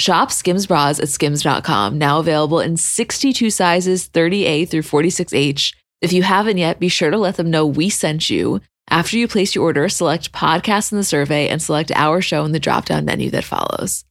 Shop 0.00 0.32
Skims 0.32 0.66
bras 0.66 0.98
at 0.98 1.10
skims.com, 1.10 1.98
now 1.98 2.20
available 2.20 2.58
in 2.58 2.78
62 2.78 3.50
sizes 3.50 4.08
30A 4.08 4.66
through 4.66 4.80
46H. 4.80 5.74
If 6.00 6.14
you 6.14 6.22
haven't 6.22 6.56
yet, 6.56 6.80
be 6.80 6.88
sure 6.88 7.10
to 7.10 7.18
let 7.18 7.36
them 7.36 7.50
know 7.50 7.66
we 7.66 7.90
sent 7.90 8.30
you. 8.30 8.62
After 8.88 9.18
you 9.18 9.28
place 9.28 9.54
your 9.54 9.64
order, 9.64 9.90
select 9.90 10.32
podcast 10.32 10.90
in 10.90 10.96
the 10.96 11.04
survey 11.04 11.48
and 11.48 11.60
select 11.60 11.92
our 11.94 12.22
show 12.22 12.46
in 12.46 12.52
the 12.52 12.58
drop 12.58 12.86
down 12.86 13.04
menu 13.04 13.28
that 13.30 13.44
follows. 13.44 14.06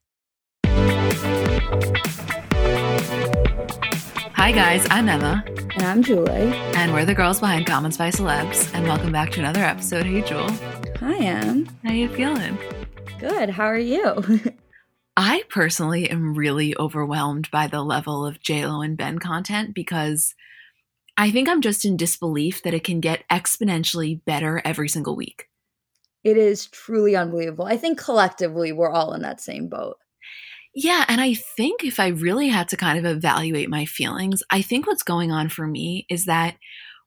Hi, 4.35 4.51
guys, 4.51 4.85
I'm 4.91 5.09
Emma. 5.09 5.43
And 5.73 5.83
I'm 5.83 6.03
Julie. 6.03 6.53
And 6.75 6.93
we're 6.93 7.05
the 7.05 7.15
girls 7.15 7.39
behind 7.39 7.65
Comments 7.65 7.97
by 7.97 8.11
Celebs. 8.11 8.71
And 8.75 8.85
welcome 8.85 9.11
back 9.11 9.31
to 9.31 9.39
another 9.39 9.63
episode. 9.63 10.05
Hey, 10.05 10.21
Jewel. 10.21 10.51
Hi, 10.99 11.17
Em. 11.17 11.65
How 11.83 11.89
are 11.89 11.95
you 11.95 12.09
feeling? 12.09 12.59
Good. 13.19 13.49
How 13.49 13.65
are 13.65 13.79
you? 13.79 14.53
I 15.21 15.43
personally 15.49 16.09
am 16.09 16.33
really 16.33 16.77
overwhelmed 16.77 17.51
by 17.51 17.67
the 17.67 17.83
level 17.83 18.25
of 18.25 18.39
JLo 18.39 18.85
and 18.85 18.95
Ben 18.95 19.19
content 19.19 19.75
because 19.75 20.33
I 21.17 21.29
think 21.29 21.49
I'm 21.49 21.59
just 21.59 21.83
in 21.83 21.97
disbelief 21.97 22.63
that 22.63 22.73
it 22.73 22.85
can 22.85 23.01
get 23.01 23.25
exponentially 23.29 24.23
better 24.23 24.61
every 24.63 24.87
single 24.87 25.17
week. 25.17 25.49
It 26.23 26.37
is 26.37 26.67
truly 26.67 27.17
unbelievable. 27.17 27.65
I 27.65 27.75
think 27.75 27.99
collectively 27.99 28.71
we're 28.71 28.91
all 28.91 29.11
in 29.11 29.21
that 29.23 29.41
same 29.41 29.67
boat. 29.67 29.97
Yeah. 30.73 31.03
And 31.09 31.19
I 31.19 31.33
think 31.33 31.83
if 31.83 31.99
I 31.99 32.07
really 32.07 32.47
had 32.47 32.69
to 32.69 32.77
kind 32.77 32.97
of 32.97 33.03
evaluate 33.03 33.69
my 33.69 33.83
feelings, 33.83 34.41
I 34.49 34.61
think 34.61 34.87
what's 34.87 35.03
going 35.03 35.33
on 35.33 35.49
for 35.49 35.67
me 35.67 36.05
is 36.09 36.27
that 36.27 36.55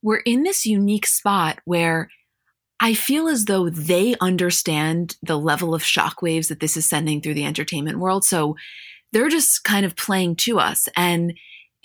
we're 0.02 0.20
in 0.26 0.42
this 0.42 0.66
unique 0.66 1.06
spot 1.06 1.60
where 1.64 2.10
I 2.82 2.94
feel 2.94 3.28
as 3.28 3.44
though 3.44 3.70
they 3.70 4.16
understand 4.20 5.16
the 5.22 5.38
level 5.38 5.72
of 5.72 5.82
shockwaves 5.82 6.48
that 6.48 6.58
this 6.58 6.76
is 6.76 6.84
sending 6.84 7.20
through 7.20 7.34
the 7.34 7.44
entertainment 7.44 8.00
world. 8.00 8.24
So 8.24 8.56
they're 9.12 9.28
just 9.28 9.62
kind 9.62 9.86
of 9.86 9.94
playing 9.94 10.36
to 10.36 10.58
us. 10.58 10.88
And 10.96 11.32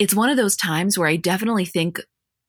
it's 0.00 0.14
one 0.14 0.28
of 0.28 0.36
those 0.36 0.56
times 0.56 0.98
where 0.98 1.06
I 1.06 1.14
definitely 1.14 1.66
think 1.66 2.00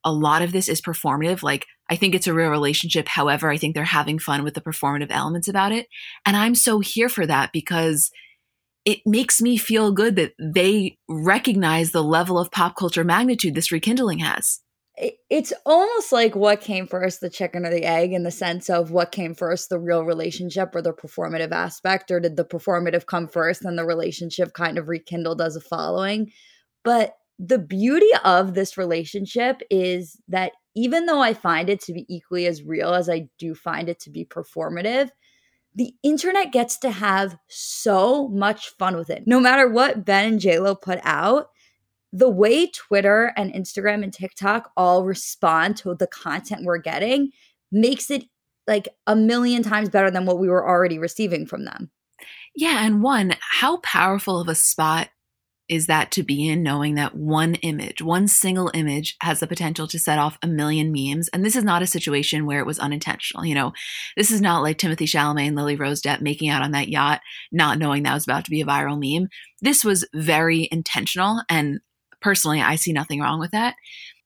a 0.04 0.12
lot 0.12 0.42
of 0.42 0.52
this 0.52 0.68
is 0.68 0.82
performative. 0.82 1.44
Like, 1.44 1.68
I 1.92 1.96
think 1.96 2.16
it's 2.16 2.26
a 2.26 2.34
real 2.34 2.50
relationship. 2.50 3.08
However, 3.08 3.52
I 3.52 3.58
think 3.58 3.76
they're 3.76 3.84
having 3.84 4.18
fun 4.18 4.44
with 4.44 4.56
the 4.56 4.62
performative 4.62 5.12
elements 5.12 5.48
about 5.48 5.72
it. 5.72 5.86
And 6.26 6.36
I'm 6.36 6.56
so 6.56 6.80
here 6.80 7.10
for 7.10 7.28
that 7.28 7.52
because 7.54 8.10
it 8.84 9.00
makes 9.06 9.44
me 9.44 9.58
feel 9.58 9.92
good 9.92 10.16
that 10.16 10.34
they 10.40 10.98
recognize 11.08 11.92
the 11.92 12.04
level 12.04 12.40
of 12.40 12.50
pop 12.50 12.76
culture 12.76 13.04
magnitude 13.04 13.54
this 13.54 13.72
rekindling 13.72 14.20
has. 14.20 14.60
It's 15.30 15.54
almost 15.66 16.12
like 16.12 16.36
what 16.36 16.60
came 16.60 16.86
first, 16.86 17.22
the 17.22 17.30
chicken 17.30 17.66
or 17.66 17.70
the 17.70 17.86
egg, 17.86 18.12
in 18.12 18.24
the 18.24 18.32
sense 18.32 18.70
of 18.70 18.92
what 18.92 19.14
came 19.14 19.34
first, 19.34 19.70
the 19.70 19.80
real 19.80 20.04
relationship 20.04 20.76
or 20.76 20.82
the 20.82 20.92
performative 20.92 21.52
aspect, 21.52 22.12
or 22.12 22.20
did 22.20 22.36
the 22.36 22.44
performative 22.44 23.06
come 23.06 23.30
first 23.30 23.64
and 23.64 23.78
the 23.78 23.86
relationship 23.86 24.52
kind 24.54 24.78
of 24.78 24.90
rekindled 24.90 25.42
as 25.42 25.56
a 25.56 25.62
following? 25.62 26.32
But 26.84 27.16
the 27.38 27.60
beauty 27.60 28.10
of 28.26 28.54
this 28.54 28.78
relationship 28.78 29.62
is 29.70 30.20
that 30.28 30.52
even 30.76 31.06
though 31.06 31.22
I 31.22 31.34
find 31.34 31.70
it 31.70 31.82
to 31.84 31.94
be 31.94 32.06
equally 32.10 32.46
as 32.46 32.64
real 32.64 32.94
as 32.94 33.10
I 33.10 33.30
do 33.38 33.56
find 33.56 33.88
it 33.88 34.00
to 34.02 34.10
be 34.10 34.26
performative, 34.26 35.10
the 35.76 35.94
internet 36.04 36.52
gets 36.52 36.78
to 36.80 36.92
have 36.92 37.38
so 37.48 38.28
much 38.28 38.70
fun 38.78 38.98
with 38.98 39.10
it. 39.10 39.24
No 39.26 39.40
matter 39.40 39.70
what 39.70 40.04
Ben 40.04 40.34
and 40.34 40.42
JLo 40.42 40.82
put 40.82 41.00
out, 41.04 41.48
the 42.12 42.30
way 42.30 42.68
Twitter 42.68 43.34
and 43.38 43.54
Instagram 43.54 44.04
and 44.04 44.14
TikTok 44.14 44.72
all 44.76 45.06
respond 45.06 45.78
to 45.78 45.94
the 45.96 46.08
content 46.08 46.64
we're 46.64 46.78
getting 46.80 47.32
makes 47.72 48.10
it 48.10 48.24
like 48.68 48.88
a 49.08 49.16
million 49.16 49.64
times 49.64 49.90
better 49.90 50.12
than 50.12 50.26
what 50.26 50.40
we 50.40 50.48
were 50.48 50.68
already 50.68 51.00
receiving 51.00 51.46
from 51.46 51.66
them. 51.66 51.92
Yeah. 52.56 52.86
And 52.86 53.02
one, 53.02 53.36
how 53.40 53.78
powerful 53.78 54.42
of 54.42 54.48
a 54.48 54.56
spot 54.56 55.10
is 55.70 55.86
that 55.86 56.10
to 56.12 56.24
be 56.24 56.50
in 56.50 56.64
knowing 56.64 56.96
that 56.96 57.16
one 57.16 57.54
image, 57.56 58.02
one 58.02 58.28
single 58.28 58.72
image 58.74 59.16
has 59.22 59.40
the 59.40 59.48
potential 59.48 59.88
to 59.88 60.00
set 60.00 60.18
off 60.18 60.38
a 60.42 60.48
million 60.48 60.92
memes. 60.92 61.30
And 61.30 61.46
this 61.46 61.56
is 61.56 61.64
not 61.64 61.84
a 61.84 61.88
situation 61.88 62.48
where 62.48 62.60
it 62.60 62.66
was 62.66 62.80
unintentional. 62.80 63.46
You 63.46 63.54
know, 63.54 63.74
this 64.18 64.32
is 64.32 64.42
not 64.42 64.64
like 64.64 64.80
Timothée 64.80 65.04
Chalamet 65.04 65.48
and 65.48 65.56
Lily 65.56 65.76
Rose 65.76 66.02
Depp 66.02 66.22
making 66.22 66.50
out 66.50 66.64
on 66.64 66.72
that 66.72 66.90
yacht, 66.90 67.22
not 67.52 67.78
knowing 67.78 68.04
that 68.04 68.16
was 68.16 68.24
about 68.24 68.46
to 68.46 68.52
be 68.52 68.62
a 68.62 68.66
viral 68.66 69.00
meme. 69.00 69.30
This 69.62 69.86
was 69.86 70.08
very 70.14 70.68
intentional. 70.72 71.44
And 71.50 71.82
personally, 72.22 72.62
I 72.62 72.76
see 72.76 72.94
nothing 72.94 73.20
wrong 73.20 73.40
with 73.40 73.52
that. 73.52 73.76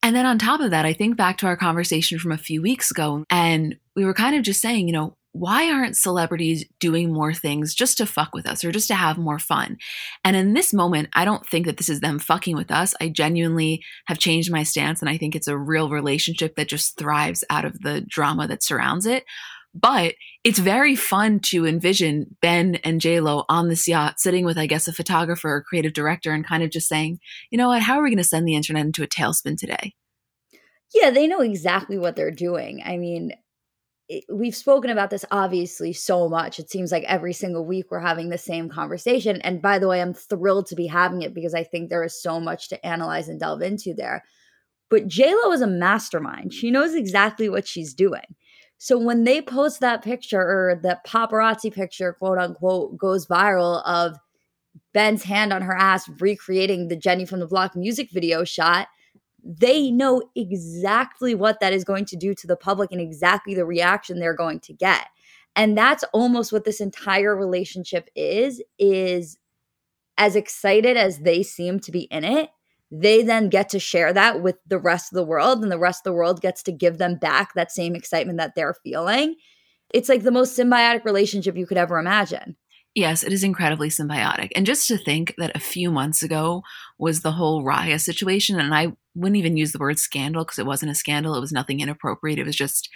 And 0.02 0.16
then 0.16 0.26
on 0.26 0.38
top 0.38 0.60
of 0.60 0.72
that, 0.72 0.86
I 0.86 0.94
think 0.94 1.16
back 1.16 1.38
to 1.40 1.48
our 1.48 1.56
conversation 1.56 2.20
from 2.20 2.34
a 2.34 2.38
few 2.38 2.62
weeks 2.62 2.92
ago, 2.92 3.24
and 3.30 3.78
we 3.96 4.04
were 4.04 4.14
kind 4.14 4.36
of 4.36 4.44
just 4.44 4.62
saying, 4.62 4.88
you 4.88 4.94
know, 4.94 5.16
why 5.34 5.72
aren't 5.72 5.98
celebrities 5.98 6.64
doing 6.80 7.12
more 7.12 7.34
things 7.34 7.74
just 7.74 7.98
to 7.98 8.06
fuck 8.06 8.36
with 8.36 8.48
us 8.48 8.64
or 8.64 8.72
just 8.72 8.88
to 8.90 8.96
have 8.96 9.18
more 9.18 9.40
fun? 9.40 9.78
And 10.24 10.36
in 10.36 10.54
this 10.54 10.74
moment, 10.74 11.10
I 11.14 11.26
don't 11.26 11.46
think 11.48 11.66
that 11.66 11.78
this 11.78 11.90
is 11.90 12.02
them 12.02 12.20
fucking 12.20 12.56
with 12.56 12.70
us. 12.70 12.94
I 13.02 13.10
genuinely 13.10 13.84
have 14.06 14.20
changed 14.20 14.52
my 14.52 14.62
stance 14.62 15.02
and 15.02 15.10
I 15.10 15.18
think 15.18 15.36
it's 15.36 15.48
a 15.48 15.58
real 15.58 15.90
relationship 15.90 16.56
that 16.56 16.70
just 16.70 16.98
thrives 16.98 17.44
out 17.50 17.66
of 17.66 17.80
the 17.82 18.02
drama 18.02 18.48
that 18.48 18.62
surrounds 18.62 19.08
it. 19.08 19.26
But 19.74 20.14
it's 20.44 20.60
very 20.60 20.96
fun 20.96 21.40
to 21.46 21.66
envision 21.66 22.36
Ben 22.42 22.76
and 22.84 23.02
JLo 23.02 23.46
on 23.50 23.70
this 23.70 23.88
yacht 23.88 24.20
sitting 24.20 24.46
with, 24.46 24.58
I 24.58 24.68
guess, 24.68 24.88
a 24.88 24.94
photographer 24.94 25.50
or 25.50 25.64
creative 25.64 25.94
director 25.94 26.32
and 26.32 26.46
kind 26.46 26.62
of 26.62 26.70
just 26.70 26.88
saying, 26.88 27.20
you 27.50 27.58
know 27.58 27.70
what, 27.70 27.82
how 27.82 27.98
are 27.98 28.04
we 28.04 28.10
going 28.10 28.18
to 28.18 28.24
send 28.24 28.48
the 28.48 28.56
internet 28.56 28.86
into 28.86 29.04
a 29.04 29.08
tailspin 29.08 29.58
today? 29.58 29.94
Yeah, 30.94 31.10
they 31.10 31.26
know 31.26 31.42
exactly 31.42 31.98
what 31.98 32.16
they're 32.16 32.30
doing. 32.30 32.84
I 32.86 32.98
mean, 32.98 33.32
we've 34.32 34.56
spoken 34.56 34.92
about 34.92 35.10
this 35.10 35.26
obviously 35.32 35.92
so 35.94 36.30
much. 36.30 36.60
It 36.60 36.70
seems 36.70 36.92
like 36.92 37.04
every 37.06 37.34
single 37.34 37.66
week 37.66 37.88
we're 37.90 38.00
having 38.00 38.30
the 38.30 38.38
same 38.38 38.70
conversation. 38.70 39.42
And 39.42 39.62
by 39.62 39.80
the 39.80 39.88
way, 39.88 40.02
I'm 40.02 40.14
thrilled 40.14 40.68
to 40.68 40.76
be 40.76 40.88
having 40.88 41.24
it 41.24 41.34
because 41.34 41.56
I 41.56 41.64
think 41.64 41.90
there 41.90 42.04
is 42.04 42.22
so 42.22 42.40
much 42.40 42.70
to 42.70 42.86
analyze 42.86 43.28
and 43.28 43.40
delve 43.40 43.62
into 43.62 43.96
there. 43.96 44.24
But 44.90 45.08
JLo 45.08 45.54
is 45.54 45.62
a 45.62 45.68
mastermind. 45.68 46.54
She 46.54 46.70
knows 46.70 46.94
exactly 46.94 47.50
what 47.50 47.68
she's 47.68 47.96
doing. 47.96 48.36
So 48.84 48.98
when 48.98 49.24
they 49.24 49.42
post 49.42 49.80
that 49.80 50.04
picture 50.04 50.42
or 50.42 50.78
that 50.84 51.08
paparazzi 51.08 51.74
picture, 51.74 52.12
quote 52.12 52.38
unquote, 52.38 52.98
goes 52.98 53.26
viral 53.26 53.82
of 53.86 54.18
Ben's 54.92 55.24
hand 55.24 55.54
on 55.54 55.62
her 55.62 55.74
ass 55.74 56.10
recreating 56.20 56.90
the 56.90 56.98
Jenny 56.98 57.24
from 57.24 57.40
the 57.40 57.48
Block 57.48 57.78
music 57.78 58.12
video 58.12 58.44
shot, 58.44 58.90
they 59.42 59.90
know 59.90 60.22
exactly 60.36 61.34
what 61.34 61.62
that 61.62 61.72
is 61.72 61.86
going 61.86 62.04
to 62.04 62.18
do 62.18 62.36
to 62.36 62.46
the 62.46 62.58
public 62.58 62.92
and 62.92 63.00
exactly 63.00 63.56
the 63.56 63.64
reaction 63.64 64.20
they're 64.20 64.36
going 64.36 64.60
to 64.60 64.74
get. 64.74 65.08
And 65.56 65.78
that's 65.78 66.04
almost 66.12 66.52
what 66.52 66.66
this 66.66 66.82
entire 66.82 67.38
relationship 67.38 68.10
is 68.18 68.62
is 68.78 69.38
as 70.18 70.36
excited 70.36 70.98
as 70.98 71.20
they 71.20 71.42
seem 71.42 71.80
to 71.80 71.92
be 71.94 72.02
in 72.12 72.26
it 72.26 72.50
they 72.96 73.24
then 73.24 73.50
get 73.50 73.70
to 73.70 73.80
share 73.80 74.14
that 74.14 74.42
with 74.42 74.56
the 74.68 74.78
rest 74.78 75.12
of 75.12 75.16
the 75.16 75.26
world 75.26 75.64
and 75.64 75.72
the 75.72 75.80
rest 75.80 76.02
of 76.02 76.12
the 76.12 76.18
world 76.18 76.42
gets 76.42 76.62
to 76.64 76.72
give 76.72 77.00
them 77.00 77.16
back 77.16 77.54
that 77.54 77.72
same 77.72 77.96
excitement 77.96 78.38
that 78.38 78.54
they're 78.56 78.76
feeling 78.84 79.36
it's 79.94 80.10
like 80.10 80.24
the 80.24 80.32
most 80.32 80.58
symbiotic 80.58 81.04
relationship 81.04 81.58
you 81.58 81.66
could 81.66 81.78
ever 81.78 81.98
imagine 81.98 82.56
Yes, 82.96 83.24
it 83.24 83.34
is 83.34 83.44
incredibly 83.44 83.90
symbiotic. 83.90 84.52
And 84.56 84.68
just 84.68 84.88
to 84.88 84.98
think 84.98 85.34
that 85.40 85.56
a 85.56 85.60
few 85.60 85.90
months 85.90 86.22
ago 86.22 86.62
was 87.00 87.22
the 87.22 87.32
whole 87.32 87.64
Raya 87.64 88.00
situation, 88.00 88.60
and 88.60 88.74
I 88.74 88.94
wouldn't 89.16 89.38
even 89.38 89.58
use 89.58 89.72
the 89.72 89.80
word 89.80 89.98
scandal 89.98 90.44
because 90.44 90.60
it 90.60 90.68
wasn't 90.68 90.92
a 90.92 90.96
scandal. 90.96 91.36
It 91.36 91.40
was 91.40 91.52
nothing 91.52 91.80
inappropriate. 91.80 92.38
It 92.38 92.46
was 92.46 92.56
just, 92.56 92.90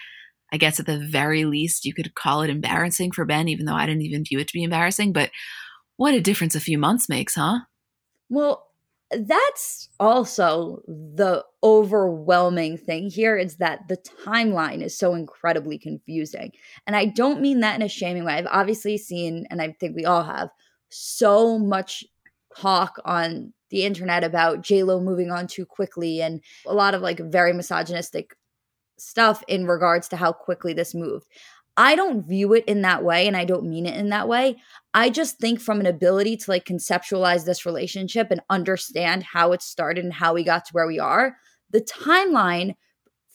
I 0.53 0.57
guess, 0.57 0.79
at 0.79 0.85
the 0.85 0.99
very 0.99 1.45
least, 1.45 1.83
you 1.83 1.95
could 1.95 2.13
call 2.13 2.43
it 2.43 2.51
embarrassing 2.51 3.11
for 3.11 3.25
Ben, 3.25 3.47
even 3.47 3.65
though 3.65 3.73
I 3.73 3.87
didn't 3.87 4.03
even 4.03 4.23
view 4.23 4.37
it 4.37 4.47
to 4.47 4.53
be 4.53 4.63
embarrassing. 4.63 5.13
But 5.13 5.31
what 5.95 6.13
a 6.13 6.21
difference 6.21 6.53
a 6.53 6.59
few 6.59 6.77
months 6.77 7.09
makes, 7.09 7.33
huh? 7.33 7.61
Well, 8.29 8.66
that's 9.11 9.89
also 9.99 10.81
the 10.87 11.43
overwhelming 11.63 12.77
thing 12.77 13.09
here 13.09 13.37
is 13.37 13.55
that 13.57 13.87
the 13.87 13.97
timeline 14.25 14.81
is 14.81 14.97
so 14.97 15.13
incredibly 15.13 15.77
confusing. 15.77 16.51
And 16.85 16.95
I 16.95 17.05
don't 17.05 17.41
mean 17.41 17.61
that 17.61 17.75
in 17.75 17.81
a 17.81 17.89
shaming 17.89 18.25
way. 18.25 18.33
I've 18.33 18.47
obviously 18.47 18.97
seen, 18.97 19.47
and 19.49 19.61
I 19.61 19.71
think 19.79 19.95
we 19.95 20.05
all 20.05 20.23
have, 20.23 20.49
so 20.89 21.57
much 21.59 22.03
talk 22.57 22.97
on 23.05 23.53
the 23.69 23.83
internet 23.83 24.23
about 24.23 24.61
JLo 24.61 25.03
moving 25.03 25.31
on 25.31 25.47
too 25.47 25.65
quickly 25.65 26.21
and 26.21 26.41
a 26.65 26.73
lot 26.73 26.93
of 26.93 27.01
like 27.01 27.19
very 27.19 27.53
misogynistic 27.53 28.35
stuff 28.97 29.43
in 29.47 29.67
regards 29.67 30.07
to 30.09 30.15
how 30.15 30.31
quickly 30.31 30.73
this 30.73 30.95
moved. 30.95 31.27
I 31.77 31.95
don't 31.95 32.27
view 32.27 32.53
it 32.53 32.65
in 32.65 32.81
that 32.81 33.03
way 33.03 33.27
and 33.27 33.37
I 33.37 33.45
don't 33.45 33.69
mean 33.69 33.85
it 33.85 33.95
in 33.95 34.09
that 34.09 34.27
way. 34.27 34.57
I 34.95 35.11
just 35.11 35.37
think 35.37 35.61
from 35.61 35.79
an 35.79 35.85
ability 35.85 36.35
to 36.37 36.51
like 36.51 36.65
conceptualize 36.65 37.45
this 37.45 37.65
relationship 37.65 38.29
and 38.31 38.41
understand 38.49 39.21
how 39.23 39.51
it 39.51 39.61
started 39.61 40.03
and 40.03 40.13
how 40.13 40.33
we 40.33 40.43
got 40.43 40.65
to 40.65 40.71
where 40.71 40.87
we 40.87 40.99
are, 40.99 41.37
the 41.69 41.81
timeline 41.81 42.73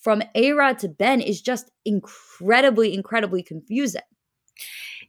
from 0.00 0.22
A 0.34 0.52
Rod 0.52 0.80
to 0.80 0.88
Ben 0.88 1.20
is 1.20 1.40
just 1.40 1.70
incredibly, 1.84 2.92
incredibly 2.92 3.44
confusing. 3.44 4.02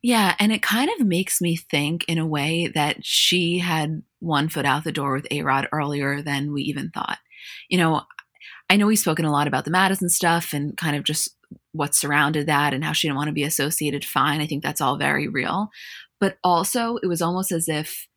Yeah, 0.04 0.36
and 0.38 0.52
it 0.52 0.62
kind 0.62 0.92
of 1.00 1.08
makes 1.08 1.42
me 1.42 1.56
think 1.56 2.06
in 2.08 2.18
a 2.20 2.28
way 2.28 2.68
that 2.76 3.04
she 3.04 3.60
had 3.60 4.04
one 4.20 4.50
foot 4.50 4.66
out 4.66 4.84
the 4.84 4.92
door 4.92 5.14
with 5.14 5.28
A 5.32 5.42
Rod 5.42 5.68
earlier 5.72 6.22
than 6.22 6.54
we 6.54 6.62
even 6.64 6.92
thought. 6.92 7.18
You 7.70 7.78
know, 7.80 8.04
I 8.70 8.76
know 8.76 8.86
we've 8.86 9.00
spoken 9.00 9.26
a 9.26 9.32
lot 9.32 9.48
about 9.48 9.66
the 9.66 9.72
Madison 9.72 10.10
stuff 10.10 10.54
and 10.54 10.78
kind 10.78 10.96
of 10.96 11.04
just 11.04 11.36
what 11.72 11.96
surrounded 11.96 12.48
that 12.48 12.74
and 12.74 12.84
how 12.84 12.94
she 12.94 13.08
didn't 13.08 13.18
want 13.18 13.28
to 13.28 13.34
be 13.34 13.44
associated. 13.44 14.06
Fine. 14.06 14.42
I 14.42 14.48
think 14.48 14.64
that's 14.64 14.82
all 14.82 14.98
very 14.98 15.28
real. 15.28 15.70
But 16.20 16.38
also, 16.44 16.98
it 16.98 17.08
was 17.08 17.22
almost 17.22 17.52
as 17.52 17.68
if 17.68 18.08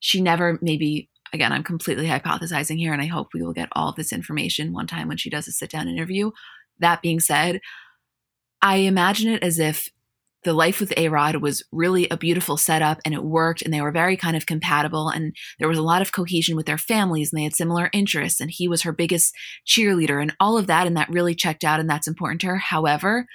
she 0.00 0.20
never 0.20 0.58
maybe 0.62 1.08
again, 1.32 1.52
I'm 1.52 1.64
completely 1.64 2.06
hypothesizing 2.06 2.78
here, 2.78 2.92
and 2.92 3.02
I 3.02 3.06
hope 3.06 3.28
we 3.34 3.42
will 3.42 3.52
get 3.52 3.68
all 3.72 3.92
this 3.92 4.12
information 4.12 4.72
one 4.72 4.86
time 4.86 5.08
when 5.08 5.16
she 5.16 5.30
does 5.30 5.48
a 5.48 5.52
sit 5.52 5.70
down 5.70 5.88
interview. 5.88 6.30
That 6.78 7.02
being 7.02 7.20
said, 7.20 7.60
I 8.62 8.76
imagine 8.76 9.32
it 9.32 9.42
as 9.42 9.58
if 9.58 9.90
the 10.46 10.54
life 10.54 10.80
with 10.80 10.94
A 10.96 11.08
Rod 11.08 11.36
was 11.36 11.62
really 11.72 12.08
a 12.08 12.16
beautiful 12.16 12.56
setup 12.56 13.00
and 13.04 13.12
it 13.12 13.24
worked, 13.24 13.62
and 13.62 13.74
they 13.74 13.80
were 13.80 13.90
very 13.90 14.16
kind 14.16 14.36
of 14.36 14.46
compatible, 14.46 15.08
and 15.08 15.34
there 15.58 15.68
was 15.68 15.76
a 15.76 15.82
lot 15.82 16.00
of 16.00 16.12
cohesion 16.12 16.56
with 16.56 16.66
their 16.66 16.78
families, 16.78 17.32
and 17.32 17.38
they 17.38 17.44
had 17.44 17.54
similar 17.54 17.90
interests, 17.92 18.40
and 18.40 18.50
he 18.50 18.68
was 18.68 18.82
her 18.82 18.92
biggest 18.92 19.34
cheerleader, 19.66 20.22
and 20.22 20.34
all 20.38 20.56
of 20.56 20.68
that, 20.68 20.86
and 20.86 20.96
that 20.96 21.10
really 21.10 21.34
checked 21.34 21.64
out, 21.64 21.80
and 21.80 21.90
that's 21.90 22.06
important 22.06 22.40
to 22.40 22.46
her. 22.46 22.56
However, 22.56 23.26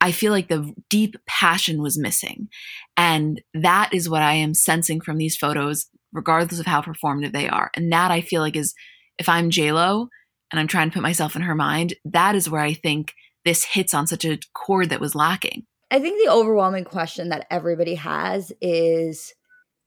I 0.00 0.12
feel 0.12 0.32
like 0.32 0.48
the 0.48 0.74
deep 0.90 1.16
passion 1.26 1.80
was 1.80 1.98
missing. 1.98 2.48
And 2.96 3.40
that 3.54 3.92
is 3.92 4.08
what 4.08 4.22
I 4.22 4.34
am 4.34 4.54
sensing 4.54 5.00
from 5.00 5.18
these 5.18 5.36
photos, 5.36 5.86
regardless 6.12 6.60
of 6.60 6.66
how 6.66 6.82
performative 6.82 7.32
they 7.32 7.48
are. 7.48 7.70
And 7.74 7.92
that 7.92 8.10
I 8.10 8.20
feel 8.20 8.40
like 8.40 8.56
is, 8.56 8.74
if 9.18 9.28
I'm 9.28 9.50
JLo 9.50 10.08
and 10.52 10.60
I'm 10.60 10.68
trying 10.68 10.90
to 10.90 10.94
put 10.94 11.02
myself 11.02 11.34
in 11.34 11.42
her 11.42 11.54
mind, 11.54 11.94
that 12.04 12.34
is 12.34 12.48
where 12.48 12.60
I 12.60 12.74
think 12.74 13.12
this 13.44 13.64
hits 13.64 13.94
on 13.94 14.06
such 14.06 14.24
a 14.24 14.38
chord 14.54 14.90
that 14.90 15.00
was 15.00 15.14
lacking. 15.14 15.64
I 15.90 16.00
think 16.00 16.22
the 16.22 16.32
overwhelming 16.32 16.84
question 16.84 17.30
that 17.30 17.46
everybody 17.50 17.94
has 17.94 18.52
is 18.60 19.34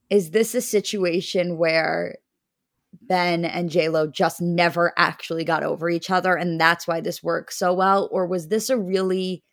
Is 0.09 0.31
this 0.31 0.55
a 0.55 0.61
situation 0.61 1.57
where 1.57 2.17
Ben 3.01 3.45
and 3.45 3.69
J 3.69 3.89
Lo 3.89 4.07
just 4.07 4.41
never 4.41 4.93
actually 4.97 5.43
got 5.43 5.63
over 5.63 5.89
each 5.89 6.09
other 6.09 6.35
and 6.35 6.59
that's 6.59 6.87
why 6.87 7.01
this 7.01 7.23
works 7.23 7.57
so 7.57 7.73
well? 7.73 8.09
Or 8.11 8.25
was 8.25 8.47
this 8.47 8.69
a 8.69 8.77
really 8.77 9.43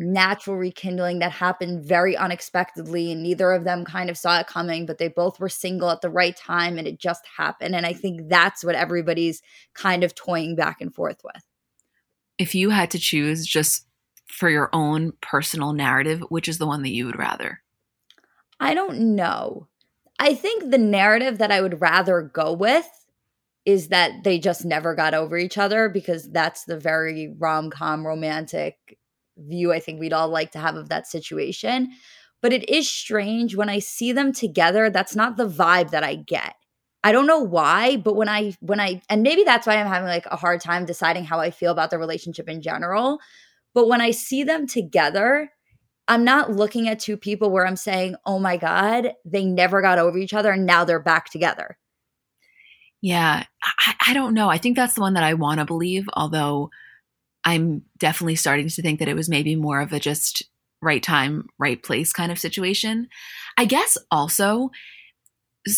natural 0.00 0.56
rekindling 0.56 1.18
that 1.18 1.30
happened 1.30 1.84
very 1.84 2.16
unexpectedly 2.16 3.12
and 3.12 3.22
neither 3.22 3.52
of 3.52 3.64
them 3.64 3.84
kind 3.84 4.08
of 4.08 4.16
saw 4.16 4.40
it 4.40 4.46
coming 4.46 4.86
but 4.86 4.96
they 4.96 5.08
both 5.08 5.38
were 5.38 5.48
single 5.48 5.90
at 5.90 6.00
the 6.00 6.08
right 6.08 6.36
time 6.36 6.78
and 6.78 6.88
it 6.88 6.98
just 6.98 7.20
happened 7.36 7.76
and 7.76 7.84
i 7.84 7.92
think 7.92 8.26
that's 8.26 8.64
what 8.64 8.74
everybody's 8.74 9.42
kind 9.74 10.02
of 10.02 10.14
toying 10.14 10.56
back 10.56 10.80
and 10.80 10.94
forth 10.94 11.18
with 11.22 11.44
if 12.38 12.54
you 12.54 12.70
had 12.70 12.90
to 12.90 12.98
choose 12.98 13.44
just 13.44 13.89
for 14.30 14.48
your 14.48 14.70
own 14.72 15.12
personal 15.20 15.72
narrative 15.72 16.22
which 16.28 16.48
is 16.48 16.58
the 16.58 16.66
one 16.66 16.82
that 16.82 16.92
you 16.92 17.06
would 17.06 17.18
rather 17.18 17.60
i 18.58 18.74
don't 18.74 18.98
know 18.98 19.66
i 20.18 20.34
think 20.34 20.70
the 20.70 20.78
narrative 20.78 21.38
that 21.38 21.52
i 21.52 21.60
would 21.60 21.80
rather 21.80 22.22
go 22.22 22.52
with 22.52 22.88
is 23.66 23.88
that 23.88 24.24
they 24.24 24.38
just 24.38 24.64
never 24.64 24.94
got 24.94 25.14
over 25.14 25.36
each 25.36 25.58
other 25.58 25.88
because 25.88 26.30
that's 26.30 26.64
the 26.64 26.78
very 26.78 27.34
rom-com 27.38 28.06
romantic 28.06 28.98
view 29.48 29.72
I 29.72 29.80
think 29.80 30.00
we'd 30.00 30.12
all 30.12 30.28
like 30.28 30.52
to 30.52 30.58
have 30.58 30.76
of 30.76 30.88
that 30.88 31.06
situation. 31.06 31.90
But 32.42 32.52
it 32.52 32.68
is 32.68 32.88
strange 32.88 33.54
when 33.54 33.68
I 33.68 33.80
see 33.80 34.12
them 34.12 34.32
together, 34.32 34.88
that's 34.88 35.14
not 35.14 35.36
the 35.36 35.48
vibe 35.48 35.90
that 35.90 36.04
I 36.04 36.14
get. 36.14 36.54
I 37.02 37.12
don't 37.12 37.26
know 37.26 37.40
why, 37.40 37.96
but 37.96 38.14
when 38.14 38.28
I 38.28 38.54
when 38.60 38.80
I 38.80 39.00
and 39.08 39.22
maybe 39.22 39.42
that's 39.42 39.66
why 39.66 39.76
I'm 39.76 39.86
having 39.86 40.08
like 40.08 40.26
a 40.26 40.36
hard 40.36 40.60
time 40.60 40.84
deciding 40.84 41.24
how 41.24 41.40
I 41.40 41.50
feel 41.50 41.72
about 41.72 41.90
the 41.90 41.98
relationship 41.98 42.48
in 42.48 42.60
general. 42.60 43.20
But 43.74 43.88
when 43.88 44.00
I 44.00 44.10
see 44.10 44.42
them 44.42 44.66
together, 44.66 45.50
I'm 46.08 46.24
not 46.24 46.50
looking 46.50 46.88
at 46.88 46.98
two 46.98 47.16
people 47.16 47.50
where 47.50 47.66
I'm 47.66 47.76
saying, 47.76 48.16
"Oh 48.26 48.38
my 48.38 48.56
god, 48.56 49.12
they 49.24 49.44
never 49.44 49.80
got 49.80 49.98
over 49.98 50.18
each 50.18 50.34
other 50.34 50.50
and 50.52 50.66
now 50.66 50.84
they're 50.84 51.00
back 51.00 51.30
together." 51.30 51.78
Yeah, 53.02 53.44
I, 53.62 53.94
I 54.08 54.14
don't 54.14 54.34
know. 54.34 54.50
I 54.50 54.58
think 54.58 54.76
that's 54.76 54.94
the 54.94 55.00
one 55.00 55.14
that 55.14 55.24
I 55.24 55.34
want 55.34 55.60
to 55.60 55.64
believe, 55.64 56.08
although 56.14 56.70
I'm 57.44 57.82
definitely 57.98 58.36
starting 58.36 58.68
to 58.68 58.82
think 58.82 58.98
that 58.98 59.08
it 59.08 59.16
was 59.16 59.28
maybe 59.28 59.56
more 59.56 59.80
of 59.80 59.92
a 59.92 60.00
just 60.00 60.42
right 60.82 61.02
time, 61.02 61.46
right 61.58 61.82
place 61.82 62.12
kind 62.12 62.32
of 62.32 62.38
situation. 62.38 63.08
I 63.56 63.64
guess 63.64 63.96
also, 64.10 64.70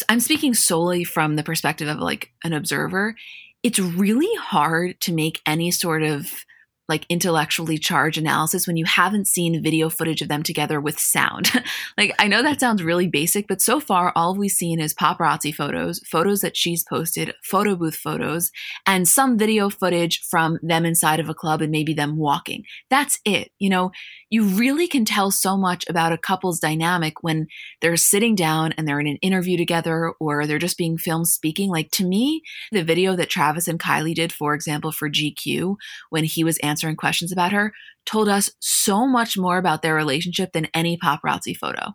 I'm 0.08 0.20
speaking 0.20 0.54
solely 0.54 1.04
from 1.04 1.36
the 1.36 1.42
perspective 1.42 1.88
of 1.88 1.98
like 1.98 2.32
an 2.44 2.52
observer. 2.52 3.14
It's 3.62 3.78
really 3.78 4.34
hard 4.36 5.00
to 5.02 5.12
make 5.12 5.40
any 5.46 5.70
sort 5.70 6.02
of 6.02 6.44
like 6.88 7.06
intellectually 7.08 7.78
charged 7.78 8.18
analysis 8.18 8.66
when 8.66 8.76
you 8.76 8.84
haven't 8.84 9.26
seen 9.26 9.62
video 9.62 9.88
footage 9.88 10.20
of 10.20 10.28
them 10.28 10.42
together 10.42 10.80
with 10.80 10.98
sound. 10.98 11.50
like 11.98 12.14
I 12.18 12.28
know 12.28 12.42
that 12.42 12.60
sounds 12.60 12.82
really 12.82 13.08
basic, 13.08 13.46
but 13.46 13.62
so 13.62 13.80
far 13.80 14.12
all 14.16 14.34
we've 14.34 14.50
seen 14.50 14.80
is 14.80 14.94
paparazzi 14.94 15.54
photos, 15.54 16.00
photos 16.00 16.40
that 16.40 16.56
she's 16.56 16.84
posted, 16.84 17.34
photo 17.44 17.76
booth 17.76 17.96
photos, 17.96 18.50
and 18.86 19.08
some 19.08 19.38
video 19.38 19.70
footage 19.70 20.20
from 20.28 20.58
them 20.62 20.84
inside 20.84 21.20
of 21.20 21.28
a 21.28 21.34
club 21.34 21.62
and 21.62 21.70
maybe 21.70 21.94
them 21.94 22.16
walking. 22.16 22.64
That's 22.90 23.18
it. 23.24 23.52
You 23.58 23.70
know, 23.70 23.92
you 24.32 24.44
really 24.44 24.88
can 24.88 25.04
tell 25.04 25.30
so 25.30 25.58
much 25.58 25.84
about 25.90 26.10
a 26.10 26.16
couple's 26.16 26.58
dynamic 26.58 27.22
when 27.22 27.46
they're 27.82 27.98
sitting 27.98 28.34
down 28.34 28.72
and 28.72 28.88
they're 28.88 28.98
in 28.98 29.06
an 29.06 29.18
interview 29.18 29.58
together 29.58 30.14
or 30.18 30.46
they're 30.46 30.58
just 30.58 30.78
being 30.78 30.96
filmed 30.96 31.28
speaking. 31.28 31.68
Like 31.68 31.90
to 31.90 32.04
me, 32.04 32.40
the 32.70 32.82
video 32.82 33.14
that 33.14 33.28
Travis 33.28 33.68
and 33.68 33.78
Kylie 33.78 34.14
did, 34.14 34.32
for 34.32 34.54
example, 34.54 34.90
for 34.90 35.10
GQ 35.10 35.76
when 36.08 36.24
he 36.24 36.44
was 36.44 36.56
answering 36.60 36.96
questions 36.96 37.30
about 37.30 37.52
her 37.52 37.74
told 38.06 38.26
us 38.26 38.50
so 38.58 39.06
much 39.06 39.36
more 39.36 39.58
about 39.58 39.82
their 39.82 39.94
relationship 39.94 40.52
than 40.52 40.66
any 40.72 40.96
paparazzi 40.96 41.54
photo. 41.54 41.92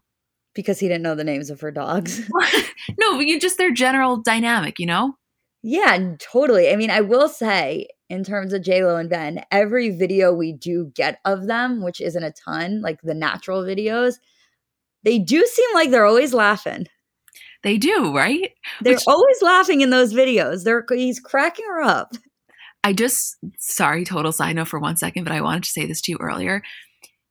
Because 0.54 0.80
he 0.80 0.88
didn't 0.88 1.02
know 1.02 1.16
the 1.16 1.24
names 1.24 1.50
of 1.50 1.60
her 1.62 1.72
dogs. 1.72 2.30
no, 3.00 3.20
you 3.20 3.40
just 3.40 3.58
their 3.58 3.74
general 3.74 4.16
dynamic, 4.16 4.78
you 4.78 4.86
know? 4.86 5.16
Yeah, 5.64 6.14
totally. 6.20 6.70
I 6.70 6.76
mean, 6.76 6.92
I 6.92 7.02
will 7.02 7.30
say, 7.30 7.88
in 8.10 8.24
terms 8.24 8.54
of 8.54 8.62
JLo 8.62 9.00
and 9.00 9.10
Ben, 9.10 9.44
every 9.52 9.90
video 9.90 10.34
we 10.34 10.54
do 10.54 10.92
get 10.96 11.20
of 11.26 11.48
them, 11.48 11.84
which 11.84 12.02
isn't 12.02 12.24
a 12.24 12.32
ton, 12.32 12.82
like 12.82 13.02
the 13.02 13.14
natural 13.14 13.64
videos, 13.64 14.16
they 15.04 15.20
do 15.20 15.46
seem 15.46 15.74
like 15.74 15.92
they're 15.92 16.06
always 16.06 16.34
laughing. 16.34 16.88
They 17.64 17.78
do, 17.78 18.16
right? 18.16 18.52
They're 18.82 18.94
which, 18.94 19.04
always 19.08 19.42
laughing 19.42 19.82
in 19.82 19.90
those 19.90 20.14
videos. 20.14 20.64
They're 20.64 20.86
he's 20.90 21.20
cracking 21.20 21.66
her 21.66 21.82
up. 21.82 22.14
I 22.84 22.94
just, 22.94 23.36
sorry, 23.58 24.06
total 24.06 24.32
side 24.32 24.56
note 24.56 24.68
for 24.68 24.80
one 24.80 24.96
second, 24.96 25.24
but 25.24 25.34
I 25.34 25.42
wanted 25.42 25.64
to 25.64 25.70
say 25.70 25.86
this 25.86 26.02
to 26.02 26.12
you 26.12 26.18
earlier. 26.22 26.62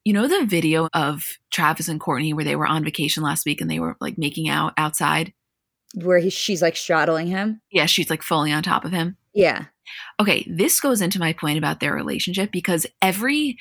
You 0.05 0.13
know 0.13 0.29
the 0.29 0.45
video 0.45 0.89
of 0.93 1.25
Travis 1.51 1.89
and 1.89 2.01
Kourtney 2.01 2.35
where 2.35 2.45
they 2.45 2.57
were 2.57 2.67
on 2.67 2.85
vacation 2.85 3.23
last 3.23 3.47
week 3.47 3.61
and 3.61 3.71
they 3.71 3.81
were 3.81 3.97
like 4.01 4.19
making 4.19 4.49
out 4.49 4.75
outside? 4.77 5.33
Where 5.95 6.19
he, 6.19 6.31
she's 6.31 6.61
like 6.61 6.77
straddling 6.77 7.29
him? 7.29 7.61
Yeah, 7.71 7.87
she's 7.87 8.11
like 8.11 8.23
fully 8.23 8.53
on 8.53 8.63
top 8.63 8.85
of 8.85 8.93
him. 8.93 9.17
Yeah. 9.33 9.67
Okay, 10.21 10.47
this 10.51 10.81
goes 10.81 11.01
into 11.01 11.19
my 11.19 11.33
point 11.33 11.59
about 11.59 11.81
their 11.81 11.95
relationship 11.95 12.51
because 12.51 12.87
every, 13.01 13.57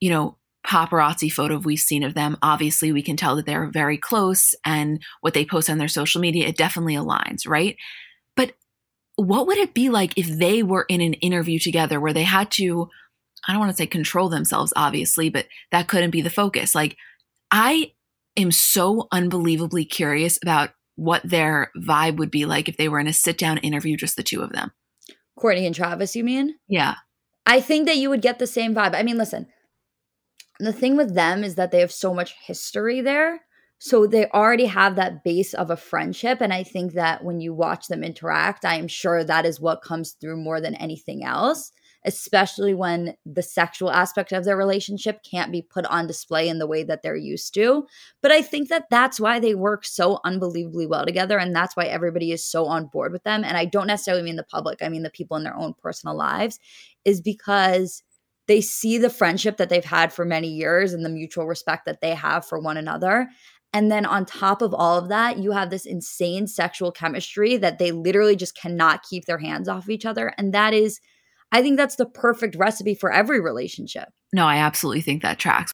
you 0.00 0.10
know, 0.10 0.38
paparazzi 0.66 1.30
photo 1.30 1.58
we've 1.58 1.78
seen 1.78 2.02
of 2.02 2.14
them, 2.14 2.36
obviously 2.42 2.92
we 2.92 3.02
can 3.02 3.16
tell 3.16 3.36
that 3.36 3.46
they're 3.46 3.70
very 3.70 3.96
close 3.96 4.54
and 4.64 5.00
what 5.20 5.32
they 5.32 5.44
post 5.44 5.70
on 5.70 5.78
their 5.78 5.88
social 5.88 6.20
media, 6.20 6.48
it 6.48 6.56
definitely 6.56 6.94
aligns, 6.94 7.46
right? 7.46 7.76
But 8.34 8.52
what 9.14 9.46
would 9.46 9.58
it 9.58 9.74
be 9.74 9.88
like 9.88 10.18
if 10.18 10.26
they 10.26 10.62
were 10.62 10.84
in 10.88 11.00
an 11.00 11.14
interview 11.14 11.58
together 11.58 12.00
where 12.00 12.12
they 12.12 12.24
had 12.24 12.50
to, 12.52 12.88
I 13.46 13.52
don't 13.52 13.60
want 13.60 13.70
to 13.70 13.76
say 13.76 13.86
control 13.86 14.28
themselves, 14.28 14.72
obviously, 14.76 15.30
but 15.30 15.46
that 15.70 15.88
couldn't 15.88 16.10
be 16.10 16.20
the 16.20 16.30
focus. 16.30 16.74
Like, 16.74 16.96
I 17.50 17.92
am 18.36 18.50
so 18.50 19.06
unbelievably 19.12 19.84
curious 19.84 20.38
about 20.42 20.70
what 20.96 21.22
their 21.22 21.70
vibe 21.76 22.16
would 22.16 22.30
be 22.30 22.44
like 22.44 22.68
if 22.68 22.76
they 22.76 22.88
were 22.88 22.98
in 22.98 23.06
a 23.06 23.12
sit 23.12 23.38
down 23.38 23.58
interview, 23.58 23.96
just 23.96 24.16
the 24.16 24.22
two 24.22 24.42
of 24.42 24.52
them. 24.52 24.72
Kourtney 25.38 25.66
and 25.66 25.74
Travis, 25.74 26.16
you 26.16 26.24
mean? 26.24 26.56
Yeah. 26.68 26.94
I 27.44 27.60
think 27.60 27.86
that 27.86 27.98
you 27.98 28.10
would 28.10 28.22
get 28.22 28.38
the 28.38 28.46
same 28.46 28.74
vibe. 28.74 28.94
I 28.94 29.02
mean, 29.02 29.18
listen, 29.18 29.46
the 30.58 30.72
thing 30.72 30.96
with 30.96 31.14
them 31.14 31.44
is 31.44 31.54
that 31.54 31.70
they 31.70 31.80
have 31.80 31.92
so 31.92 32.14
much 32.14 32.34
history 32.46 33.00
there. 33.00 33.42
So 33.78 34.06
they 34.06 34.26
already 34.30 34.66
have 34.66 34.96
that 34.96 35.22
base 35.22 35.52
of 35.52 35.70
a 35.70 35.76
friendship. 35.76 36.40
And 36.40 36.52
I 36.52 36.62
think 36.62 36.94
that 36.94 37.22
when 37.22 37.40
you 37.40 37.52
watch 37.52 37.88
them 37.88 38.02
interact, 38.02 38.64
I 38.64 38.76
am 38.76 38.88
sure 38.88 39.22
that 39.22 39.44
is 39.44 39.60
what 39.60 39.82
comes 39.82 40.16
through 40.20 40.38
more 40.38 40.60
than 40.60 40.74
anything 40.76 41.24
else 41.24 41.72
especially 42.06 42.72
when 42.72 43.16
the 43.26 43.42
sexual 43.42 43.90
aspect 43.90 44.32
of 44.32 44.44
their 44.44 44.56
relationship 44.56 45.20
can't 45.28 45.50
be 45.50 45.60
put 45.60 45.84
on 45.86 46.06
display 46.06 46.48
in 46.48 46.58
the 46.58 46.66
way 46.66 46.84
that 46.84 47.02
they're 47.02 47.16
used 47.16 47.52
to. 47.54 47.84
But 48.22 48.30
I 48.30 48.42
think 48.42 48.68
that 48.68 48.86
that's 48.90 49.18
why 49.18 49.40
they 49.40 49.54
work 49.56 49.84
so 49.84 50.20
unbelievably 50.24 50.86
well 50.86 51.04
together. 51.04 51.38
And 51.38 51.54
that's 51.54 51.76
why 51.76 51.86
everybody 51.86 52.30
is 52.30 52.44
so 52.44 52.66
on 52.66 52.86
board 52.86 53.12
with 53.12 53.24
them. 53.24 53.42
And 53.44 53.56
I 53.56 53.64
don't 53.64 53.88
necessarily 53.88 54.22
mean 54.22 54.36
the 54.36 54.44
public, 54.44 54.82
I 54.82 54.88
mean 54.88 55.02
the 55.02 55.10
people 55.10 55.36
in 55.36 55.42
their 55.42 55.56
own 55.56 55.74
personal 55.82 56.16
lives, 56.16 56.60
is 57.04 57.20
because 57.20 58.02
they 58.46 58.60
see 58.60 58.96
the 58.98 59.10
friendship 59.10 59.56
that 59.56 59.68
they've 59.68 59.84
had 59.84 60.12
for 60.12 60.24
many 60.24 60.48
years 60.48 60.92
and 60.92 61.04
the 61.04 61.10
mutual 61.10 61.46
respect 61.46 61.84
that 61.86 62.00
they 62.00 62.14
have 62.14 62.46
for 62.46 62.60
one 62.60 62.76
another. 62.76 63.28
And 63.72 63.90
then 63.90 64.06
on 64.06 64.24
top 64.24 64.62
of 64.62 64.72
all 64.72 64.96
of 64.96 65.08
that, 65.08 65.38
you 65.38 65.50
have 65.50 65.70
this 65.70 65.84
insane 65.84 66.46
sexual 66.46 66.92
chemistry 66.92 67.56
that 67.56 67.78
they 67.78 67.90
literally 67.90 68.36
just 68.36 68.56
cannot 68.56 69.02
keep 69.02 69.24
their 69.24 69.38
hands 69.38 69.68
off 69.68 69.90
each 69.90 70.06
other. 70.06 70.32
And 70.38 70.54
that 70.54 70.72
is 70.72 71.00
I 71.52 71.62
think 71.62 71.76
that's 71.76 71.96
the 71.96 72.06
perfect 72.06 72.56
recipe 72.56 72.94
for 72.94 73.12
every 73.12 73.40
relationship. 73.40 74.08
No, 74.32 74.46
I 74.46 74.56
absolutely 74.56 75.00
think 75.00 75.22
that 75.22 75.38
tracks. 75.38 75.72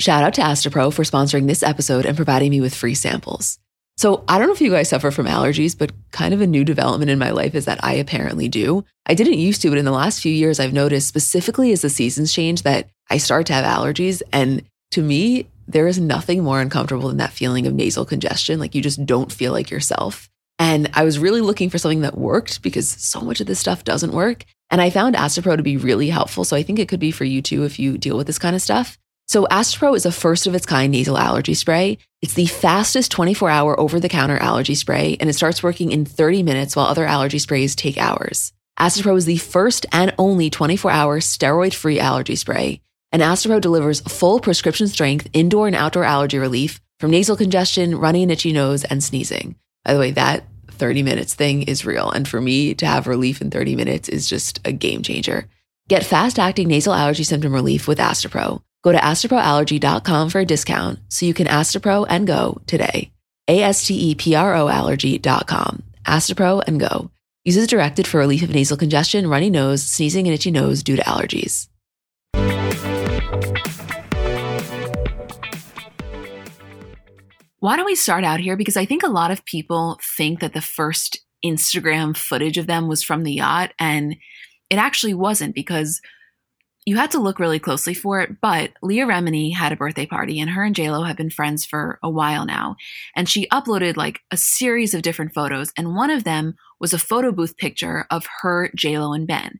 Shout 0.00 0.22
out 0.22 0.34
to 0.34 0.42
Astepro 0.42 0.92
for 0.92 1.02
sponsoring 1.02 1.48
this 1.48 1.62
episode 1.62 2.06
and 2.06 2.16
providing 2.16 2.50
me 2.50 2.60
with 2.60 2.74
free 2.74 2.94
samples. 2.94 3.58
So, 3.96 4.22
I 4.28 4.38
don't 4.38 4.46
know 4.46 4.54
if 4.54 4.60
you 4.60 4.70
guys 4.70 4.88
suffer 4.88 5.10
from 5.10 5.26
allergies, 5.26 5.76
but 5.76 5.90
kind 6.12 6.32
of 6.32 6.40
a 6.40 6.46
new 6.46 6.64
development 6.64 7.10
in 7.10 7.18
my 7.18 7.30
life 7.30 7.56
is 7.56 7.64
that 7.64 7.82
I 7.82 7.94
apparently 7.94 8.48
do. 8.48 8.84
I 9.06 9.14
didn't 9.14 9.40
used 9.40 9.60
to, 9.62 9.70
but 9.70 9.78
in 9.78 9.84
the 9.84 9.90
last 9.90 10.22
few 10.22 10.32
years, 10.32 10.60
I've 10.60 10.72
noticed 10.72 11.08
specifically 11.08 11.72
as 11.72 11.82
the 11.82 11.90
seasons 11.90 12.32
change 12.32 12.62
that 12.62 12.88
I 13.10 13.16
start 13.16 13.46
to 13.46 13.54
have 13.54 13.64
allergies. 13.64 14.22
And 14.32 14.62
to 14.92 15.02
me, 15.02 15.48
there 15.68 15.86
is 15.86 16.00
nothing 16.00 16.42
more 16.42 16.60
uncomfortable 16.60 17.08
than 17.08 17.18
that 17.18 17.32
feeling 17.32 17.66
of 17.66 17.74
nasal 17.74 18.04
congestion. 18.04 18.58
Like 18.58 18.74
you 18.74 18.82
just 18.82 19.04
don't 19.04 19.30
feel 19.30 19.52
like 19.52 19.70
yourself. 19.70 20.28
And 20.58 20.90
I 20.94 21.04
was 21.04 21.18
really 21.18 21.40
looking 21.40 21.70
for 21.70 21.78
something 21.78 22.00
that 22.00 22.18
worked 22.18 22.62
because 22.62 22.88
so 22.88 23.20
much 23.20 23.40
of 23.40 23.46
this 23.46 23.60
stuff 23.60 23.84
doesn't 23.84 24.12
work. 24.12 24.44
And 24.70 24.80
I 24.80 24.90
found 24.90 25.14
Astepro 25.14 25.56
to 25.56 25.62
be 25.62 25.76
really 25.76 26.08
helpful. 26.08 26.44
So 26.44 26.56
I 26.56 26.62
think 26.62 26.78
it 26.78 26.88
could 26.88 26.98
be 26.98 27.12
for 27.12 27.24
you 27.24 27.42
too 27.42 27.64
if 27.64 27.78
you 27.78 27.96
deal 27.96 28.16
with 28.16 28.26
this 28.26 28.38
kind 28.38 28.56
of 28.56 28.62
stuff. 28.62 28.98
So 29.26 29.46
Astepro 29.50 29.94
is 29.94 30.06
a 30.06 30.10
first 30.10 30.46
of 30.46 30.54
its 30.54 30.64
kind 30.64 30.90
nasal 30.90 31.18
allergy 31.18 31.52
spray. 31.52 31.98
It's 32.22 32.34
the 32.34 32.46
fastest 32.46 33.10
24 33.12 33.50
hour 33.50 33.78
over 33.78 34.00
the 34.00 34.08
counter 34.08 34.38
allergy 34.38 34.74
spray, 34.74 35.18
and 35.20 35.28
it 35.28 35.34
starts 35.34 35.62
working 35.62 35.92
in 35.92 36.06
30 36.06 36.42
minutes 36.42 36.74
while 36.74 36.86
other 36.86 37.04
allergy 37.04 37.38
sprays 37.38 37.76
take 37.76 37.98
hours. 37.98 38.54
Astepro 38.80 39.16
is 39.18 39.26
the 39.26 39.36
first 39.36 39.84
and 39.92 40.14
only 40.18 40.48
24 40.48 40.90
hour 40.90 41.20
steroid 41.20 41.74
free 41.74 42.00
allergy 42.00 42.36
spray. 42.36 42.80
And 43.12 43.22
Astepro 43.22 43.60
delivers 43.60 44.00
full 44.00 44.40
prescription 44.40 44.88
strength 44.88 45.28
indoor 45.32 45.66
and 45.66 45.76
outdoor 45.76 46.04
allergy 46.04 46.38
relief 46.38 46.80
from 47.00 47.10
nasal 47.10 47.36
congestion, 47.36 47.96
runny 47.96 48.22
and 48.22 48.32
itchy 48.32 48.52
nose, 48.52 48.84
and 48.84 49.02
sneezing. 49.02 49.56
By 49.84 49.94
the 49.94 50.00
way, 50.00 50.10
that 50.12 50.44
30 50.70 51.02
minutes 51.02 51.34
thing 51.34 51.62
is 51.62 51.84
real. 51.84 52.10
And 52.10 52.26
for 52.28 52.40
me 52.40 52.74
to 52.74 52.86
have 52.86 53.06
relief 53.06 53.40
in 53.40 53.50
30 53.50 53.76
minutes 53.76 54.08
is 54.08 54.28
just 54.28 54.60
a 54.64 54.72
game 54.72 55.02
changer. 55.02 55.48
Get 55.88 56.04
fast 56.04 56.38
acting 56.38 56.68
nasal 56.68 56.94
allergy 56.94 57.24
symptom 57.24 57.52
relief 57.52 57.88
with 57.88 57.98
Astepro. 57.98 58.62
Go 58.84 58.92
to 58.92 58.98
asteproallergy.com 58.98 60.30
for 60.30 60.40
a 60.40 60.44
discount 60.44 61.00
so 61.08 61.26
you 61.26 61.34
can 61.34 61.46
Astepro 61.46 62.06
and 62.08 62.26
go 62.26 62.60
today. 62.66 63.10
A 63.48 63.62
S 63.62 63.86
T 63.86 64.10
E 64.10 64.14
P 64.14 64.34
R 64.34 64.54
O 64.54 64.68
allergy.com. 64.68 65.82
Astepro 66.04 66.62
and 66.66 66.78
go. 66.78 67.10
Uses 67.44 67.66
directed 67.66 68.06
for 68.06 68.18
relief 68.18 68.42
of 68.42 68.50
nasal 68.50 68.76
congestion, 68.76 69.28
runny 69.28 69.48
nose, 69.48 69.82
sneezing, 69.82 70.26
and 70.26 70.34
itchy 70.34 70.50
nose 70.50 70.82
due 70.82 70.96
to 70.96 71.02
allergies. 71.02 71.68
Why 77.60 77.76
don't 77.76 77.86
we 77.86 77.96
start 77.96 78.22
out 78.22 78.40
here? 78.40 78.56
Because 78.56 78.76
I 78.76 78.84
think 78.84 79.02
a 79.02 79.08
lot 79.08 79.32
of 79.32 79.44
people 79.44 79.98
think 80.16 80.40
that 80.40 80.52
the 80.52 80.60
first 80.60 81.18
Instagram 81.44 82.16
footage 82.16 82.56
of 82.56 82.68
them 82.68 82.86
was 82.86 83.02
from 83.02 83.24
the 83.24 83.32
yacht, 83.32 83.72
and 83.80 84.16
it 84.70 84.76
actually 84.76 85.14
wasn't 85.14 85.56
because 85.56 86.00
you 86.86 86.96
had 86.96 87.10
to 87.10 87.18
look 87.18 87.38
really 87.38 87.58
closely 87.58 87.94
for 87.94 88.20
it. 88.20 88.40
But 88.40 88.70
Leah 88.80 89.06
Remini 89.06 89.54
had 89.54 89.72
a 89.72 89.76
birthday 89.76 90.06
party, 90.06 90.38
and 90.38 90.50
her 90.50 90.62
and 90.62 90.74
JLo 90.74 91.06
have 91.06 91.16
been 91.16 91.30
friends 91.30 91.66
for 91.66 91.98
a 92.00 92.08
while 92.08 92.46
now. 92.46 92.76
And 93.16 93.28
she 93.28 93.48
uploaded 93.48 93.96
like 93.96 94.20
a 94.30 94.36
series 94.36 94.94
of 94.94 95.02
different 95.02 95.34
photos, 95.34 95.72
and 95.76 95.96
one 95.96 96.10
of 96.10 96.22
them 96.22 96.54
was 96.78 96.94
a 96.94 96.98
photo 96.98 97.32
booth 97.32 97.56
picture 97.56 98.06
of 98.08 98.24
her, 98.42 98.70
JLo, 98.76 99.16
and 99.16 99.26
Ben. 99.26 99.58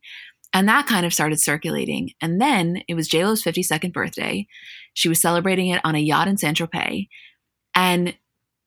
And 0.55 0.69
that 0.69 0.87
kind 0.87 1.05
of 1.05 1.13
started 1.13 1.41
circulating. 1.41 2.13
And 2.23 2.41
then 2.41 2.83
it 2.89 2.95
was 2.95 3.09
JLo's 3.09 3.43
52nd 3.43 3.93
birthday. 3.93 4.47
She 4.95 5.09
was 5.09 5.21
celebrating 5.21 5.69
it 5.69 5.81
on 5.85 5.95
a 5.95 6.01
yacht 6.01 6.29
in 6.29 6.39
Saint 6.39 6.57
Tropez. 6.57 7.09
And 7.79 8.17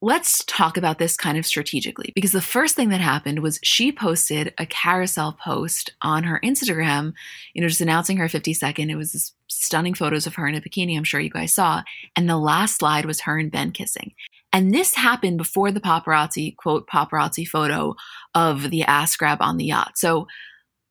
let's 0.01 0.41
talk 0.45 0.77
about 0.77 0.97
this 0.97 1.17
kind 1.17 1.37
of 1.37 1.45
strategically 1.45 2.13
because 2.15 2.31
the 2.31 2.39
first 2.39 2.77
thing 2.77 2.87
that 2.89 3.01
happened 3.01 3.39
was 3.39 3.59
she 3.61 3.91
posted 3.91 4.53
a 4.57 4.65
carousel 4.65 5.33
post 5.33 5.91
on 6.01 6.23
her 6.23 6.39
Instagram, 6.41 7.11
you 7.53 7.61
know, 7.61 7.67
just 7.67 7.81
announcing 7.81 8.15
her 8.15 8.29
52nd. 8.29 8.89
It 8.89 8.95
was 8.95 9.11
this 9.11 9.33
stunning 9.47 9.95
photos 9.95 10.27
of 10.27 10.35
her 10.35 10.47
in 10.47 10.55
a 10.55 10.61
bikini, 10.61 10.95
I'm 10.95 11.03
sure 11.03 11.19
you 11.19 11.29
guys 11.29 11.53
saw. 11.53 11.83
And 12.15 12.29
the 12.29 12.37
last 12.37 12.79
slide 12.79 13.03
was 13.03 13.19
her 13.19 13.37
and 13.37 13.51
Ben 13.51 13.71
kissing. 13.73 14.13
And 14.53 14.73
this 14.73 14.95
happened 14.95 15.37
before 15.37 15.73
the 15.73 15.81
paparazzi, 15.81 16.55
quote, 16.55 16.87
paparazzi 16.87 17.45
photo 17.45 17.95
of 18.33 18.69
the 18.69 18.83
ass 18.83 19.17
grab 19.17 19.39
on 19.41 19.57
the 19.57 19.65
yacht. 19.65 19.97
So 19.97 20.25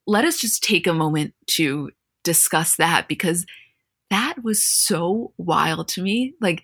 let 0.05 0.25
us 0.25 0.39
just 0.39 0.63
take 0.63 0.85
a 0.85 0.93
moment 0.93 1.33
to 1.47 1.89
discuss 2.23 2.75
that 2.75 3.07
because 3.07 3.47
that 4.11 4.43
was 4.43 4.63
so 4.63 5.33
wild 5.39 5.87
to 5.89 6.03
me. 6.03 6.35
Like, 6.39 6.61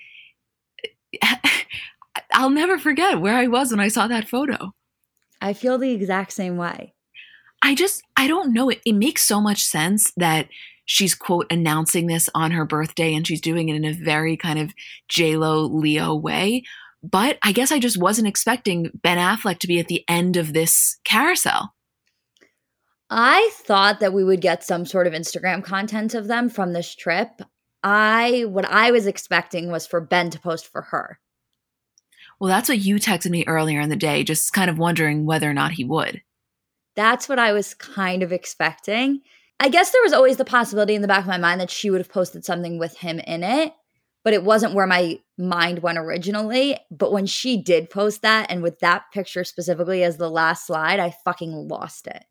I'll 2.33 2.49
never 2.49 2.77
forget 2.77 3.21
where 3.21 3.35
I 3.35 3.47
was 3.47 3.71
when 3.71 3.79
I 3.79 3.87
saw 3.87 4.07
that 4.07 4.27
photo. 4.27 4.73
I 5.41 5.53
feel 5.53 5.77
the 5.77 5.91
exact 5.91 6.33
same 6.33 6.57
way. 6.57 6.93
I 7.61 7.75
just, 7.75 8.03
I 8.15 8.27
don't 8.27 8.53
know. 8.53 8.69
It, 8.69 8.81
it 8.85 8.93
makes 8.93 9.23
so 9.23 9.41
much 9.41 9.63
sense 9.63 10.11
that 10.17 10.47
she's, 10.85 11.15
quote, 11.15 11.47
announcing 11.51 12.07
this 12.07 12.29
on 12.35 12.51
her 12.51 12.65
birthday 12.65 13.13
and 13.13 13.25
she's 13.25 13.41
doing 13.41 13.69
it 13.69 13.75
in 13.75 13.85
a 13.85 13.93
very 13.93 14.37
kind 14.37 14.59
of 14.59 14.73
JLo 15.09 15.71
Leo 15.71 16.15
way. 16.15 16.63
But 17.03 17.37
I 17.43 17.51
guess 17.51 17.71
I 17.71 17.79
just 17.79 17.97
wasn't 17.97 18.27
expecting 18.27 18.91
Ben 19.03 19.17
Affleck 19.17 19.59
to 19.59 19.67
be 19.67 19.79
at 19.79 19.87
the 19.87 20.03
end 20.07 20.37
of 20.37 20.53
this 20.53 20.97
carousel. 21.03 21.73
I 23.09 23.49
thought 23.53 23.99
that 24.01 24.13
we 24.13 24.23
would 24.23 24.41
get 24.41 24.63
some 24.63 24.85
sort 24.85 25.07
of 25.07 25.13
Instagram 25.13 25.63
content 25.63 26.13
of 26.13 26.27
them 26.27 26.49
from 26.49 26.73
this 26.73 26.93
trip. 26.93 27.41
I 27.83 28.45
what 28.47 28.65
I 28.65 28.91
was 28.91 29.07
expecting 29.07 29.71
was 29.71 29.87
for 29.87 30.01
Ben 30.01 30.29
to 30.31 30.39
post 30.39 30.67
for 30.67 30.83
her. 30.83 31.19
Well, 32.39 32.49
that's 32.49 32.69
what 32.69 32.79
you 32.79 32.95
texted 32.95 33.31
me 33.31 33.43
earlier 33.47 33.79
in 33.79 33.89
the 33.89 33.95
day, 33.95 34.23
just 34.23 34.53
kind 34.53 34.69
of 34.69 34.77
wondering 34.77 35.25
whether 35.25 35.49
or 35.49 35.53
not 35.53 35.71
he 35.71 35.83
would. 35.83 36.21
That's 36.95 37.29
what 37.29 37.39
I 37.39 37.53
was 37.53 37.73
kind 37.73 38.23
of 38.23 38.31
expecting. 38.31 39.21
I 39.59 39.69
guess 39.69 39.91
there 39.91 40.03
was 40.03 40.13
always 40.13 40.37
the 40.37 40.45
possibility 40.45 40.93
in 40.93 41.01
the 41.01 41.07
back 41.07 41.21
of 41.21 41.27
my 41.27 41.37
mind 41.37 41.61
that 41.61 41.71
she 41.71 41.89
would 41.89 41.99
have 41.99 42.09
posted 42.09 42.45
something 42.45 42.77
with 42.77 42.97
him 42.97 43.19
in 43.19 43.43
it, 43.43 43.73
but 44.23 44.33
it 44.33 44.43
wasn't 44.43 44.73
where 44.73 44.85
my 44.85 45.19
mind 45.37 45.79
went 45.79 45.97
originally. 45.97 46.77
But 46.91 47.11
when 47.11 47.25
she 47.25 47.61
did 47.61 47.89
post 47.89 48.21
that, 48.21 48.51
and 48.51 48.61
with 48.61 48.79
that 48.79 49.03
picture 49.13 49.43
specifically 49.43 50.03
as 50.03 50.17
the 50.17 50.29
last 50.29 50.67
slide, 50.67 50.99
I 50.99 51.15
fucking 51.23 51.67
lost 51.67 52.07
it. 52.07 52.23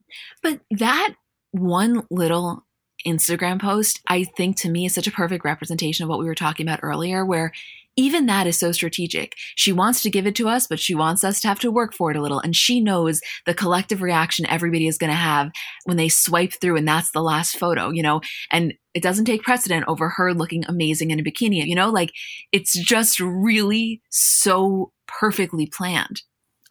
But 0.43 0.61
that 0.73 1.15
one 1.51 2.05
little 2.11 2.66
Instagram 3.07 3.61
post, 3.61 4.01
I 4.07 4.25
think 4.25 4.57
to 4.59 4.71
me 4.71 4.87
is 4.87 4.95
such 4.95 5.07
a 5.07 5.13
perfect 5.13 5.45
representation 5.45 6.03
of 6.03 6.09
what 6.09 6.19
we 6.19 6.27
were 6.27 6.35
talking 6.35 6.67
about 6.67 6.81
earlier, 6.83 7.25
where 7.25 7.53
even 7.97 8.27
that 8.27 8.47
is 8.47 8.59
so 8.59 8.73
strategic. 8.73 9.35
She 9.57 9.73
wants 9.73 10.03
to 10.03 10.11
give 10.11 10.27
it 10.27 10.35
to 10.37 10.49
us, 10.49 10.67
but 10.67 10.79
she 10.79 10.95
wants 10.95 11.25
us 11.25 11.41
to 11.41 11.49
have 11.49 11.59
to 11.61 11.71
work 11.71 11.95
for 11.95 12.11
it 12.11 12.17
a 12.17 12.21
little. 12.21 12.41
And 12.41 12.55
she 12.55 12.79
knows 12.79 13.21
the 13.47 13.55
collective 13.55 14.03
reaction 14.03 14.47
everybody 14.47 14.87
is 14.87 14.99
going 14.99 15.11
to 15.11 15.17
have 15.17 15.51
when 15.85 15.97
they 15.97 16.11
swipe 16.11 16.53
through 16.61 16.77
and 16.77 16.87
that's 16.87 17.11
the 17.13 17.23
last 17.23 17.57
photo, 17.57 17.91
you 17.91 18.03
know, 18.03 18.21
and 18.53 18.75
it 18.93 19.03
doesn't 19.03 19.25
take 19.25 19.43
precedent 19.43 19.87
over 19.89 20.11
her 20.11 20.35
looking 20.35 20.65
amazing 20.67 21.11
in 21.11 21.19
a 21.19 21.23
bikini, 21.23 21.65
you 21.67 21.75
know, 21.75 21.89
like 21.89 22.13
it's 22.53 22.79
just 22.79 23.19
really 23.19 24.03
so 24.11 24.93
perfectly 25.07 25.67
planned. 25.67 26.23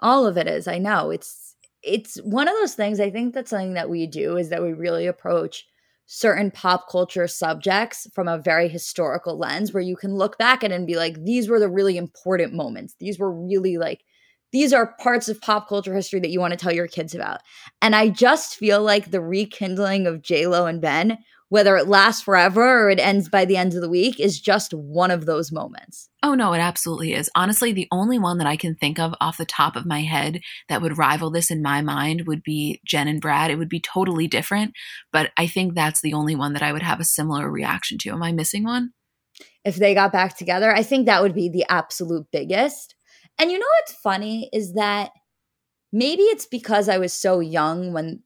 All 0.01 0.27
of 0.27 0.37
it 0.37 0.47
is. 0.47 0.67
I 0.67 0.77
know. 0.77 1.09
It's, 1.09 1.55
it's 1.81 2.17
one 2.23 2.47
of 2.47 2.53
those 2.55 2.75
things. 2.75 2.99
I 2.99 3.09
think 3.09 3.33
that's 3.33 3.49
something 3.49 3.73
that 3.73 3.89
we 3.89 4.05
do 4.05 4.37
is 4.37 4.49
that 4.49 4.61
we 4.61 4.73
really 4.73 5.07
approach 5.07 5.65
certain 6.07 6.51
pop 6.51 6.87
culture 6.89 7.27
subjects 7.27 8.07
from 8.13 8.27
a 8.27 8.37
very 8.37 8.67
historical 8.67 9.37
lens 9.37 9.73
where 9.73 9.83
you 9.83 9.95
can 9.95 10.15
look 10.15 10.37
back 10.37 10.63
at 10.63 10.71
it 10.71 10.75
and 10.75 10.87
be 10.87 10.95
like, 10.95 11.23
these 11.23 11.49
were 11.49 11.59
the 11.59 11.69
really 11.69 11.97
important 11.97 12.53
moments. 12.53 12.95
These 12.99 13.17
were 13.17 13.31
really 13.31 13.77
like, 13.77 14.03
these 14.51 14.71
are 14.71 14.95
parts 14.99 15.27
of 15.27 15.41
pop 15.41 15.67
culture 15.67 15.93
history 15.93 16.19
that 16.19 16.29
you 16.29 16.39
want 16.39 16.51
to 16.51 16.57
tell 16.57 16.71
your 16.71 16.87
kids 16.87 17.15
about. 17.15 17.41
And 17.81 17.95
I 17.95 18.09
just 18.09 18.55
feel 18.55 18.81
like 18.81 19.11
the 19.11 19.21
rekindling 19.21 20.07
of 20.07 20.21
j 20.21 20.47
Lo 20.47 20.65
and 20.65 20.79
Ben 20.79 21.17
whether 21.49 21.77
it 21.77 21.87
lasts 21.87 22.23
forever 22.23 22.85
or 22.85 22.89
it 22.89 22.99
ends 22.99 23.29
by 23.29 23.45
the 23.45 23.57
end 23.57 23.75
of 23.75 23.81
the 23.81 23.89
week 23.89 24.19
is 24.19 24.41
just 24.41 24.73
one 24.73 25.11
of 25.11 25.25
those 25.25 25.51
moments. 25.51 26.09
Oh, 26.23 26.33
no, 26.33 26.53
it 26.53 26.59
absolutely 26.59 27.13
is. 27.13 27.29
Honestly, 27.35 27.71
the 27.71 27.87
only 27.91 28.17
one 28.17 28.39
that 28.39 28.47
I 28.47 28.55
can 28.55 28.75
think 28.75 28.99
of 28.99 29.13
off 29.21 29.37
the 29.37 29.45
top 29.45 29.75
of 29.75 29.85
my 29.85 30.01
head 30.01 30.41
that 30.69 30.81
would 30.81 30.97
rival 30.97 31.29
this 31.29 31.51
in 31.51 31.61
my 31.61 31.81
mind 31.81 32.23
would 32.25 32.41
be 32.41 32.81
Jen 32.83 33.07
and 33.07 33.21
Brad. 33.21 33.51
It 33.51 33.57
would 33.57 33.69
be 33.69 33.79
totally 33.79 34.27
different, 34.27 34.73
but 35.11 35.31
I 35.37 35.45
think 35.45 35.75
that's 35.75 36.01
the 36.01 36.13
only 36.13 36.35
one 36.35 36.53
that 36.53 36.63
I 36.63 36.73
would 36.73 36.81
have 36.81 36.99
a 36.99 37.05
similar 37.05 37.49
reaction 37.49 37.99
to. 37.99 38.09
Am 38.09 38.23
I 38.23 38.31
missing 38.31 38.63
one? 38.63 38.91
If 39.63 39.75
they 39.75 39.93
got 39.93 40.11
back 40.11 40.37
together, 40.37 40.73
I 40.73 40.83
think 40.83 41.05
that 41.05 41.21
would 41.21 41.35
be 41.35 41.49
the 41.49 41.65
absolute 41.69 42.25
biggest. 42.31 42.95
And 43.37 43.51
you 43.51 43.59
know 43.59 43.65
what's 43.81 43.99
funny 43.99 44.49
is 44.51 44.73
that 44.73 45.11
maybe 45.91 46.23
it's 46.23 46.45
because 46.45 46.89
I 46.89 46.97
was 46.97 47.13
so 47.13 47.39
young 47.39 47.93
when 47.93 48.23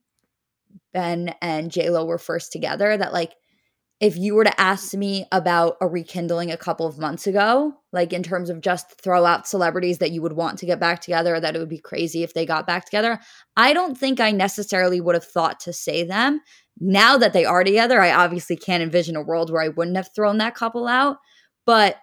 Ben 0.92 1.34
and 1.40 1.70
J 1.70 1.90
Lo 1.90 2.04
were 2.04 2.18
first 2.18 2.52
together 2.52 2.96
that 2.96 3.12
like 3.12 3.34
if 4.00 4.16
you 4.16 4.34
were 4.34 4.44
to 4.44 4.60
ask 4.60 4.94
me 4.94 5.26
about 5.30 5.76
a 5.82 5.86
rekindling 5.86 6.50
a 6.50 6.56
couple 6.56 6.86
of 6.86 6.98
months 6.98 7.26
ago, 7.26 7.74
like 7.92 8.14
in 8.14 8.22
terms 8.22 8.48
of 8.48 8.62
just 8.62 8.98
throw 8.98 9.26
out 9.26 9.46
celebrities 9.46 9.98
that 9.98 10.10
you 10.10 10.22
would 10.22 10.32
want 10.32 10.58
to 10.58 10.66
get 10.66 10.80
back 10.80 11.02
together, 11.02 11.38
that 11.38 11.54
it 11.54 11.58
would 11.58 11.68
be 11.68 11.78
crazy 11.78 12.22
if 12.22 12.32
they 12.32 12.46
got 12.46 12.66
back 12.66 12.86
together, 12.86 13.20
I 13.58 13.74
don't 13.74 13.98
think 13.98 14.18
I 14.18 14.30
necessarily 14.30 15.02
would 15.02 15.14
have 15.14 15.24
thought 15.24 15.60
to 15.60 15.74
say 15.74 16.02
them. 16.02 16.40
Now 16.78 17.18
that 17.18 17.34
they 17.34 17.44
are 17.44 17.62
together, 17.62 18.00
I 18.00 18.10
obviously 18.12 18.56
can't 18.56 18.82
envision 18.82 19.16
a 19.16 19.22
world 19.22 19.52
where 19.52 19.62
I 19.62 19.68
wouldn't 19.68 19.98
have 19.98 20.08
thrown 20.14 20.38
that 20.38 20.54
couple 20.54 20.88
out. 20.88 21.18
But 21.66 21.96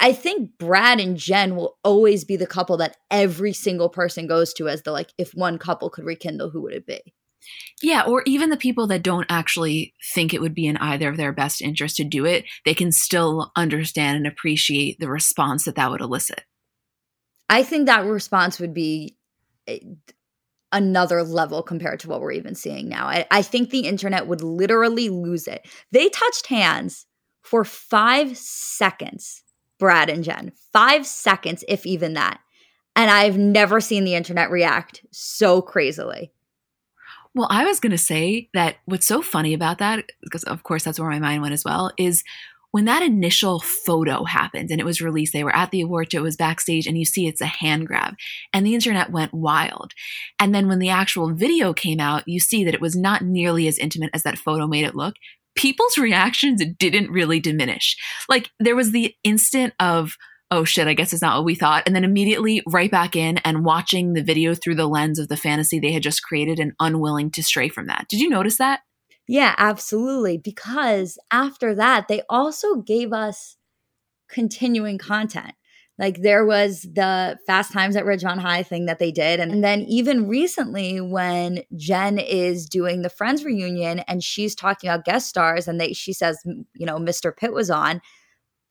I 0.00 0.12
think 0.12 0.58
Brad 0.58 0.98
and 0.98 1.16
Jen 1.16 1.54
will 1.54 1.78
always 1.84 2.24
be 2.24 2.34
the 2.36 2.48
couple 2.48 2.76
that 2.78 2.96
every 3.12 3.52
single 3.52 3.88
person 3.88 4.26
goes 4.26 4.52
to 4.54 4.68
as 4.68 4.82
the 4.82 4.90
like, 4.90 5.12
if 5.18 5.30
one 5.34 5.56
couple 5.56 5.88
could 5.88 6.04
rekindle, 6.04 6.50
who 6.50 6.62
would 6.62 6.74
it 6.74 6.84
be? 6.84 7.14
Yeah, 7.82 8.02
or 8.02 8.22
even 8.26 8.50
the 8.50 8.56
people 8.56 8.86
that 8.88 9.02
don't 9.02 9.26
actually 9.28 9.94
think 10.14 10.32
it 10.32 10.40
would 10.40 10.54
be 10.54 10.66
in 10.66 10.76
either 10.76 11.08
of 11.08 11.16
their 11.16 11.32
best 11.32 11.60
interest 11.60 11.96
to 11.96 12.04
do 12.04 12.24
it, 12.24 12.44
they 12.64 12.74
can 12.74 12.92
still 12.92 13.50
understand 13.56 14.18
and 14.18 14.26
appreciate 14.26 14.98
the 15.00 15.08
response 15.08 15.64
that 15.64 15.74
that 15.74 15.90
would 15.90 16.00
elicit. 16.00 16.44
I 17.48 17.62
think 17.62 17.86
that 17.86 18.04
response 18.06 18.58
would 18.60 18.72
be 18.72 19.16
eh, 19.66 19.80
another 20.72 21.22
level 21.22 21.62
compared 21.62 22.00
to 22.00 22.08
what 22.08 22.20
we're 22.20 22.32
even 22.32 22.54
seeing 22.54 22.88
now. 22.88 23.06
I, 23.06 23.26
I 23.30 23.42
think 23.42 23.70
the 23.70 23.86
internet 23.86 24.26
would 24.26 24.42
literally 24.42 25.08
lose 25.08 25.46
it. 25.46 25.66
They 25.90 26.08
touched 26.08 26.46
hands 26.46 27.06
for 27.42 27.64
five 27.64 28.36
seconds, 28.38 29.42
Brad 29.78 30.08
and 30.08 30.24
Jen, 30.24 30.52
five 30.72 31.06
seconds, 31.06 31.64
if 31.68 31.84
even 31.84 32.14
that. 32.14 32.40
And 32.94 33.10
I've 33.10 33.38
never 33.38 33.80
seen 33.80 34.04
the 34.04 34.14
internet 34.14 34.50
react 34.50 35.04
so 35.10 35.60
crazily. 35.60 36.32
Well, 37.34 37.48
I 37.50 37.64
was 37.64 37.80
going 37.80 37.92
to 37.92 37.98
say 37.98 38.48
that 38.52 38.76
what's 38.84 39.06
so 39.06 39.22
funny 39.22 39.54
about 39.54 39.78
that, 39.78 40.04
because 40.22 40.44
of 40.44 40.62
course 40.64 40.84
that's 40.84 41.00
where 41.00 41.08
my 41.08 41.18
mind 41.18 41.40
went 41.40 41.54
as 41.54 41.64
well, 41.64 41.90
is 41.96 42.22
when 42.72 42.84
that 42.86 43.02
initial 43.02 43.60
photo 43.60 44.24
happened 44.24 44.70
and 44.70 44.80
it 44.80 44.84
was 44.84 45.00
released, 45.00 45.32
they 45.32 45.44
were 45.44 45.54
at 45.54 45.70
the 45.70 45.80
award 45.80 46.10
show, 46.10 46.18
it 46.18 46.22
was 46.22 46.36
backstage, 46.36 46.86
and 46.86 46.98
you 46.98 47.04
see 47.04 47.26
it's 47.26 47.40
a 47.40 47.46
hand 47.46 47.86
grab, 47.86 48.14
and 48.52 48.66
the 48.66 48.74
internet 48.74 49.10
went 49.10 49.32
wild. 49.32 49.92
And 50.38 50.54
then 50.54 50.68
when 50.68 50.78
the 50.78 50.88
actual 50.88 51.34
video 51.34 51.72
came 51.72 52.00
out, 52.00 52.26
you 52.26 52.40
see 52.40 52.64
that 52.64 52.74
it 52.74 52.80
was 52.80 52.96
not 52.96 53.22
nearly 53.22 53.66
as 53.66 53.78
intimate 53.78 54.10
as 54.14 54.22
that 54.24 54.38
photo 54.38 54.66
made 54.66 54.84
it 54.84 54.94
look. 54.94 55.14
People's 55.54 55.98
reactions 55.98 56.62
didn't 56.78 57.10
really 57.10 57.40
diminish. 57.40 57.96
Like 58.28 58.50
there 58.58 58.76
was 58.76 58.92
the 58.92 59.14
instant 59.22 59.74
of, 59.78 60.16
oh 60.52 60.64
shit, 60.64 60.86
I 60.86 60.92
guess 60.92 61.14
it's 61.14 61.22
not 61.22 61.36
what 61.36 61.46
we 61.46 61.54
thought. 61.54 61.82
And 61.86 61.96
then 61.96 62.04
immediately 62.04 62.62
right 62.66 62.90
back 62.90 63.16
in 63.16 63.38
and 63.38 63.64
watching 63.64 64.12
the 64.12 64.22
video 64.22 64.54
through 64.54 64.74
the 64.74 64.86
lens 64.86 65.18
of 65.18 65.28
the 65.28 65.36
fantasy 65.36 65.80
they 65.80 65.92
had 65.92 66.02
just 66.02 66.22
created 66.22 66.58
and 66.58 66.72
unwilling 66.78 67.30
to 67.32 67.42
stray 67.42 67.70
from 67.70 67.86
that. 67.86 68.04
Did 68.08 68.20
you 68.20 68.28
notice 68.28 68.58
that? 68.58 68.80
Yeah, 69.26 69.54
absolutely. 69.56 70.36
Because 70.36 71.18
after 71.30 71.74
that, 71.76 72.06
they 72.06 72.22
also 72.28 72.76
gave 72.76 73.14
us 73.14 73.56
continuing 74.28 74.98
content. 74.98 75.52
Like 75.98 76.20
there 76.20 76.44
was 76.44 76.82
the 76.82 77.38
Fast 77.46 77.72
Times 77.72 77.96
at 77.96 78.04
Ridgemont 78.04 78.38
High 78.38 78.62
thing 78.62 78.86
that 78.86 78.98
they 78.98 79.12
did. 79.12 79.40
And 79.40 79.64
then 79.64 79.82
even 79.82 80.28
recently, 80.28 81.00
when 81.00 81.62
Jen 81.76 82.18
is 82.18 82.68
doing 82.68 83.02
the 83.02 83.10
Friends 83.10 83.44
reunion 83.44 84.00
and 84.00 84.22
she's 84.22 84.54
talking 84.54 84.90
about 84.90 85.04
guest 85.04 85.28
stars 85.28 85.66
and 85.66 85.80
they 85.80 85.92
she 85.92 86.12
says, 86.12 86.38
you 86.44 86.84
know, 86.86 86.98
Mr. 86.98 87.34
Pitt 87.34 87.52
was 87.54 87.70
on, 87.70 88.02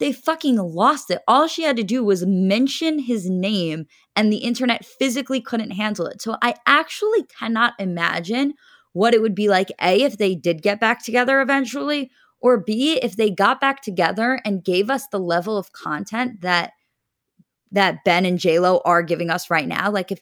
they 0.01 0.11
fucking 0.11 0.57
lost 0.57 1.11
it. 1.11 1.21
All 1.27 1.47
she 1.47 1.61
had 1.61 1.77
to 1.77 1.83
do 1.83 2.03
was 2.03 2.25
mention 2.25 2.97
his 2.97 3.29
name, 3.29 3.85
and 4.15 4.33
the 4.33 4.37
internet 4.37 4.83
physically 4.83 5.39
couldn't 5.39 5.71
handle 5.71 6.07
it. 6.07 6.23
So 6.23 6.37
I 6.41 6.55
actually 6.65 7.23
cannot 7.39 7.75
imagine 7.77 8.55
what 8.93 9.13
it 9.13 9.21
would 9.21 9.35
be 9.35 9.47
like 9.47 9.71
A, 9.79 10.01
if 10.01 10.17
they 10.17 10.33
did 10.33 10.63
get 10.63 10.79
back 10.79 11.05
together 11.05 11.39
eventually, 11.39 12.09
or 12.39 12.59
B, 12.59 12.99
if 12.99 13.15
they 13.15 13.29
got 13.29 13.61
back 13.61 13.83
together 13.83 14.39
and 14.43 14.63
gave 14.63 14.89
us 14.89 15.07
the 15.07 15.19
level 15.19 15.55
of 15.55 15.71
content 15.71 16.41
that 16.41 16.71
that 17.71 18.03
Ben 18.03 18.25
and 18.25 18.39
JLo 18.39 18.81
are 18.83 19.03
giving 19.03 19.29
us 19.29 19.51
right 19.51 19.67
now. 19.67 19.91
Like 19.91 20.11
if 20.11 20.19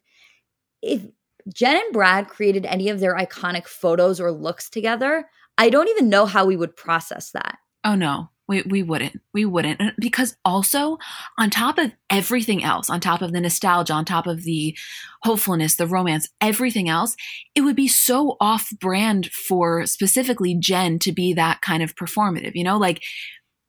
if 0.82 1.06
Jen 1.54 1.78
and 1.78 1.94
Brad 1.94 2.28
created 2.28 2.66
any 2.66 2.90
of 2.90 3.00
their 3.00 3.16
iconic 3.16 3.66
photos 3.66 4.20
or 4.20 4.30
looks 4.30 4.70
together, 4.70 5.26
I 5.58 5.70
don't 5.70 5.88
even 5.88 6.10
know 6.10 6.26
how 6.26 6.46
we 6.46 6.58
would 6.58 6.76
process 6.76 7.32
that. 7.32 7.60
Oh 7.86 7.96
no. 7.96 8.30
We, 8.50 8.64
we 8.64 8.82
wouldn't. 8.82 9.22
We 9.32 9.46
wouldn't. 9.46 9.80
Uh, 9.80 9.92
because 10.00 10.36
also, 10.44 10.98
on 11.38 11.52
top 11.52 11.78
of 11.78 11.92
everything 12.10 12.64
else, 12.64 12.90
on 12.90 13.00
top 13.00 13.22
of 13.22 13.32
the 13.32 13.40
nostalgia, 13.40 13.94
on 13.94 14.06
top 14.06 14.26
of 14.26 14.44
the 14.44 14.76
hopefulness, 15.22 15.76
the 15.76 15.86
romance, 15.86 16.28
everything 16.42 16.90
else, 16.90 17.16
it 17.54 17.62
would 17.62 17.76
be 17.76 17.88
so 17.88 18.36
off 18.42 18.68
brand 18.82 19.28
for 19.28 19.86
specifically 19.86 20.56
Jen 20.56 20.98
to 21.00 21.12
be 21.12 21.32
that 21.34 21.62
kind 21.62 21.84
of 21.84 21.94
performative. 21.96 22.54
You 22.56 22.64
know, 22.64 22.78
like 22.78 23.04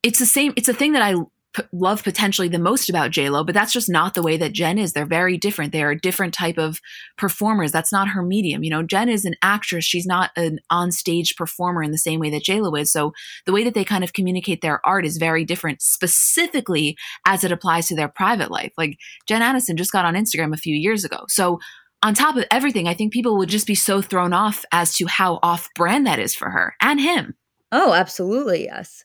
it's 0.02 0.18
the 0.18 0.26
same, 0.26 0.54
it's 0.56 0.68
a 0.68 0.74
thing 0.74 0.92
that 0.92 1.02
I 1.02 1.14
p- 1.54 1.62
love 1.72 2.02
potentially 2.02 2.48
the 2.48 2.58
most 2.58 2.88
about 2.88 3.16
Lo, 3.16 3.44
but 3.44 3.54
that's 3.54 3.72
just 3.72 3.88
not 3.88 4.14
the 4.14 4.22
way 4.22 4.36
that 4.36 4.52
Jen 4.52 4.78
is. 4.78 4.92
They're 4.92 5.06
very 5.06 5.36
different. 5.36 5.72
They 5.72 5.82
are 5.82 5.90
a 5.90 5.98
different 5.98 6.34
type 6.34 6.58
of 6.58 6.80
performers. 7.16 7.72
That's 7.72 7.92
not 7.92 8.08
her 8.08 8.22
medium. 8.22 8.62
You 8.62 8.70
know, 8.70 8.82
Jen 8.82 9.08
is 9.08 9.24
an 9.24 9.34
actress. 9.42 9.84
She's 9.84 10.06
not 10.06 10.30
an 10.36 10.60
on-stage 10.70 11.36
performer 11.36 11.82
in 11.82 11.90
the 11.90 11.98
same 11.98 12.20
way 12.20 12.30
that 12.30 12.48
Lo 12.48 12.74
is. 12.74 12.92
So 12.92 13.12
the 13.46 13.52
way 13.52 13.64
that 13.64 13.74
they 13.74 13.84
kind 13.84 14.04
of 14.04 14.12
communicate 14.12 14.60
their 14.60 14.84
art 14.86 15.04
is 15.04 15.16
very 15.16 15.44
different, 15.44 15.82
specifically 15.82 16.96
as 17.26 17.44
it 17.44 17.52
applies 17.52 17.88
to 17.88 17.96
their 17.96 18.08
private 18.08 18.50
life. 18.50 18.72
Like 18.76 18.98
Jen 19.26 19.42
Aniston 19.42 19.76
just 19.76 19.92
got 19.92 20.04
on 20.04 20.14
Instagram 20.14 20.54
a 20.54 20.58
few 20.58 20.74
years 20.74 21.04
ago. 21.04 21.24
So 21.28 21.58
on 22.02 22.14
top 22.14 22.36
of 22.36 22.46
everything, 22.50 22.88
I 22.88 22.94
think 22.94 23.12
people 23.12 23.36
would 23.36 23.48
just 23.48 23.66
be 23.66 23.74
so 23.74 24.00
thrown 24.00 24.32
off 24.32 24.64
as 24.72 24.96
to 24.96 25.06
how 25.06 25.38
off 25.42 25.68
brand 25.74 26.06
that 26.06 26.18
is 26.18 26.34
for 26.34 26.48
her 26.50 26.74
and 26.80 27.00
him. 27.00 27.34
Oh, 27.72 27.92
absolutely. 27.92 28.64
Yes. 28.64 29.04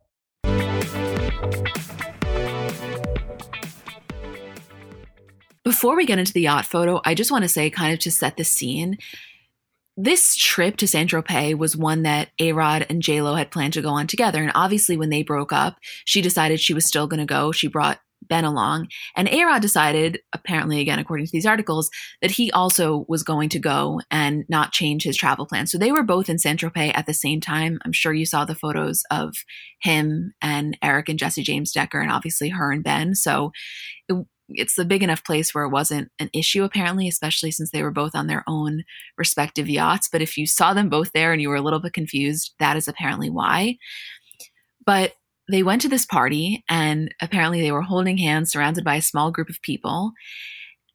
Before 5.63 5.95
we 5.95 6.05
get 6.05 6.19
into 6.19 6.33
the 6.33 6.41
yacht 6.41 6.65
photo, 6.65 7.01
I 7.05 7.13
just 7.13 7.31
want 7.31 7.43
to 7.43 7.49
say, 7.49 7.69
kind 7.69 7.93
of 7.93 7.99
to 7.99 8.11
set 8.11 8.37
the 8.37 8.43
scene, 8.43 8.97
this 9.97 10.35
trip 10.35 10.77
to 10.77 10.87
Saint 10.87 11.11
Tropez 11.11 11.57
was 11.57 11.77
one 11.77 12.03
that 12.03 12.29
A 12.39 12.53
Rod 12.53 12.85
and 12.89 13.01
J 13.01 13.21
Lo 13.21 13.35
had 13.35 13.51
planned 13.51 13.73
to 13.73 13.81
go 13.81 13.89
on 13.89 14.07
together. 14.07 14.41
And 14.41 14.51
obviously, 14.55 14.97
when 14.97 15.09
they 15.09 15.21
broke 15.21 15.53
up, 15.53 15.77
she 16.05 16.21
decided 16.21 16.59
she 16.59 16.73
was 16.73 16.85
still 16.85 17.07
going 17.07 17.19
to 17.19 17.25
go. 17.25 17.51
She 17.51 17.67
brought 17.67 17.99
Ben 18.27 18.45
along. 18.45 18.87
And 19.15 19.27
A 19.27 19.43
Rod 19.43 19.61
decided, 19.61 20.19
apparently, 20.33 20.79
again, 20.79 20.97
according 20.97 21.25
to 21.25 21.31
these 21.31 21.45
articles, 21.45 21.89
that 22.21 22.31
he 22.31 22.51
also 22.51 23.05
was 23.07 23.21
going 23.21 23.49
to 23.49 23.59
go 23.59 23.99
and 24.09 24.45
not 24.47 24.71
change 24.71 25.03
his 25.03 25.17
travel 25.17 25.45
plan. 25.45 25.67
So 25.67 25.77
they 25.77 25.91
were 25.91 26.03
both 26.03 26.29
in 26.29 26.39
Saint 26.39 26.61
Tropez 26.61 26.91
at 26.95 27.05
the 27.05 27.13
same 27.13 27.41
time. 27.41 27.77
I'm 27.83 27.93
sure 27.93 28.13
you 28.13 28.25
saw 28.25 28.45
the 28.45 28.55
photos 28.55 29.03
of 29.11 29.35
him 29.81 30.33
and 30.41 30.77
Eric 30.81 31.09
and 31.09 31.19
Jessie 31.19 31.43
James 31.43 31.71
Decker, 31.71 31.99
and 31.99 32.11
obviously 32.11 32.49
her 32.49 32.71
and 32.71 32.83
Ben. 32.83 33.13
So 33.13 33.51
it, 34.07 34.25
it's 34.55 34.77
a 34.77 34.85
big 34.85 35.03
enough 35.03 35.23
place 35.23 35.53
where 35.53 35.63
it 35.63 35.69
wasn't 35.71 36.09
an 36.19 36.29
issue, 36.33 36.63
apparently, 36.63 37.07
especially 37.07 37.51
since 37.51 37.71
they 37.71 37.83
were 37.83 37.91
both 37.91 38.15
on 38.15 38.27
their 38.27 38.43
own 38.47 38.83
respective 39.17 39.69
yachts. 39.69 40.09
But 40.11 40.21
if 40.21 40.37
you 40.37 40.47
saw 40.47 40.73
them 40.73 40.89
both 40.89 41.11
there 41.13 41.33
and 41.33 41.41
you 41.41 41.49
were 41.49 41.55
a 41.55 41.61
little 41.61 41.79
bit 41.79 41.93
confused, 41.93 42.53
that 42.59 42.77
is 42.77 42.87
apparently 42.87 43.29
why. 43.29 43.77
But 44.85 45.13
they 45.49 45.63
went 45.63 45.81
to 45.81 45.89
this 45.89 46.05
party 46.05 46.63
and 46.69 47.13
apparently 47.21 47.61
they 47.61 47.71
were 47.71 47.81
holding 47.81 48.17
hands 48.17 48.51
surrounded 48.51 48.83
by 48.83 48.95
a 48.95 49.01
small 49.01 49.31
group 49.31 49.49
of 49.49 49.61
people. 49.61 50.13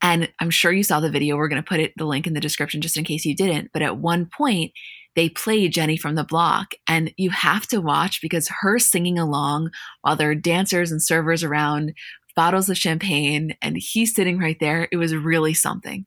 And 0.03 0.31
I'm 0.41 0.51
sure 0.51 0.73
you 0.73 0.83
saw 0.83 1.01
the 1.01 1.11
video. 1.11 1.37
We're 1.37 1.49
going 1.49 1.63
to 1.63 1.69
put 1.69 1.81
it 1.81 1.93
the 1.97 2.05
link 2.05 2.27
in 2.27 2.35
the 2.35 2.41
description 2.41 2.81
just 2.81 2.97
in 2.97 3.05
case 3.05 3.25
you 3.25 3.35
didn't. 3.35 3.71
But 3.73 3.83
at 3.83 3.99
one 3.99 4.27
point, 4.27 4.73
they 5.17 5.31
played 5.31 5.73
Jenny 5.73 5.97
from 5.97 6.15
the 6.15 6.25
Block, 6.25 6.75
and 6.87 7.13
you 7.17 7.31
have 7.31 7.67
to 7.69 7.81
watch 7.81 8.21
because 8.21 8.53
her 8.61 8.79
singing 8.79 9.19
along 9.19 9.71
while 10.03 10.15
there 10.15 10.31
are 10.31 10.35
dancers 10.35 10.93
and 10.93 11.03
servers 11.03 11.43
around, 11.43 11.95
bottles 12.37 12.71
of 12.71 12.79
champagne, 12.79 13.57
and 13.63 13.77
he's 13.77 14.15
sitting 14.15 14.39
right 14.39 14.59
there. 14.61 14.89
It 14.93 14.97
was 14.97 15.15
really 15.15 15.55
something. 15.55 16.07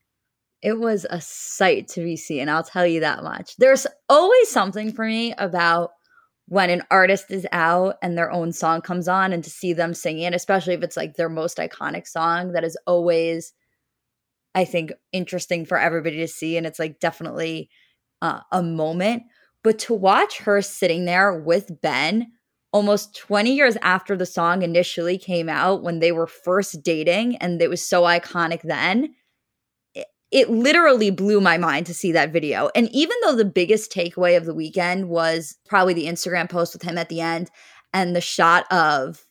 It 0.62 0.80
was 0.80 1.06
a 1.10 1.20
sight 1.22 1.88
to 1.90 2.02
be 2.02 2.16
seen. 2.16 2.50
I'll 2.50 2.64
tell 2.64 2.86
you 2.86 3.00
that 3.02 3.24
much. 3.24 3.56
There's 3.58 3.88
always 4.08 4.50
something 4.50 4.92
for 4.94 5.06
me 5.06 5.34
about 5.38 5.92
when 6.48 6.70
an 6.70 6.84
artist 6.90 7.26
is 7.30 7.46
out 7.52 7.96
and 8.02 8.18
their 8.18 8.32
own 8.32 8.52
song 8.52 8.82
comes 8.82 9.08
on 9.08 9.32
and 9.32 9.44
to 9.44 9.50
see 9.50 9.72
them 9.72 9.94
singing, 9.94 10.34
especially 10.34 10.74
if 10.74 10.84
it's 10.84 10.98
like 10.98 11.16
their 11.16 11.30
most 11.30 11.58
iconic 11.58 12.08
song, 12.08 12.54
that 12.54 12.64
is 12.64 12.78
always, 12.88 13.54
I 14.56 14.66
think, 14.66 14.92
interesting 15.14 15.66
for 15.66 15.78
everybody 15.78 16.18
to 16.18 16.28
see. 16.28 16.58
And 16.58 16.66
it's 16.66 16.80
like 16.80 17.00
definitely 17.00 17.70
uh, 18.22 18.42
a 18.52 18.64
moment. 18.64 19.24
But 19.64 19.80
to 19.80 19.94
watch 19.94 20.40
her 20.40 20.62
sitting 20.62 21.06
there 21.06 21.34
with 21.34 21.82
Ben 21.82 22.32
almost 22.72 23.16
20 23.18 23.54
years 23.54 23.78
after 23.82 24.16
the 24.16 24.26
song 24.26 24.62
initially 24.62 25.18
came 25.18 25.50
out, 25.50 25.84
when 25.84 26.00
they 26.00 26.12
were 26.12 26.28
first 26.28 26.84
dating 26.84 27.36
and 27.38 27.62
it 27.62 27.70
was 27.70 27.86
so 27.86 28.04
iconic 28.04 28.62
then, 28.64 29.16
it 30.32 30.50
literally 30.50 31.10
blew 31.10 31.42
my 31.42 31.58
mind 31.58 31.88
to 31.88 31.94
see 31.94 32.12
that 32.12 32.32
video. 32.32 32.70
And 32.76 32.88
even 32.92 33.18
though 33.24 33.36
the 33.36 33.46
biggest 33.46 33.92
takeaway 33.92 34.38
of 34.38 34.46
the 34.46 34.54
weekend 34.54 35.10
was 35.10 35.58
probably 35.68 35.96
the 35.96 36.06
Instagram 36.06 36.48
post 36.50 36.74
with 36.74 36.84
him 36.84 37.00
at 37.00 37.10
the 37.10 37.22
end 37.22 37.50
and 37.94 38.16
the 38.16 38.22
shot 38.22 38.72
of 38.72 39.26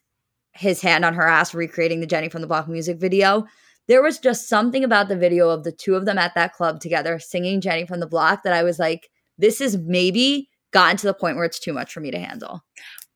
his 0.52 0.80
hand 0.80 1.04
on 1.04 1.14
her 1.14 1.26
ass 1.26 1.54
recreating 1.54 2.00
the 2.00 2.06
Jenny 2.06 2.28
from 2.28 2.40
the 2.40 2.48
Block 2.48 2.66
music 2.66 2.98
video, 2.98 3.46
there 3.86 4.02
was 4.02 4.18
just 4.18 4.48
something 4.48 4.82
about 4.82 5.08
the 5.08 5.16
video 5.16 5.48
of 5.50 5.62
the 5.62 5.70
two 5.70 5.94
of 5.94 6.04
them 6.04 6.18
at 6.18 6.34
that 6.34 6.52
club 6.52 6.80
together 6.80 7.20
singing 7.20 7.60
Jenny 7.60 7.86
from 7.86 8.00
the 8.00 8.06
Block 8.06 8.42
that 8.42 8.52
I 8.52 8.64
was 8.64 8.80
like, 8.80 9.08
this 9.38 9.60
is 9.60 9.78
maybe 9.78 10.48
gotten 10.72 10.96
to 10.96 11.06
the 11.06 11.14
point 11.14 11.36
where 11.36 11.44
it's 11.44 11.60
too 11.60 11.72
much 11.72 11.92
for 11.92 12.00
me 12.00 12.10
to 12.10 12.18
handle 12.18 12.64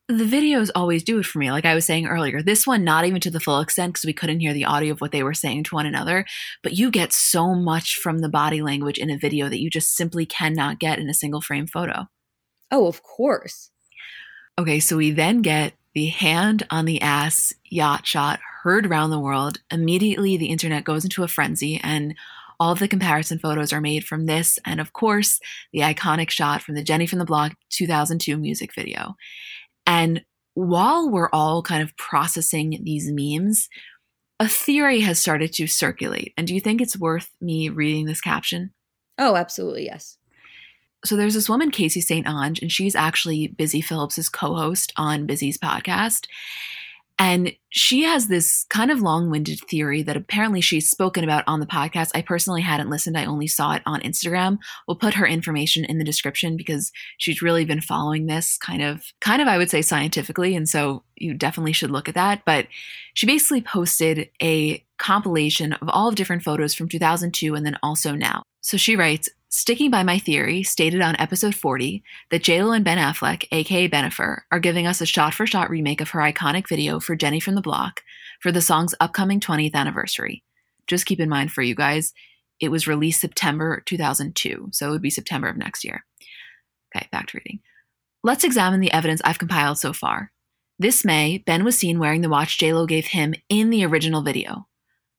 the 0.08 0.24
videos 0.24 0.70
always 0.74 1.02
do 1.02 1.18
it 1.18 1.26
for 1.26 1.38
me. 1.38 1.50
Like 1.50 1.64
I 1.64 1.74
was 1.74 1.84
saying 1.84 2.06
earlier, 2.06 2.42
this 2.42 2.66
one, 2.66 2.84
not 2.84 3.04
even 3.04 3.20
to 3.20 3.30
the 3.30 3.40
full 3.40 3.60
extent 3.60 3.94
because 3.94 4.04
we 4.04 4.12
couldn't 4.12 4.40
hear 4.40 4.52
the 4.52 4.64
audio 4.64 4.92
of 4.92 5.00
what 5.00 5.12
they 5.12 5.22
were 5.22 5.34
saying 5.34 5.64
to 5.64 5.74
one 5.74 5.86
another, 5.86 6.24
but 6.62 6.74
you 6.74 6.90
get 6.90 7.12
so 7.12 7.54
much 7.54 7.96
from 7.96 8.18
the 8.18 8.28
body 8.28 8.62
language 8.62 8.98
in 8.98 9.10
a 9.10 9.18
video 9.18 9.48
that 9.48 9.60
you 9.60 9.70
just 9.70 9.94
simply 9.94 10.26
cannot 10.26 10.78
get 10.78 10.98
in 10.98 11.08
a 11.08 11.14
single 11.14 11.40
frame 11.40 11.66
photo. 11.66 12.08
Oh, 12.70 12.86
of 12.86 13.02
course. 13.02 13.70
Okay, 14.58 14.80
so 14.80 14.96
we 14.96 15.10
then 15.12 15.40
get 15.42 15.74
the 15.94 16.06
hand 16.06 16.66
on 16.70 16.84
the 16.84 17.00
ass 17.00 17.52
yacht 17.64 18.06
shot 18.06 18.40
heard 18.62 18.86
around 18.86 19.10
the 19.10 19.20
world. 19.20 19.58
Immediately, 19.70 20.36
the 20.36 20.46
internet 20.46 20.84
goes 20.84 21.04
into 21.04 21.22
a 21.22 21.28
frenzy, 21.28 21.80
and 21.82 22.14
all 22.60 22.72
of 22.72 22.78
the 22.78 22.88
comparison 22.88 23.38
photos 23.38 23.72
are 23.72 23.80
made 23.80 24.04
from 24.04 24.26
this, 24.26 24.58
and 24.64 24.80
of 24.80 24.92
course, 24.92 25.40
the 25.72 25.80
iconic 25.80 26.30
shot 26.30 26.62
from 26.62 26.74
the 26.74 26.82
Jenny 26.82 27.06
from 27.06 27.18
the 27.18 27.24
Block 27.24 27.54
2002 27.70 28.36
music 28.36 28.74
video. 28.74 29.16
And 29.86 30.24
while 30.54 31.10
we're 31.10 31.30
all 31.32 31.62
kind 31.62 31.82
of 31.82 31.96
processing 31.96 32.80
these 32.82 33.10
memes, 33.10 33.68
a 34.38 34.48
theory 34.48 35.00
has 35.00 35.18
started 35.18 35.52
to 35.54 35.66
circulate. 35.66 36.34
And 36.36 36.46
do 36.46 36.54
you 36.54 36.60
think 36.60 36.80
it's 36.80 36.98
worth 36.98 37.30
me 37.40 37.68
reading 37.68 38.06
this 38.06 38.20
caption? 38.20 38.72
Oh, 39.18 39.36
absolutely, 39.36 39.84
yes. 39.84 40.18
So 41.04 41.16
there's 41.16 41.34
this 41.34 41.48
woman, 41.48 41.70
Caissie 41.70 42.02
St. 42.02 42.26
Onge, 42.26 42.62
and 42.62 42.70
she's 42.70 42.94
actually 42.94 43.48
Busy 43.48 43.80
Phillips's 43.80 44.28
co-host 44.28 44.92
on 44.96 45.26
Busy's 45.26 45.58
podcast. 45.58 46.26
And 47.18 47.52
she 47.70 48.02
has 48.02 48.28
this 48.28 48.66
kind 48.68 48.90
of 48.90 49.00
long 49.00 49.30
winded 49.30 49.60
theory 49.60 50.02
that 50.02 50.16
apparently 50.16 50.60
she's 50.60 50.90
spoken 50.90 51.24
about 51.24 51.44
on 51.46 51.60
the 51.60 51.66
podcast. 51.66 52.10
I 52.14 52.22
personally 52.22 52.62
hadn't 52.62 52.90
listened, 52.90 53.16
I 53.16 53.24
only 53.24 53.46
saw 53.46 53.72
it 53.74 53.82
on 53.86 54.00
Instagram. 54.00 54.58
We'll 54.86 54.96
put 54.96 55.14
her 55.14 55.26
information 55.26 55.84
in 55.84 55.98
the 55.98 56.04
description 56.04 56.56
because 56.56 56.90
she's 57.18 57.42
really 57.42 57.64
been 57.64 57.80
following 57.80 58.26
this 58.26 58.58
kind 58.58 58.82
of, 58.82 59.04
kind 59.20 59.40
of, 59.40 59.48
I 59.48 59.58
would 59.58 59.70
say, 59.70 59.82
scientifically. 59.82 60.54
And 60.56 60.68
so 60.68 61.04
you 61.16 61.34
definitely 61.34 61.72
should 61.72 61.90
look 61.90 62.08
at 62.08 62.14
that. 62.14 62.42
But 62.44 62.66
she 63.14 63.26
basically 63.26 63.62
posted 63.62 64.28
a 64.42 64.84
compilation 64.98 65.72
of 65.74 65.88
all 65.88 66.08
of 66.08 66.14
different 66.14 66.42
photos 66.42 66.74
from 66.74 66.88
2002 66.88 67.54
and 67.54 67.64
then 67.64 67.78
also 67.82 68.14
now. 68.14 68.42
So 68.60 68.76
she 68.76 68.96
writes, 68.96 69.28
Sticking 69.54 69.90
by 69.90 70.02
my 70.02 70.18
theory, 70.18 70.62
stated 70.62 71.02
on 71.02 71.14
episode 71.16 71.54
40, 71.54 72.02
that 72.30 72.42
JLo 72.42 72.74
and 72.74 72.82
Ben 72.86 72.96
Affleck, 72.96 73.46
aka 73.52 73.86
Bennifer, 73.86 74.40
are 74.50 74.58
giving 74.58 74.86
us 74.86 75.02
a 75.02 75.06
shot 75.06 75.34
for 75.34 75.46
shot 75.46 75.68
remake 75.68 76.00
of 76.00 76.08
her 76.08 76.20
iconic 76.20 76.66
video 76.66 76.98
for 76.98 77.14
Jenny 77.14 77.38
from 77.38 77.54
the 77.54 77.60
Block 77.60 78.00
for 78.40 78.50
the 78.50 78.62
song's 78.62 78.94
upcoming 78.98 79.40
20th 79.40 79.74
anniversary. 79.74 80.42
Just 80.86 81.04
keep 81.04 81.20
in 81.20 81.28
mind 81.28 81.52
for 81.52 81.60
you 81.60 81.74
guys, 81.74 82.14
it 82.60 82.70
was 82.70 82.86
released 82.88 83.20
September 83.20 83.82
2002, 83.84 84.70
so 84.72 84.88
it 84.88 84.90
would 84.90 85.02
be 85.02 85.10
September 85.10 85.48
of 85.48 85.58
next 85.58 85.84
year. 85.84 86.06
Okay, 86.96 87.06
back 87.12 87.26
to 87.26 87.36
reading. 87.36 87.60
Let's 88.22 88.44
examine 88.44 88.80
the 88.80 88.92
evidence 88.92 89.20
I've 89.22 89.38
compiled 89.38 89.76
so 89.76 89.92
far. 89.92 90.32
This 90.78 91.04
May, 91.04 91.44
Ben 91.44 91.62
was 91.62 91.76
seen 91.76 91.98
wearing 91.98 92.22
the 92.22 92.30
watch 92.30 92.56
JLo 92.56 92.88
gave 92.88 93.08
him 93.08 93.34
in 93.50 93.68
the 93.68 93.84
original 93.84 94.22
video. 94.22 94.66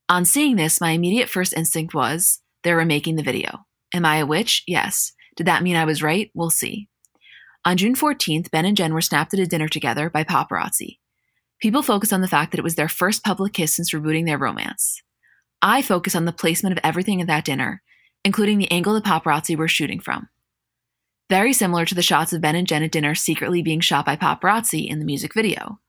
On 0.10 0.26
seeing 0.26 0.56
this, 0.56 0.82
my 0.82 0.89
immediate 0.89 1.30
first 1.30 1.54
instinct 1.54 1.93
was 1.93 2.39
they're 2.63 2.76
remaking 2.76 3.15
the 3.15 3.22
video. 3.22 3.67
Am 3.93 4.06
I 4.06 4.17
a 4.17 4.25
witch? 4.25 4.63
Yes. 4.67 5.13
Did 5.36 5.47
that 5.47 5.63
mean 5.63 5.75
I 5.75 5.86
was 5.86 6.01
right? 6.01 6.32
We'll 6.34 6.49
see. 6.49 6.89
On 7.65 7.77
June 7.77 7.95
14th, 7.95 8.51
Ben 8.51 8.65
and 8.65 8.75
Jen 8.75 8.93
were 8.93 9.01
snapped 9.01 9.34
at 9.34 9.39
a 9.39 9.45
dinner 9.45 9.67
together 9.67 10.10
by 10.10 10.23
paparazzi. 10.23 10.97
People 11.62 11.82
focus 11.82 12.12
on 12.12 12.21
the 12.21 12.27
fact 12.27 12.51
that 12.51 12.60
it 12.60 12.63
was 12.63 12.75
their 12.75 12.89
first 12.89 13.23
public 13.23 13.53
kiss 13.53 13.73
since 13.73 13.93
rebooting 13.93 14.25
their 14.25 14.38
romance. 14.38 15.01
I 15.62 15.82
focus 15.82 16.13
on 16.13 16.25
the 16.25 16.34
placement 16.34 16.77
of 16.77 16.84
everything 16.84 17.21
at 17.21 17.27
that 17.27 17.45
dinner, 17.45 17.82
including 18.25 18.58
the 18.58 18.69
angle 18.69 18.93
the 18.93 19.01
paparazzi 19.01 19.56
were 19.56 19.69
shooting 19.69 20.01
from. 20.01 20.27
Very 21.29 21.53
similar 21.53 21.86
to 21.86 21.95
the 21.95 22.01
shots 22.01 22.34
of 22.34 22.41
Ben 22.41 22.56
and 22.56 22.67
Jen 22.67 22.84
at 22.84 22.91
dinner 22.91 23.15
secretly 23.15 23.62
being 23.62 23.79
shot 23.79 24.06
by 24.06 24.17
paparazzi 24.17 24.86
in 24.88 24.99
the 24.99 25.06
music 25.06 25.34
video. 25.34 25.79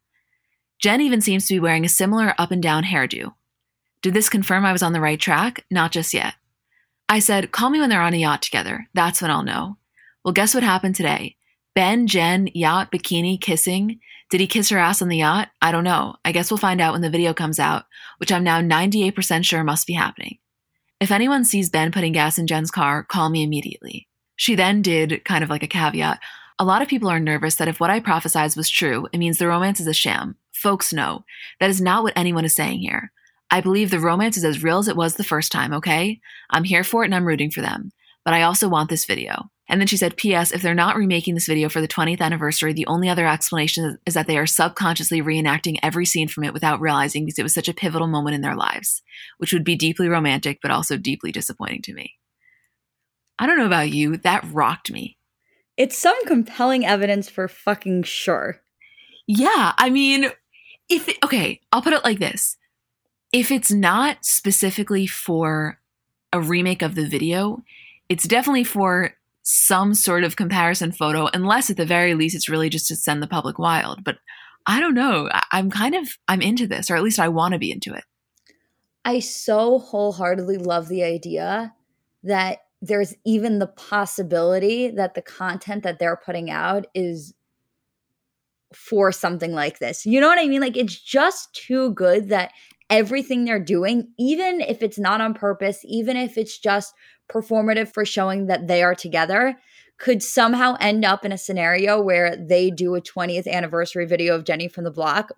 Jen 0.78 1.00
even 1.00 1.20
seems 1.20 1.46
to 1.46 1.54
be 1.54 1.60
wearing 1.60 1.84
a 1.84 1.88
similar 1.88 2.34
up 2.38 2.50
and 2.50 2.62
down 2.62 2.84
hairdo. 2.84 3.34
Did 4.00 4.14
this 4.14 4.28
confirm 4.28 4.64
I 4.64 4.72
was 4.72 4.82
on 4.82 4.92
the 4.92 5.00
right 5.00 5.18
track? 5.18 5.64
Not 5.70 5.90
just 5.90 6.14
yet. 6.14 6.34
I 7.08 7.18
said, 7.18 7.52
Call 7.52 7.70
me 7.70 7.80
when 7.80 7.90
they're 7.90 8.00
on 8.00 8.14
a 8.14 8.18
yacht 8.18 8.42
together. 8.42 8.88
That's 8.94 9.20
when 9.20 9.30
I'll 9.30 9.42
know. 9.42 9.76
Well, 10.24 10.32
guess 10.32 10.54
what 10.54 10.62
happened 10.62 10.96
today? 10.96 11.36
Ben, 11.74 12.06
Jen, 12.06 12.48
yacht, 12.54 12.92
bikini, 12.92 13.40
kissing. 13.40 14.00
Did 14.30 14.40
he 14.40 14.46
kiss 14.46 14.70
her 14.70 14.78
ass 14.78 15.02
on 15.02 15.08
the 15.08 15.18
yacht? 15.18 15.50
I 15.60 15.72
don't 15.72 15.84
know. 15.84 16.16
I 16.24 16.32
guess 16.32 16.50
we'll 16.50 16.58
find 16.58 16.80
out 16.80 16.92
when 16.92 17.02
the 17.02 17.10
video 17.10 17.34
comes 17.34 17.58
out, 17.58 17.84
which 18.18 18.32
I'm 18.32 18.44
now 18.44 18.60
98% 18.60 19.44
sure 19.44 19.64
must 19.64 19.86
be 19.86 19.92
happening. 19.92 20.38
If 21.00 21.10
anyone 21.10 21.44
sees 21.44 21.70
Ben 21.70 21.92
putting 21.92 22.12
gas 22.12 22.38
in 22.38 22.46
Jen's 22.46 22.70
car, 22.70 23.02
call 23.02 23.28
me 23.28 23.42
immediately. 23.42 24.08
She 24.36 24.54
then 24.54 24.82
did 24.82 25.24
kind 25.24 25.44
of 25.44 25.50
like 25.50 25.62
a 25.62 25.68
caveat. 25.68 26.20
A 26.58 26.64
lot 26.64 26.82
of 26.82 26.88
people 26.88 27.08
are 27.08 27.20
nervous 27.20 27.56
that 27.56 27.68
if 27.68 27.80
what 27.80 27.90
I 27.90 28.00
prophesized 28.00 28.56
was 28.56 28.70
true, 28.70 29.08
it 29.12 29.18
means 29.18 29.38
the 29.38 29.48
romance 29.48 29.80
is 29.80 29.86
a 29.86 29.94
sham. 29.94 30.36
Folks 30.52 30.92
know. 30.92 31.24
That 31.60 31.70
is 31.70 31.80
not 31.80 32.04
what 32.04 32.14
anyone 32.16 32.44
is 32.44 32.54
saying 32.54 32.80
here. 32.80 33.12
I 33.50 33.60
believe 33.60 33.90
the 33.90 34.00
romance 34.00 34.36
is 34.36 34.44
as 34.44 34.62
real 34.62 34.78
as 34.78 34.88
it 34.88 34.96
was 34.96 35.14
the 35.14 35.24
first 35.24 35.52
time, 35.52 35.72
okay? 35.74 36.20
I'm 36.50 36.64
here 36.64 36.84
for 36.84 37.02
it 37.02 37.06
and 37.06 37.14
I'm 37.14 37.26
rooting 37.26 37.50
for 37.50 37.60
them. 37.60 37.92
But 38.24 38.34
I 38.34 38.42
also 38.42 38.68
want 38.68 38.90
this 38.90 39.04
video. 39.04 39.50
And 39.68 39.80
then 39.80 39.86
she 39.86 39.96
said, 39.96 40.16
P.S. 40.16 40.52
If 40.52 40.60
they're 40.60 40.74
not 40.74 40.96
remaking 40.96 41.34
this 41.34 41.46
video 41.46 41.68
for 41.68 41.80
the 41.80 41.88
20th 41.88 42.20
anniversary, 42.20 42.72
the 42.72 42.86
only 42.86 43.08
other 43.08 43.26
explanation 43.26 43.98
is 44.06 44.14
that 44.14 44.26
they 44.26 44.36
are 44.36 44.46
subconsciously 44.46 45.22
reenacting 45.22 45.76
every 45.82 46.04
scene 46.04 46.28
from 46.28 46.44
it 46.44 46.52
without 46.52 46.80
realizing 46.80 47.24
because 47.24 47.38
it 47.38 47.42
was 47.42 47.54
such 47.54 47.68
a 47.68 47.74
pivotal 47.74 48.06
moment 48.06 48.34
in 48.34 48.42
their 48.42 48.56
lives, 48.56 49.02
which 49.38 49.52
would 49.52 49.64
be 49.64 49.76
deeply 49.76 50.08
romantic, 50.08 50.58
but 50.60 50.70
also 50.70 50.96
deeply 50.96 51.32
disappointing 51.32 51.82
to 51.82 51.94
me. 51.94 52.14
I 53.38 53.46
don't 53.46 53.58
know 53.58 53.66
about 53.66 53.90
you, 53.90 54.18
that 54.18 54.44
rocked 54.52 54.92
me. 54.92 55.16
It's 55.76 55.98
some 55.98 56.24
compelling 56.26 56.86
evidence 56.86 57.28
for 57.28 57.48
fucking 57.48 58.04
sure. 58.04 58.60
Yeah. 59.26 59.72
I 59.76 59.90
mean, 59.90 60.30
if, 60.88 61.08
it, 61.08 61.16
okay, 61.24 61.60
I'll 61.72 61.82
put 61.82 61.94
it 61.94 62.04
like 62.04 62.18
this 62.18 62.56
if 63.34 63.50
it's 63.50 63.72
not 63.72 64.24
specifically 64.24 65.08
for 65.08 65.80
a 66.32 66.40
remake 66.40 66.82
of 66.82 66.94
the 66.94 67.04
video, 67.04 67.64
it's 68.08 68.28
definitely 68.28 68.62
for 68.62 69.16
some 69.42 69.92
sort 69.92 70.22
of 70.22 70.36
comparison 70.36 70.92
photo, 70.92 71.28
unless 71.34 71.68
at 71.68 71.76
the 71.76 71.84
very 71.84 72.14
least 72.14 72.36
it's 72.36 72.48
really 72.48 72.68
just 72.68 72.86
to 72.86 72.94
send 72.94 73.20
the 73.20 73.26
public 73.26 73.58
wild. 73.58 74.04
But 74.04 74.18
I 74.68 74.78
don't 74.78 74.94
know. 74.94 75.28
I'm 75.50 75.68
kind 75.68 75.96
of 75.96 76.16
I'm 76.28 76.40
into 76.40 76.68
this, 76.68 76.88
or 76.88 76.94
at 76.94 77.02
least 77.02 77.18
I 77.18 77.26
want 77.26 77.54
to 77.54 77.58
be 77.58 77.72
into 77.72 77.92
it. 77.92 78.04
I 79.04 79.18
so 79.18 79.80
wholeheartedly 79.80 80.58
love 80.58 80.86
the 80.86 81.02
idea 81.02 81.74
that 82.22 82.58
there's 82.80 83.14
even 83.26 83.58
the 83.58 83.66
possibility 83.66 84.90
that 84.90 85.14
the 85.14 85.22
content 85.22 85.82
that 85.82 85.98
they're 85.98 86.20
putting 86.24 86.52
out 86.52 86.86
is 86.94 87.34
for 88.72 89.10
something 89.10 89.52
like 89.52 89.80
this. 89.80 90.06
You 90.06 90.20
know 90.20 90.28
what 90.28 90.38
I 90.38 90.46
mean? 90.46 90.60
Like 90.60 90.76
it's 90.76 90.98
just 90.98 91.52
too 91.52 91.92
good 91.94 92.28
that 92.28 92.52
everything 92.94 93.44
they're 93.44 93.58
doing, 93.58 94.12
even 94.18 94.60
if 94.60 94.80
it's 94.80 94.98
not 94.98 95.20
on 95.20 95.34
purpose, 95.34 95.80
even 95.84 96.16
if 96.16 96.38
it's 96.38 96.56
just 96.56 96.94
performative 97.28 97.92
for 97.92 98.04
showing 98.04 98.46
that 98.46 98.68
they 98.68 98.82
are 98.82 98.94
together 98.94 99.56
could 99.98 100.22
somehow 100.22 100.76
end 100.80 101.04
up 101.04 101.24
in 101.24 101.32
a 101.32 101.38
scenario 101.38 102.00
where 102.00 102.36
they 102.36 102.70
do 102.70 102.94
a 102.94 103.00
20th 103.00 103.46
anniversary 103.48 104.06
video 104.06 104.34
of 104.34 104.44
Jenny 104.44 104.68
from 104.68 104.84
the 104.84 104.90
block 104.90 105.30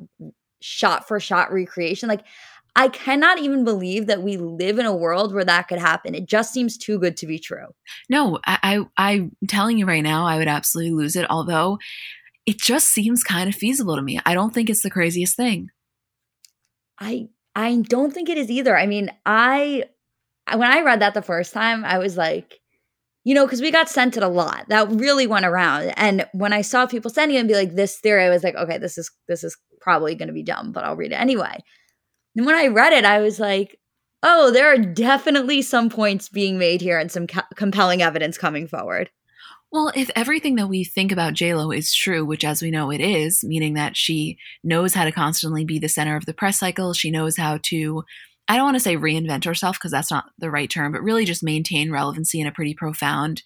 shot 0.60 1.06
for 1.06 1.20
shot 1.20 1.52
recreation 1.52 2.08
like 2.08 2.24
I 2.74 2.88
cannot 2.88 3.38
even 3.38 3.64
believe 3.64 4.06
that 4.06 4.22
we 4.22 4.36
live 4.36 4.78
in 4.78 4.84
a 4.84 4.94
world 4.94 5.32
where 5.32 5.44
that 5.44 5.68
could 5.68 5.78
happen. 5.78 6.14
It 6.14 6.26
just 6.26 6.52
seems 6.52 6.76
too 6.76 6.98
good 6.98 7.16
to 7.18 7.26
be 7.26 7.38
true. 7.38 7.68
No, 8.10 8.38
I, 8.46 8.58
I 8.62 9.12
I'm 9.12 9.36
telling 9.48 9.78
you 9.78 9.86
right 9.86 10.02
now, 10.02 10.26
I 10.26 10.36
would 10.36 10.48
absolutely 10.48 10.92
lose 10.92 11.16
it. 11.16 11.24
Although 11.30 11.78
it 12.44 12.58
just 12.58 12.88
seems 12.88 13.24
kind 13.24 13.48
of 13.48 13.54
feasible 13.54 13.96
to 13.96 14.02
me. 14.02 14.20
I 14.26 14.34
don't 14.34 14.52
think 14.52 14.68
it's 14.68 14.82
the 14.82 14.90
craziest 14.90 15.36
thing. 15.36 15.70
I 16.98 17.28
I 17.56 17.82
don't 17.88 18.12
think 18.12 18.28
it 18.28 18.36
is 18.36 18.50
either. 18.50 18.76
I 18.76 18.86
mean, 18.86 19.10
I 19.24 19.84
when 20.54 20.70
I 20.70 20.82
read 20.82 21.00
that 21.00 21.14
the 21.14 21.22
first 21.22 21.52
time, 21.52 21.84
I 21.84 21.98
was 21.98 22.16
like, 22.16 22.60
you 23.24 23.34
know, 23.34 23.46
because 23.46 23.62
we 23.62 23.72
got 23.72 23.88
sent 23.88 24.16
it 24.16 24.22
a 24.22 24.28
lot. 24.28 24.66
That 24.68 24.90
really 24.90 25.26
went 25.26 25.46
around. 25.46 25.92
And 25.96 26.28
when 26.32 26.52
I 26.52 26.60
saw 26.60 26.86
people 26.86 27.10
sending 27.10 27.36
it 27.36 27.40
and 27.40 27.48
be 27.48 27.54
like, 27.54 27.74
this 27.74 27.96
theory, 27.96 28.24
I 28.24 28.28
was 28.28 28.44
like, 28.44 28.54
okay, 28.54 28.78
this 28.78 28.98
is 28.98 29.10
this 29.26 29.42
is 29.42 29.56
probably 29.80 30.14
gonna 30.14 30.34
be 30.34 30.42
dumb, 30.42 30.70
but 30.70 30.84
I'll 30.84 30.96
read 30.96 31.12
it 31.12 31.20
anyway. 31.20 31.58
And 32.36 32.44
when 32.44 32.54
I 32.54 32.66
read 32.66 32.92
it, 32.92 33.06
I 33.06 33.20
was 33.20 33.40
like, 33.40 33.78
oh, 34.22 34.50
there 34.50 34.70
are 34.72 34.78
definitely 34.78 35.62
some 35.62 35.88
points 35.88 36.28
being 36.28 36.58
made 36.58 36.82
here 36.82 36.98
and 36.98 37.10
some 37.10 37.26
co- 37.26 37.40
compelling 37.54 38.02
evidence 38.02 38.36
coming 38.36 38.68
forward. 38.68 39.10
Well, 39.76 39.92
if 39.94 40.10
everything 40.16 40.54
that 40.54 40.70
we 40.70 40.84
think 40.84 41.12
about 41.12 41.34
JLo 41.34 41.76
is 41.76 41.94
true, 41.94 42.24
which 42.24 42.46
as 42.46 42.62
we 42.62 42.70
know 42.70 42.90
it 42.90 43.02
is, 43.02 43.44
meaning 43.44 43.74
that 43.74 43.94
she 43.94 44.38
knows 44.64 44.94
how 44.94 45.04
to 45.04 45.12
constantly 45.12 45.66
be 45.66 45.78
the 45.78 45.86
center 45.86 46.16
of 46.16 46.24
the 46.24 46.32
press 46.32 46.58
cycle, 46.58 46.94
she 46.94 47.10
knows 47.10 47.36
how 47.36 47.58
to 47.64 48.02
I 48.48 48.56
don't 48.56 48.64
want 48.64 48.76
to 48.76 48.80
say 48.80 48.96
reinvent 48.96 49.44
herself 49.44 49.76
because 49.76 49.90
that's 49.90 50.10
not 50.10 50.30
the 50.38 50.50
right 50.50 50.70
term, 50.70 50.92
but 50.92 51.02
really 51.02 51.26
just 51.26 51.42
maintain 51.42 51.92
relevancy 51.92 52.40
in 52.40 52.46
a 52.46 52.52
pretty 52.52 52.72
profound 52.72 53.42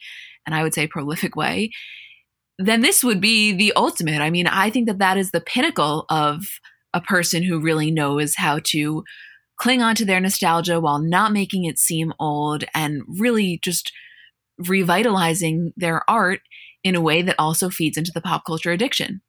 and 0.46 0.54
I 0.54 0.62
would 0.62 0.72
say 0.72 0.86
prolific 0.86 1.34
way, 1.34 1.72
then 2.60 2.80
this 2.80 3.02
would 3.02 3.20
be 3.20 3.50
the 3.50 3.72
ultimate. 3.74 4.20
I 4.20 4.30
mean, 4.30 4.46
I 4.46 4.70
think 4.70 4.86
that 4.86 5.00
that 5.00 5.16
is 5.16 5.32
the 5.32 5.40
pinnacle 5.40 6.06
of 6.10 6.44
a 6.94 7.00
person 7.00 7.42
who 7.42 7.58
really 7.58 7.90
knows 7.90 8.36
how 8.36 8.60
to 8.66 9.02
cling 9.56 9.82
on 9.82 9.96
to 9.96 10.04
their 10.04 10.20
nostalgia 10.20 10.78
while 10.78 11.00
not 11.00 11.32
making 11.32 11.64
it 11.64 11.80
seem 11.80 12.12
old 12.20 12.62
and 12.72 13.02
really 13.08 13.58
just 13.64 13.90
revitalizing 14.68 15.72
their 15.76 16.08
art 16.08 16.40
in 16.84 16.94
a 16.94 17.00
way 17.00 17.22
that 17.22 17.36
also 17.38 17.70
feeds 17.70 17.96
into 17.96 18.12
the 18.12 18.20
pop 18.20 18.44
culture 18.44 18.70
addiction. 18.70 19.20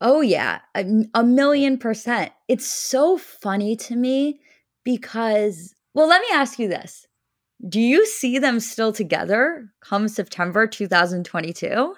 Oh, 0.00 0.22
yeah, 0.22 0.60
a, 0.74 0.84
a 1.14 1.22
million 1.22 1.76
percent. 1.78 2.32
It's 2.48 2.66
so 2.66 3.18
funny 3.18 3.76
to 3.76 3.96
me 3.96 4.40
because, 4.82 5.74
well, 5.94 6.08
let 6.08 6.22
me 6.22 6.28
ask 6.32 6.58
you 6.58 6.68
this. 6.68 7.06
Do 7.68 7.78
you 7.78 8.06
see 8.06 8.38
them 8.38 8.58
still 8.58 8.92
together 8.92 9.70
come 9.80 10.08
September 10.08 10.66
2022? 10.66 11.94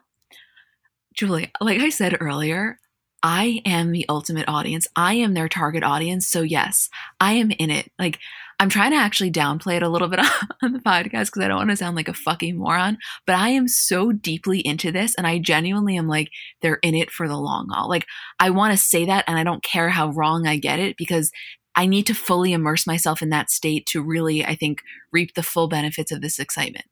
Julie, 1.15 1.53
like 1.61 1.81
I 1.81 1.91
said 1.91 2.17
earlier, 2.21 2.79
I 3.23 3.61
am 3.65 3.93
the 3.93 4.07
ultimate 4.09 4.49
audience. 4.49 4.89
I 4.97 5.15
am 5.15 5.35
their 5.35 5.49
target 5.49 5.85
audience. 5.85 6.27
So, 6.27 6.43
yes, 6.43 6.89
I 7.21 7.35
am 7.35 7.53
in 7.53 7.71
it. 7.71 7.93
Like, 7.99 8.19
I'm 8.61 8.69
trying 8.69 8.93
to 8.93 8.97
actually 8.97 9.31
downplay 9.31 9.77
it 9.77 9.83
a 9.83 9.89
little 9.89 10.09
bit 10.09 10.21
on 10.63 10.73
the 10.73 10.79
podcast 10.79 11.27
because 11.27 11.43
I 11.43 11.49
don't 11.49 11.59
want 11.59 11.71
to 11.71 11.77
sound 11.77 11.97
like 11.97 12.09
a 12.09 12.15
fucking 12.15 12.57
moron, 12.57 12.99
but 13.27 13.37
I 13.37 13.49
am 13.51 13.69
so 13.69 14.13
deeply 14.13 14.61
into 14.61 14.93
this 14.93 15.15
and 15.17 15.27
I 15.27 15.39
genuinely 15.39 15.97
am 15.97 16.09
like, 16.09 16.31
they're 16.61 16.79
in 16.83 16.95
it 16.95 17.11
for 17.11 17.29
the 17.29 17.37
long 17.37 17.69
haul. 17.71 17.89
Like, 17.89 18.07
I 18.39 18.51
want 18.51 18.73
to 18.73 18.83
say 18.83 19.07
that 19.07 19.25
and 19.27 19.39
I 19.39 19.45
don't 19.45 19.63
care 19.63 19.89
how 19.89 20.11
wrong 20.11 20.47
I 20.47 20.57
get 20.57 20.79
it 20.79 20.97
because 20.97 21.31
I 21.75 21.87
need 21.87 22.07
to 22.07 22.15
fully 22.15 22.53
immerse 22.53 22.87
myself 22.87 23.23
in 23.23 23.31
that 23.31 23.51
state 23.51 23.87
to 23.87 24.03
really, 24.03 24.45
I 24.45 24.55
think, 24.55 24.83
reap 25.13 25.35
the 25.35 25.43
full 25.43 25.69
benefits 25.69 26.13
of 26.13 26.21
this 26.21 26.39
excitement. 26.39 26.85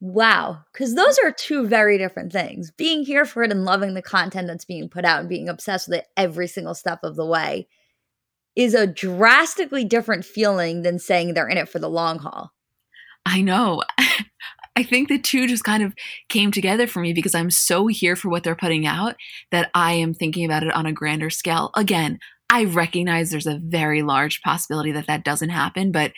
Wow. 0.00 0.64
Because 0.72 0.94
those 0.94 1.18
are 1.24 1.32
two 1.32 1.66
very 1.66 1.96
different 1.96 2.30
things. 2.30 2.70
Being 2.70 3.04
here 3.04 3.24
for 3.24 3.42
it 3.42 3.50
and 3.50 3.64
loving 3.64 3.94
the 3.94 4.02
content 4.02 4.48
that's 4.48 4.66
being 4.66 4.88
put 4.88 5.04
out 5.04 5.20
and 5.20 5.28
being 5.28 5.48
obsessed 5.48 5.88
with 5.88 6.00
it 6.00 6.06
every 6.16 6.46
single 6.46 6.74
step 6.74 7.00
of 7.02 7.16
the 7.16 7.24
way 7.24 7.68
is 8.56 8.74
a 8.74 8.86
drastically 8.86 9.84
different 9.84 10.24
feeling 10.24 10.82
than 10.82 10.98
saying 10.98 11.34
they're 11.34 11.48
in 11.48 11.58
it 11.58 11.68
for 11.68 11.78
the 11.78 11.88
long 11.88 12.18
haul. 12.18 12.52
I 13.26 13.40
know. 13.40 13.82
I 14.76 14.82
think 14.82 15.08
the 15.08 15.18
two 15.18 15.46
just 15.46 15.64
kind 15.64 15.82
of 15.82 15.94
came 16.28 16.50
together 16.50 16.86
for 16.86 17.00
me 17.00 17.12
because 17.12 17.34
I'm 17.34 17.50
so 17.50 17.86
here 17.86 18.16
for 18.16 18.28
what 18.28 18.42
they're 18.42 18.56
putting 18.56 18.86
out 18.86 19.14
that 19.52 19.70
I 19.72 19.92
am 19.92 20.14
thinking 20.14 20.44
about 20.44 20.64
it 20.64 20.74
on 20.74 20.86
a 20.86 20.92
grander 20.92 21.30
scale. 21.30 21.70
Again, 21.76 22.18
I 22.50 22.64
recognize 22.64 23.30
there's 23.30 23.46
a 23.46 23.60
very 23.62 24.02
large 24.02 24.42
possibility 24.42 24.90
that 24.92 25.06
that 25.06 25.24
doesn't 25.24 25.50
happen. 25.50 25.92
But 25.92 26.12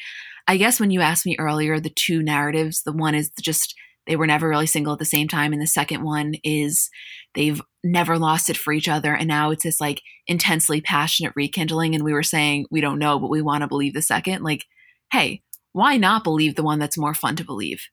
I 0.48 0.56
guess 0.56 0.80
when 0.80 0.90
you 0.90 1.00
asked 1.00 1.26
me 1.26 1.36
earlier, 1.38 1.78
the 1.78 1.90
two 1.90 2.22
narratives, 2.22 2.82
the 2.82 2.92
one 2.92 3.14
is 3.14 3.30
just 3.40 3.74
they 4.06 4.16
were 4.16 4.26
never 4.26 4.48
really 4.48 4.66
single 4.66 4.92
at 4.92 4.98
the 4.98 5.04
same 5.04 5.28
time. 5.28 5.52
And 5.52 5.60
the 5.60 5.66
second 5.66 6.02
one 6.02 6.34
is 6.44 6.88
they've 7.34 7.60
never 7.92 8.18
lost 8.18 8.50
it 8.50 8.56
for 8.56 8.72
each 8.72 8.88
other. 8.88 9.14
And 9.14 9.28
now 9.28 9.50
it's 9.50 9.62
this 9.62 9.80
like 9.80 10.02
intensely 10.26 10.80
passionate 10.80 11.32
rekindling. 11.36 11.94
And 11.94 12.04
we 12.04 12.12
were 12.12 12.22
saying, 12.22 12.66
we 12.70 12.80
don't 12.80 12.98
know, 12.98 13.18
but 13.18 13.30
we 13.30 13.42
want 13.42 13.62
to 13.62 13.68
believe 13.68 13.94
the 13.94 14.02
second. 14.02 14.42
Like, 14.42 14.66
hey, 15.12 15.42
why 15.72 15.96
not 15.96 16.24
believe 16.24 16.54
the 16.54 16.62
one 16.62 16.78
that's 16.78 16.98
more 16.98 17.14
fun 17.14 17.36
to 17.36 17.44
believe? 17.44 17.88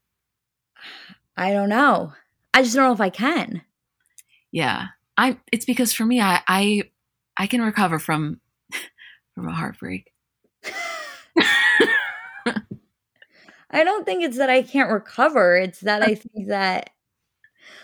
I 1.37 1.51
don't 1.51 1.69
know. 1.69 2.13
I 2.53 2.63
just 2.63 2.75
don't 2.75 2.85
know 2.85 2.93
if 2.93 3.01
I 3.01 3.09
can. 3.09 3.61
Yeah. 4.51 4.87
I 5.17 5.37
it's 5.51 5.65
because 5.65 5.93
for 5.93 6.05
me 6.05 6.21
I 6.21 6.41
I 6.47 6.83
I 7.37 7.47
can 7.47 7.61
recover 7.61 7.99
from 7.99 8.39
from 9.35 9.47
a 9.47 9.53
heartbreak. 9.53 10.11
I 13.73 13.83
don't 13.83 14.05
think 14.05 14.23
it's 14.23 14.37
that 14.37 14.51
I 14.51 14.61
can't 14.61 14.91
recover. 14.91 15.57
It's 15.57 15.81
that 15.81 16.03
I 16.03 16.15
think 16.15 16.47
that 16.47 16.91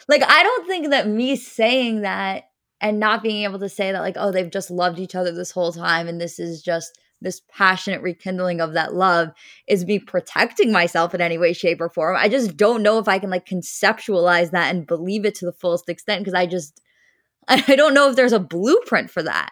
like 0.08 0.24
I 0.24 0.44
don't 0.44 0.68
think 0.68 0.90
that 0.90 1.08
me 1.08 1.36
saying 1.36 2.02
that 2.02 2.50
and 2.82 3.00
not 3.00 3.24
being 3.24 3.44
able 3.44 3.60
to 3.60 3.70
say 3.70 3.92
that 3.92 4.02
like 4.02 4.16
oh 4.18 4.32
they've 4.32 4.50
just 4.50 4.72
loved 4.72 5.00
each 5.00 5.16
other 5.16 5.32
this 5.32 5.52
whole 5.52 5.72
time 5.72 6.08
and 6.08 6.20
this 6.20 6.40
is 6.40 6.62
just 6.62 6.98
this 7.22 7.42
passionate 7.50 8.02
rekindling 8.02 8.62
of 8.62 8.74
that 8.74 8.94
love 8.94 9.32
is 9.68 9.86
me 9.86 10.00
protecting 10.00 10.72
myself 10.72 11.14
in 11.14 11.22
any 11.22 11.38
way 11.38 11.54
shape 11.54 11.82
or 11.82 11.90
form. 11.90 12.16
I 12.18 12.30
just 12.30 12.56
don't 12.56 12.84
know 12.84 12.98
if 12.98 13.08
I 13.08 13.20
can 13.20 13.30
like 13.30 13.46
conceptualize 13.46 14.52
that 14.52 14.74
and 14.74 14.88
believe 14.88 15.26
it 15.26 15.36
to 15.36 15.46
the 15.46 15.52
fullest 15.52 15.90
extent 15.90 16.22
because 16.22 16.34
I 16.34 16.46
just 16.46 16.82
I 17.48 17.76
don't 17.76 17.94
know 17.94 18.10
if 18.10 18.16
there's 18.16 18.34
a 18.34 18.40
blueprint 18.40 19.10
for 19.10 19.24
that. 19.24 19.50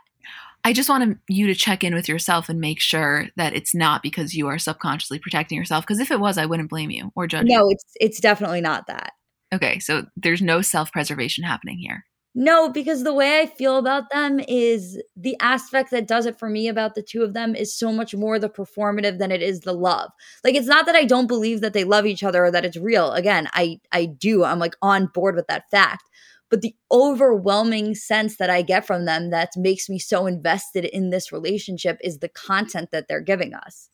I 0.64 0.74
just 0.74 0.90
want 0.90 1.18
you 1.30 1.48
to 1.48 1.56
check 1.56 1.84
in 1.84 1.94
with 1.94 2.10
yourself 2.10 2.50
and 2.50 2.60
make 2.60 2.82
sure 2.82 3.28
that 3.38 3.56
it's 3.56 3.74
not 3.74 4.04
because 4.04 4.36
you 4.36 4.48
are 4.48 4.60
subconsciously 4.60 5.20
protecting 5.20 5.58
yourself. 5.58 5.86
Because 5.86 6.00
if 6.00 6.12
it 6.12 6.20
was, 6.20 6.38
I 6.38 6.46
wouldn't 6.46 6.70
blame 6.70 6.90
you 6.90 7.12
or 7.16 7.26
judge. 7.26 7.48
No, 7.48 7.68
you. 7.68 7.72
it's 7.72 7.86
it's 8.02 8.20
definitely 8.20 8.62
not 8.62 8.88
that. 8.88 9.14
Okay, 9.54 9.80
so 9.80 10.06
there's 10.16 10.42
no 10.42 10.62
self 10.62 10.92
preservation 10.92 11.44
happening 11.44 11.78
here. 11.78 12.06
No, 12.36 12.70
because 12.70 13.04
the 13.04 13.16
way 13.16 13.40
I 13.42 13.48
feel 13.48 13.78
about 13.78 14.12
them 14.12 14.40
is 14.48 15.02
the 15.16 15.36
aspect 15.40 15.90
that 15.90 16.08
does 16.08 16.28
it 16.28 16.38
for 16.38 16.50
me 16.50 16.68
about 16.68 16.94
the 16.94 17.02
two 17.02 17.24
of 17.24 17.34
them 17.34 17.56
is 17.56 17.76
so 17.76 17.92
much 17.92 18.14
more 18.14 18.38
the 18.38 18.50
performative 18.50 19.18
than 19.18 19.32
it 19.32 19.42
is 19.42 19.62
the 19.62 19.74
love. 19.74 20.12
Like 20.44 20.54
it's 20.54 20.68
not 20.68 20.86
that 20.86 20.96
I 20.96 21.06
don't 21.06 21.26
believe 21.26 21.62
that 21.62 21.74
they 21.74 21.84
love 21.84 22.06
each 22.06 22.24
other 22.24 22.46
or 22.46 22.52
that 22.52 22.64
it's 22.64 22.78
real. 22.78 23.12
Again, 23.14 23.50
I 23.54 23.80
I 23.92 24.06
do. 24.06 24.44
I'm 24.44 24.60
like 24.60 24.76
on 24.82 25.08
board 25.08 25.36
with 25.36 25.48
that 25.48 25.70
fact 25.72 26.04
but 26.50 26.62
the 26.62 26.76
overwhelming 26.92 27.96
sense 27.96 28.38
that 28.38 28.50
I 28.50 28.62
get 28.62 28.86
from 28.86 29.06
them 29.06 29.30
that 29.32 29.52
makes 29.56 29.90
me 29.90 30.00
so 30.00 30.26
invested 30.26 30.86
in 30.86 31.10
this 31.10 31.32
relationship 31.32 31.98
is 32.02 32.20
the 32.20 32.30
content 32.30 32.92
that 32.92 33.08
they're 33.08 33.22
giving 33.22 33.54
us. 33.54 33.90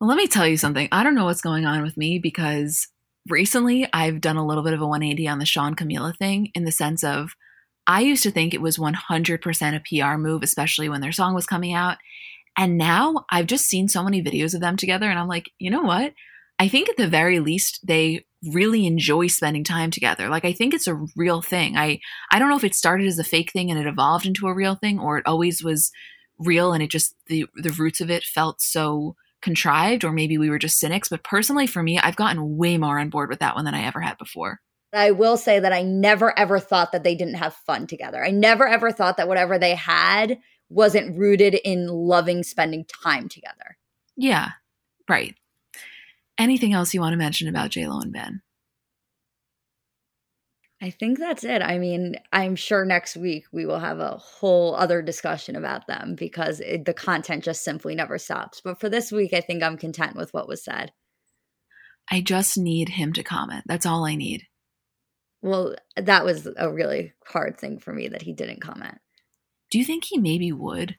Well, 0.00 0.08
let 0.08 0.16
me 0.16 0.26
tell 0.26 0.46
you 0.46 0.56
something. 0.56 0.88
I 0.92 1.02
don't 1.02 1.14
know 1.14 1.24
what's 1.24 1.42
going 1.42 1.66
on 1.66 1.82
with 1.82 1.96
me 1.96 2.18
because 2.18 2.88
recently 3.28 3.86
I've 3.92 4.20
done 4.20 4.36
a 4.36 4.46
little 4.46 4.62
bit 4.62 4.74
of 4.74 4.80
a 4.80 4.86
180 4.86 5.28
on 5.28 5.38
the 5.38 5.46
Shawn 5.46 5.74
Camila 5.74 6.16
thing 6.16 6.50
in 6.54 6.64
the 6.64 6.72
sense 6.72 7.04
of 7.04 7.34
I 7.86 8.00
used 8.00 8.22
to 8.22 8.30
think 8.30 8.54
it 8.54 8.60
was 8.60 8.78
100% 8.78 9.74
a 9.74 9.80
PR 10.12 10.18
move, 10.18 10.42
especially 10.42 10.88
when 10.88 11.00
their 11.00 11.12
song 11.12 11.34
was 11.34 11.46
coming 11.46 11.72
out. 11.72 11.98
And 12.56 12.78
now 12.78 13.24
I've 13.30 13.46
just 13.46 13.66
seen 13.66 13.88
so 13.88 14.02
many 14.02 14.22
videos 14.22 14.54
of 14.54 14.60
them 14.60 14.76
together, 14.76 15.08
and 15.08 15.18
I'm 15.18 15.28
like, 15.28 15.50
you 15.58 15.70
know 15.70 15.82
what? 15.82 16.12
I 16.58 16.68
think 16.68 16.88
at 16.88 16.96
the 16.96 17.08
very 17.08 17.40
least, 17.40 17.80
they 17.86 18.26
really 18.52 18.86
enjoy 18.86 19.26
spending 19.28 19.64
time 19.64 19.90
together. 19.90 20.28
Like 20.28 20.44
I 20.44 20.52
think 20.52 20.74
it's 20.74 20.86
a 20.86 21.00
real 21.16 21.42
thing. 21.42 21.76
I 21.76 22.00
I 22.30 22.38
don't 22.38 22.48
know 22.48 22.56
if 22.56 22.64
it 22.64 22.74
started 22.74 23.06
as 23.06 23.18
a 23.18 23.24
fake 23.24 23.52
thing 23.52 23.70
and 23.70 23.78
it 23.78 23.86
evolved 23.86 24.26
into 24.26 24.46
a 24.46 24.54
real 24.54 24.74
thing 24.74 24.98
or 24.98 25.18
it 25.18 25.26
always 25.26 25.62
was 25.62 25.90
real 26.38 26.72
and 26.72 26.82
it 26.82 26.90
just 26.90 27.14
the 27.26 27.46
the 27.54 27.70
roots 27.70 28.00
of 28.00 28.10
it 28.10 28.24
felt 28.24 28.60
so 28.60 29.14
contrived 29.42 30.04
or 30.04 30.12
maybe 30.12 30.38
we 30.38 30.50
were 30.50 30.58
just 30.58 30.78
cynics, 30.78 31.08
but 31.08 31.24
personally 31.24 31.66
for 31.66 31.82
me, 31.82 31.98
I've 31.98 32.16
gotten 32.16 32.56
way 32.56 32.78
more 32.78 32.98
on 32.98 33.10
board 33.10 33.30
with 33.30 33.40
that 33.40 33.54
one 33.54 33.64
than 33.64 33.74
I 33.74 33.84
ever 33.84 34.00
had 34.00 34.18
before. 34.18 34.60
I 34.92 35.12
will 35.12 35.36
say 35.36 35.60
that 35.60 35.72
I 35.72 35.82
never 35.82 36.36
ever 36.38 36.58
thought 36.58 36.92
that 36.92 37.04
they 37.04 37.14
didn't 37.14 37.34
have 37.34 37.54
fun 37.54 37.86
together. 37.86 38.24
I 38.24 38.30
never 38.30 38.66
ever 38.66 38.90
thought 38.90 39.16
that 39.18 39.28
whatever 39.28 39.58
they 39.58 39.74
had 39.74 40.38
wasn't 40.68 41.16
rooted 41.16 41.54
in 41.64 41.86
loving 41.86 42.42
spending 42.42 42.84
time 42.84 43.28
together. 43.28 43.76
Yeah. 44.16 44.50
Right. 45.08 45.36
Anything 46.38 46.72
else 46.72 46.94
you 46.94 47.00
want 47.00 47.12
to 47.12 47.18
mention 47.18 47.48
about 47.48 47.70
JLo 47.70 48.02
and 48.02 48.12
Ben? 48.12 48.42
I 50.82 50.90
think 50.90 51.18
that's 51.18 51.44
it. 51.44 51.60
I 51.60 51.78
mean, 51.78 52.16
I'm 52.32 52.56
sure 52.56 52.86
next 52.86 53.16
week 53.16 53.44
we 53.52 53.66
will 53.66 53.80
have 53.80 53.98
a 53.98 54.16
whole 54.16 54.74
other 54.74 55.02
discussion 55.02 55.54
about 55.54 55.86
them 55.86 56.14
because 56.14 56.60
it, 56.60 56.86
the 56.86 56.94
content 56.94 57.44
just 57.44 57.62
simply 57.62 57.94
never 57.94 58.16
stops. 58.16 58.62
But 58.62 58.80
for 58.80 58.88
this 58.88 59.12
week, 59.12 59.34
I 59.34 59.42
think 59.42 59.62
I'm 59.62 59.76
content 59.76 60.16
with 60.16 60.32
what 60.32 60.48
was 60.48 60.64
said. 60.64 60.92
I 62.10 62.22
just 62.22 62.56
need 62.56 62.88
him 62.88 63.12
to 63.12 63.22
comment. 63.22 63.64
That's 63.66 63.84
all 63.84 64.06
I 64.06 64.14
need. 64.14 64.44
Well, 65.42 65.76
that 65.96 66.24
was 66.24 66.48
a 66.56 66.72
really 66.72 67.12
hard 67.26 67.58
thing 67.58 67.78
for 67.78 67.92
me 67.92 68.08
that 68.08 68.22
he 68.22 68.32
didn't 68.32 68.62
comment. 68.62 68.98
Do 69.70 69.78
you 69.78 69.84
think 69.84 70.04
he 70.04 70.18
maybe 70.18 70.50
would? 70.50 70.96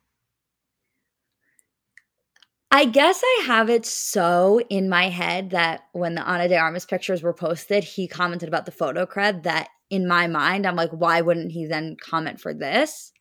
I 2.73 2.85
guess 2.85 3.21
I 3.23 3.43
have 3.47 3.69
it 3.69 3.85
so 3.85 4.61
in 4.69 4.87
my 4.87 5.09
head 5.09 5.49
that 5.49 5.81
when 5.91 6.15
the 6.15 6.23
Ana 6.23 6.47
de 6.47 6.57
Armas 6.57 6.85
pictures 6.85 7.21
were 7.21 7.33
posted, 7.33 7.83
he 7.83 8.07
commented 8.07 8.47
about 8.47 8.65
the 8.65 8.71
photo 8.71 9.05
cred 9.05 9.43
that 9.43 9.67
in 9.89 10.07
my 10.07 10.27
mind, 10.27 10.65
I'm 10.65 10.77
like, 10.77 10.91
why 10.91 11.19
wouldn't 11.19 11.51
he 11.51 11.65
then 11.65 11.97
comment 12.01 12.39
for 12.39 12.53
this? 12.53 13.11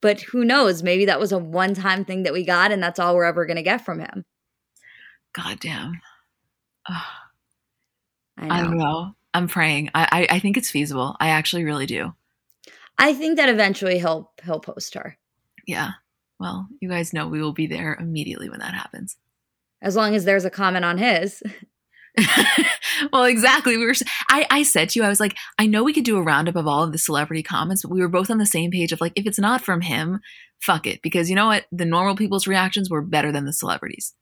But 0.00 0.20
who 0.20 0.44
knows? 0.44 0.82
Maybe 0.82 1.06
that 1.06 1.18
was 1.18 1.32
a 1.32 1.38
one 1.38 1.74
time 1.74 2.04
thing 2.04 2.22
that 2.22 2.32
we 2.32 2.44
got 2.44 2.70
and 2.70 2.80
that's 2.80 3.00
all 3.00 3.16
we're 3.16 3.24
ever 3.24 3.46
going 3.46 3.56
to 3.56 3.62
get 3.62 3.84
from 3.84 3.98
him. 3.98 4.24
God 5.32 5.58
damn. 5.58 6.00
I, 6.86 7.02
I, 8.38 8.62
don't 8.62 8.78
know. 8.78 9.14
I'm 9.34 9.48
praying. 9.48 9.90
I, 9.94 10.26
I 10.30 10.36
I 10.36 10.38
think 10.40 10.56
it's 10.56 10.70
feasible. 10.70 11.16
I 11.20 11.28
actually 11.28 11.64
really 11.64 11.86
do. 11.86 12.12
I 12.98 13.14
think 13.14 13.36
that 13.36 13.48
eventually 13.48 13.98
he'll 13.98 14.30
he'll 14.44 14.60
post 14.60 14.94
her. 14.94 15.16
Yeah. 15.66 15.92
Well, 16.42 16.66
you 16.80 16.88
guys 16.88 17.12
know 17.12 17.28
we 17.28 17.40
will 17.40 17.52
be 17.52 17.68
there 17.68 17.96
immediately 18.00 18.50
when 18.50 18.58
that 18.58 18.74
happens. 18.74 19.16
As 19.80 19.94
long 19.94 20.16
as 20.16 20.24
there's 20.24 20.44
a 20.44 20.50
comment 20.50 20.84
on 20.84 20.98
his. 20.98 21.40
well, 23.12 23.22
exactly. 23.22 23.76
We 23.76 23.86
were. 23.86 23.94
I 24.28 24.44
I 24.50 24.62
said 24.64 24.88
to 24.88 24.98
you, 24.98 25.04
I 25.04 25.08
was 25.08 25.20
like, 25.20 25.36
I 25.60 25.66
know 25.66 25.84
we 25.84 25.92
could 25.92 26.04
do 26.04 26.16
a 26.16 26.22
roundup 26.22 26.56
of 26.56 26.66
all 26.66 26.82
of 26.82 26.90
the 26.90 26.98
celebrity 26.98 27.44
comments, 27.44 27.82
but 27.82 27.92
we 27.92 28.00
were 28.00 28.08
both 28.08 28.28
on 28.28 28.38
the 28.38 28.44
same 28.44 28.72
page 28.72 28.90
of 28.90 29.00
like, 29.00 29.12
if 29.14 29.24
it's 29.24 29.38
not 29.38 29.62
from 29.62 29.82
him, 29.82 30.18
fuck 30.60 30.84
it, 30.84 31.00
because 31.00 31.30
you 31.30 31.36
know 31.36 31.46
what, 31.46 31.66
the 31.70 31.84
normal 31.84 32.16
people's 32.16 32.48
reactions 32.48 32.90
were 32.90 33.02
better 33.02 33.30
than 33.30 33.44
the 33.44 33.52
celebrities. 33.52 34.12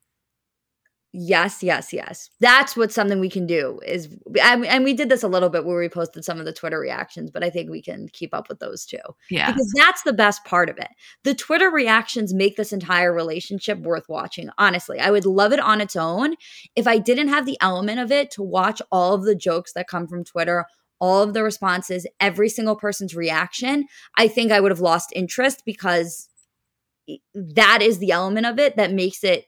Yes, 1.13 1.61
yes, 1.61 1.91
yes. 1.91 2.29
That's 2.39 2.77
what 2.77 2.93
something 2.93 3.19
we 3.19 3.29
can 3.29 3.45
do 3.45 3.81
is, 3.85 4.07
and 4.41 4.85
we 4.85 4.93
did 4.93 5.09
this 5.09 5.23
a 5.23 5.27
little 5.27 5.49
bit 5.49 5.65
where 5.65 5.77
we 5.77 5.89
posted 5.89 6.23
some 6.23 6.39
of 6.39 6.45
the 6.45 6.53
Twitter 6.53 6.79
reactions, 6.79 7.29
but 7.29 7.43
I 7.43 7.49
think 7.49 7.69
we 7.69 7.81
can 7.81 8.07
keep 8.13 8.33
up 8.33 8.47
with 8.47 8.59
those 8.59 8.85
too. 8.85 8.97
Yeah. 9.29 9.51
Because 9.51 9.69
that's 9.75 10.03
the 10.03 10.13
best 10.13 10.45
part 10.45 10.69
of 10.69 10.77
it. 10.77 10.87
The 11.25 11.35
Twitter 11.35 11.69
reactions 11.69 12.33
make 12.33 12.55
this 12.55 12.71
entire 12.71 13.13
relationship 13.13 13.79
worth 13.79 14.07
watching. 14.07 14.49
Honestly, 14.57 15.01
I 15.01 15.11
would 15.11 15.25
love 15.25 15.51
it 15.51 15.59
on 15.59 15.81
its 15.81 15.97
own 15.97 16.35
if 16.77 16.87
I 16.87 16.97
didn't 16.97 17.27
have 17.27 17.45
the 17.45 17.57
element 17.59 17.99
of 17.99 18.09
it 18.09 18.31
to 18.31 18.41
watch 18.41 18.81
all 18.89 19.13
of 19.13 19.23
the 19.23 19.35
jokes 19.35 19.73
that 19.73 19.89
come 19.89 20.07
from 20.07 20.23
Twitter, 20.23 20.65
all 21.01 21.23
of 21.23 21.33
the 21.33 21.43
responses, 21.43 22.07
every 22.21 22.47
single 22.47 22.77
person's 22.77 23.15
reaction. 23.15 23.85
I 24.15 24.29
think 24.29 24.53
I 24.53 24.61
would 24.61 24.71
have 24.71 24.79
lost 24.79 25.11
interest 25.13 25.63
because 25.65 26.29
that 27.33 27.81
is 27.81 27.99
the 27.99 28.11
element 28.11 28.45
of 28.45 28.59
it 28.59 28.77
that 28.77 28.93
makes 28.93 29.25
it 29.25 29.47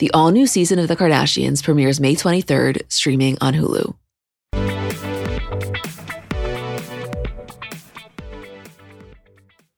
The 0.00 0.10
all 0.10 0.32
new 0.32 0.48
season 0.48 0.80
of 0.80 0.88
The 0.88 0.96
Kardashians 0.96 1.62
premieres 1.62 2.00
May 2.00 2.16
23rd, 2.16 2.90
streaming 2.90 3.38
on 3.40 3.54
Hulu. 3.54 3.94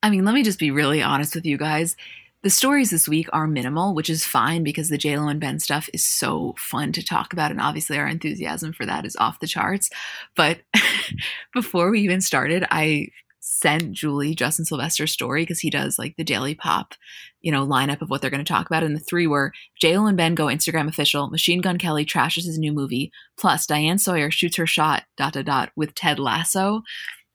I 0.01 0.09
mean, 0.09 0.25
let 0.25 0.33
me 0.33 0.41
just 0.41 0.57
be 0.57 0.71
really 0.71 1.03
honest 1.03 1.35
with 1.35 1.45
you 1.45 1.55
guys. 1.55 1.95
The 2.41 2.49
stories 2.49 2.89
this 2.89 3.07
week 3.07 3.29
are 3.31 3.45
minimal, 3.45 3.93
which 3.93 4.09
is 4.09 4.25
fine 4.25 4.63
because 4.63 4.89
the 4.89 4.97
JLo 4.97 5.29
and 5.29 5.39
Ben 5.39 5.59
stuff 5.59 5.87
is 5.93 6.03
so 6.03 6.55
fun 6.57 6.93
to 6.93 7.05
talk 7.05 7.31
about. 7.31 7.51
And 7.51 7.61
obviously, 7.61 7.99
our 7.99 8.07
enthusiasm 8.07 8.73
for 8.73 8.87
that 8.87 9.05
is 9.05 9.15
off 9.17 9.39
the 9.39 9.45
charts. 9.45 9.91
But 10.35 10.61
before 11.53 11.91
we 11.91 11.99
even 11.99 12.21
started, 12.21 12.65
I 12.71 13.09
sent 13.39 13.91
Julie 13.91 14.35
Justin 14.35 14.65
Sylvester's 14.65 15.11
story 15.11 15.43
because 15.43 15.59
he 15.59 15.69
does 15.69 15.97
like 15.97 16.15
the 16.17 16.23
Daily 16.23 16.55
Pop, 16.55 16.95
you 17.41 17.51
know, 17.51 17.65
lineup 17.65 18.01
of 18.01 18.09
what 18.09 18.21
they're 18.21 18.31
going 18.31 18.43
to 18.43 18.51
talk 18.51 18.67
about. 18.67 18.83
And 18.83 18.95
the 18.95 18.99
three 18.99 19.27
were 19.27 19.53
JLo 19.81 20.07
and 20.07 20.17
Ben 20.17 20.35
go 20.35 20.45
Instagram 20.47 20.87
official, 20.87 21.29
Machine 21.29 21.61
Gun 21.61 21.77
Kelly 21.77 22.05
trashes 22.05 22.45
his 22.45 22.57
new 22.57 22.71
movie, 22.71 23.11
plus 23.37 23.65
Diane 23.65 23.97
Sawyer 23.97 24.31
shoots 24.31 24.57
her 24.57 24.65
shot, 24.65 25.03
dot, 25.17 25.33
dot, 25.33 25.45
dot, 25.45 25.71
with 25.75 25.95
Ted 25.95 26.19
Lasso, 26.19 26.81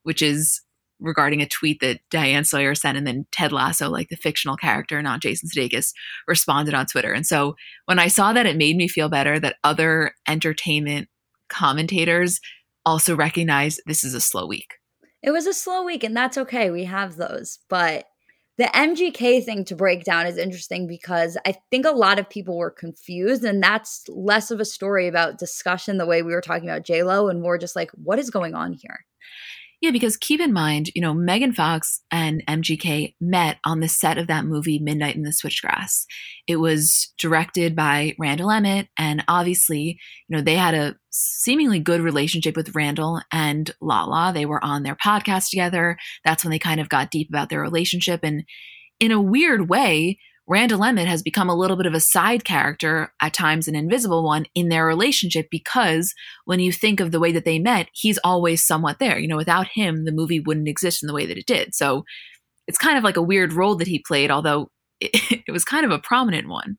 which 0.03 0.23
is 0.23 0.63
regarding 1.01 1.41
a 1.41 1.49
tweet 1.49 1.81
that 1.81 2.01
Diane 2.11 2.45
Sawyer 2.45 2.75
sent. 2.75 2.97
And 2.97 3.07
then 3.07 3.27
Ted 3.33 3.53
Lasso, 3.53 3.89
like 3.89 4.09
the 4.09 4.17
fictional 4.17 4.57
character, 4.57 5.03
not 5.03 5.21
Jason 5.21 5.49
Sudeikis, 5.49 5.93
responded 6.29 6.75
on 6.75 6.87
Twitter. 6.87 7.13
And 7.13 7.27
so 7.27 7.57
when 7.87 7.99
I 7.99 8.09
saw 8.09 8.33
that, 8.33 8.47
it 8.47 8.57
made 8.57 8.77
me 8.77 8.89
feel 8.89 9.09
better 9.09 9.41
that 9.41 9.57
other 9.65 10.13
entertainment 10.29 11.09
commentators 11.49 12.41
also 12.85 13.15
recognize 13.15 13.79
this 13.87 14.05
is 14.05 14.15
a 14.15 14.21
slow 14.21 14.47
week 14.47 14.75
it 15.23 15.31
was 15.31 15.47
a 15.47 15.55
slow 15.55 15.85
week, 15.85 16.03
and 16.03 16.17
that's 16.17 16.37
okay. 16.37 16.71
We 16.71 16.85
have 16.85 17.17
those. 17.17 17.61
But 17.69 18.07
the 18.63 18.69
MGK 18.69 19.45
thing 19.45 19.65
to 19.65 19.75
break 19.75 20.05
down 20.05 20.25
is 20.25 20.37
interesting 20.37 20.87
because 20.87 21.37
I 21.45 21.57
think 21.73 21.85
a 21.85 21.91
lot 21.91 22.21
of 22.21 22.31
people 22.31 22.57
were 22.57 22.71
confused, 22.71 23.43
and 23.43 23.61
that's 23.61 24.05
less 24.09 24.53
of 24.53 24.61
a 24.61 24.65
story 24.65 25.09
about 25.09 25.39
discussion 25.39 25.99
the 25.99 26.07
way 26.07 26.23
we 26.23 26.33
were 26.33 26.41
talking 26.41 26.71
about 26.71 26.89
Lo, 26.89 27.27
and 27.27 27.43
more 27.43 27.59
just 27.59 27.75
like 27.75 27.91
what 27.93 28.21
is 28.21 28.31
going 28.31 28.55
on 28.55 28.73
here. 28.75 29.05
Yeah, 29.83 29.91
because 29.91 30.17
keep 30.17 30.41
in 30.41 30.53
mind, 30.53 30.91
you 30.95 31.03
know, 31.03 31.13
Megan 31.13 31.53
Fox 31.53 32.03
and 32.13 32.41
MGK 32.49 33.17
met 33.21 33.59
on 33.67 33.81
the 33.81 33.89
set 33.89 34.17
of 34.17 34.29
that 34.29 34.45
movie, 34.45 34.79
Midnight 34.79 35.17
in 35.17 35.23
the 35.23 35.31
Switchgrass. 35.31 36.05
It 36.47 36.57
was 36.57 37.13
directed 37.19 37.75
by 37.75 38.15
Randall 38.17 38.53
Emmett, 38.53 38.87
and 38.97 39.25
obviously, 39.27 39.99
you 40.29 40.37
know, 40.37 40.41
they 40.41 40.55
had 40.55 40.75
a 40.75 40.95
seemingly 41.11 41.81
good 41.81 42.01
relationship 42.01 42.55
with 42.55 42.77
Randall 42.77 43.23
and 43.33 43.73
Lala. 43.81 44.31
They 44.33 44.47
were 44.47 44.65
on 44.65 44.85
their 44.85 44.95
podcast 44.95 45.51
together. 45.51 45.99
That's 46.25 46.45
when 46.45 46.53
they 46.53 46.61
kind 46.61 46.81
of 46.81 46.89
got 46.89 47.11
deep 47.11 47.29
about 47.29 47.49
their 47.49 47.61
relationship. 47.61 48.21
And 48.23 48.45
in 49.01 49.11
a 49.11 49.21
weird 49.21 49.69
way, 49.69 50.17
Randall 50.53 50.85
Emmett 50.85 51.09
has 51.09 51.23
become 51.23 51.49
a 51.49 51.55
little 51.55 51.79
bit 51.79 51.87
of 51.87 51.95
a 51.95 52.01
side 52.01 52.45
character, 52.45 53.15
at 53.23 53.33
times 53.33 53.69
an 53.69 53.75
invisible 53.75 54.23
one, 54.23 54.45
in 54.55 54.69
their 54.69 54.85
relationship 54.85 55.49
because 55.51 56.15
when 56.45 56.61
you 56.61 56.71
think 56.71 57.01
of 57.01 57.11
the 57.11 57.19
way 57.19 57.33
that 57.33 57.47
they 57.47 57.59
met, 57.59 57.89
he's 57.95 58.19
always 58.19 58.63
somewhat 58.63 58.99
there. 58.99 59.19
You 59.19 59.29
know, 59.29 59.39
without 59.39 59.67
him, 59.69 60.05
the 60.05 60.13
movie 60.13 60.41
wouldn't 60.41 60.69
exist 60.69 61.03
in 61.03 61.07
the 61.07 61.15
way 61.15 61.25
that 61.25 61.39
it 61.39 61.47
did. 61.47 61.75
So 61.75 62.05
it's 62.67 62.77
kind 62.77 62.99
of 62.99 63.03
like 63.03 63.17
a 63.17 63.23
weird 63.23 63.55
role 63.55 63.77
that 63.77 63.89
he 63.89 64.05
played, 64.07 64.31
although 64.31 64.71
it, 65.01 65.43
it 65.49 65.53
was 65.53 65.65
kind 65.65 65.87
of 65.87 65.91
a 65.91 65.99
prominent 65.99 66.51
one. 66.51 66.77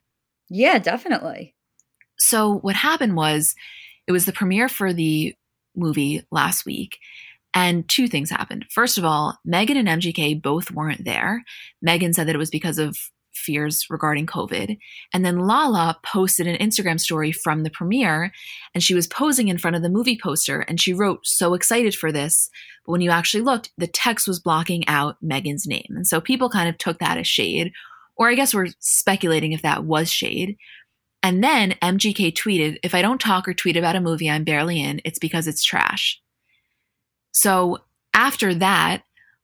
Yeah, 0.52 0.78
definitely. 0.78 1.56
So 2.20 2.60
what 2.60 2.76
happened 2.76 3.16
was 3.16 3.56
it 4.06 4.12
was 4.12 4.26
the 4.26 4.34
premiere 4.34 4.70
for 4.70 4.94
the 4.94 5.34
movie 5.76 6.24
last 6.30 6.64
week. 6.64 7.00
And 7.56 7.90
two 7.90 8.08
things 8.08 8.30
happened. 8.30 8.68
First 8.70 9.00
of 9.00 9.04
all, 9.04 9.40
Megan 9.44 9.78
and 9.78 9.88
MGK 9.88 10.44
both 10.44 10.70
weren't 10.70 11.06
there. 11.06 11.44
Megan 11.82 12.14
said 12.14 12.28
that 12.28 12.36
it 12.36 12.40
was 12.40 12.52
because 12.52 12.78
of 12.78 12.96
fears 13.34 13.88
regarding 13.90 14.26
COVID. 14.26 14.78
And 15.14 15.26
then 15.26 15.40
Lala 15.40 16.00
posted 16.04 16.48
an 16.48 16.58
Instagram 16.58 17.00
story 17.00 17.32
from 17.32 17.64
the 17.64 17.70
premiere, 17.70 18.32
and 18.74 18.84
she 18.84 18.94
was 18.94 19.08
posing 19.08 19.48
in 19.48 19.58
front 19.58 19.76
of 19.76 19.82
the 19.82 19.90
movie 19.90 20.20
poster, 20.22 20.62
and 20.62 20.80
she 20.80 20.94
wrote, 20.94 21.26
So 21.26 21.54
excited 21.54 21.96
for 21.96 22.12
this. 22.12 22.50
But 22.86 22.92
when 22.92 23.02
you 23.02 23.12
actually 23.12 23.44
looked, 23.44 23.72
the 23.78 23.88
text 23.88 24.28
was 24.28 24.40
blocking 24.40 24.88
out 24.88 25.18
Megan's 25.22 25.68
name. 25.68 25.88
And 25.90 26.08
so 26.08 26.20
people 26.20 26.50
kind 26.50 26.70
of 26.70 26.78
took 26.78 27.00
that 27.00 27.18
as 27.18 27.28
shade, 27.28 27.72
or 28.16 28.30
I 28.30 28.36
guess 28.36 28.54
we're 28.54 28.68
speculating 28.80 29.52
if 29.52 29.62
that 29.62 29.86
was 29.86 30.12
shade. 30.12 30.58
And 31.22 31.44
then 31.44 31.76
MGK 31.82 32.34
tweeted, 32.34 32.78
If 32.84 32.94
I 32.94 33.02
don't 33.02 33.22
talk 33.22 33.48
or 33.48 33.54
tweet 33.54 33.78
about 33.78 33.96
a 33.96 34.02
movie 34.02 34.30
I'm 34.30 34.44
barely 34.44 34.82
in, 34.82 35.02
it's 35.06 35.20
because 35.20 35.48
it's 35.48 35.64
trash. 35.64 36.22
So 37.32 37.80
after 38.14 38.54
that, 38.56 39.04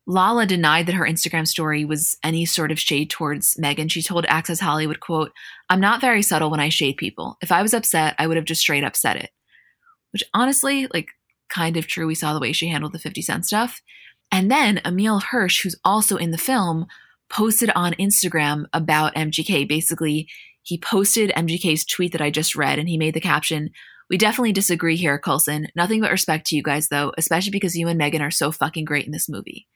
Lala 0.10 0.48
denied 0.48 0.88
that 0.88 0.96
her 0.96 1.06
Instagram 1.06 1.48
story 1.48 1.86
was 1.86 2.18
any 2.24 2.44
sort 2.44 2.72
of 2.72 2.80
shade 2.80 3.12
towards 3.12 3.56
Megan. 3.60 3.90
She 3.90 4.02
told 4.02 4.26
Access 4.28 4.60
Hollywood, 4.60 5.02
quote, 5.02 5.32
I'm 5.70 5.80
not 5.80 6.02
very 6.02 6.24
subtle 6.24 6.50
when 6.50 6.60
I 6.60 6.70
shade 6.70 6.98
people. 6.98 7.38
If 7.44 7.52
I 7.52 7.62
was 7.62 7.76
upset, 7.76 8.16
I 8.18 8.26
would 8.26 8.36
have 8.36 8.48
just 8.48 8.62
straight 8.62 8.84
up 8.84 8.96
said 8.96 9.18
it. 9.18 9.30
Which 10.12 10.24
honestly, 10.34 10.88
like, 10.92 11.10
kind 11.48 11.78
of 11.78 11.86
true. 11.86 12.08
We 12.08 12.16
saw 12.16 12.34
the 12.34 12.40
way 12.40 12.54
she 12.54 12.70
handled 12.70 12.94
the 12.94 13.00
50 13.00 13.22
Cent 13.22 13.46
stuff. 13.46 13.84
And 14.32 14.50
then 14.50 14.82
Emile 14.84 15.20
Hirsch, 15.20 15.62
who's 15.62 15.80
also 15.86 16.18
in 16.18 16.32
the 16.32 16.40
film, 16.40 16.88
posted 17.30 17.70
on 17.76 17.94
Instagram 17.94 18.66
about 18.74 19.14
MGK. 19.14 19.70
Basically, 19.70 20.28
he 20.64 20.80
posted 20.80 21.32
MGK's 21.38 21.86
tweet 21.86 22.14
that 22.14 22.22
I 22.22 22.32
just 22.32 22.56
read 22.56 22.80
and 22.80 22.90
he 22.90 22.98
made 22.98 23.14
the 23.14 23.22
caption, 23.22 23.70
We 24.10 24.18
definitely 24.18 24.54
disagree 24.54 24.96
here, 24.96 25.20
Colson. 25.20 25.68
Nothing 25.76 26.02
but 26.02 26.10
respect 26.10 26.48
to 26.48 26.56
you 26.56 26.64
guys, 26.64 26.88
though, 26.88 27.14
especially 27.16 27.52
because 27.52 27.76
you 27.76 27.88
and 27.88 28.00
Megan 28.00 28.24
are 28.24 28.32
so 28.32 28.52
fucking 28.52 28.86
great 28.86 29.06
in 29.06 29.12
this 29.12 29.30
movie. 29.30 29.68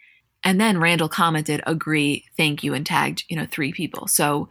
And 0.43 0.59
then 0.59 0.79
Randall 0.79 1.09
commented, 1.09 1.61
agree, 1.65 2.25
thank 2.35 2.63
you, 2.63 2.73
and 2.73 2.85
tagged, 2.85 3.23
you 3.29 3.37
know, 3.37 3.47
three 3.49 3.71
people. 3.71 4.07
So 4.07 4.49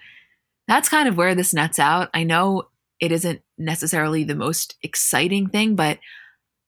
that's 0.67 0.89
kind 0.89 1.09
of 1.09 1.17
where 1.17 1.35
this 1.35 1.53
nets 1.53 1.79
out. 1.79 2.09
I 2.15 2.25
know 2.25 2.69
it 3.01 3.13
isn't 3.13 3.43
necessarily 3.59 4.25
the 4.25 4.35
most 4.35 4.77
exciting 4.83 5.49
thing, 5.49 5.77
but 5.77 5.99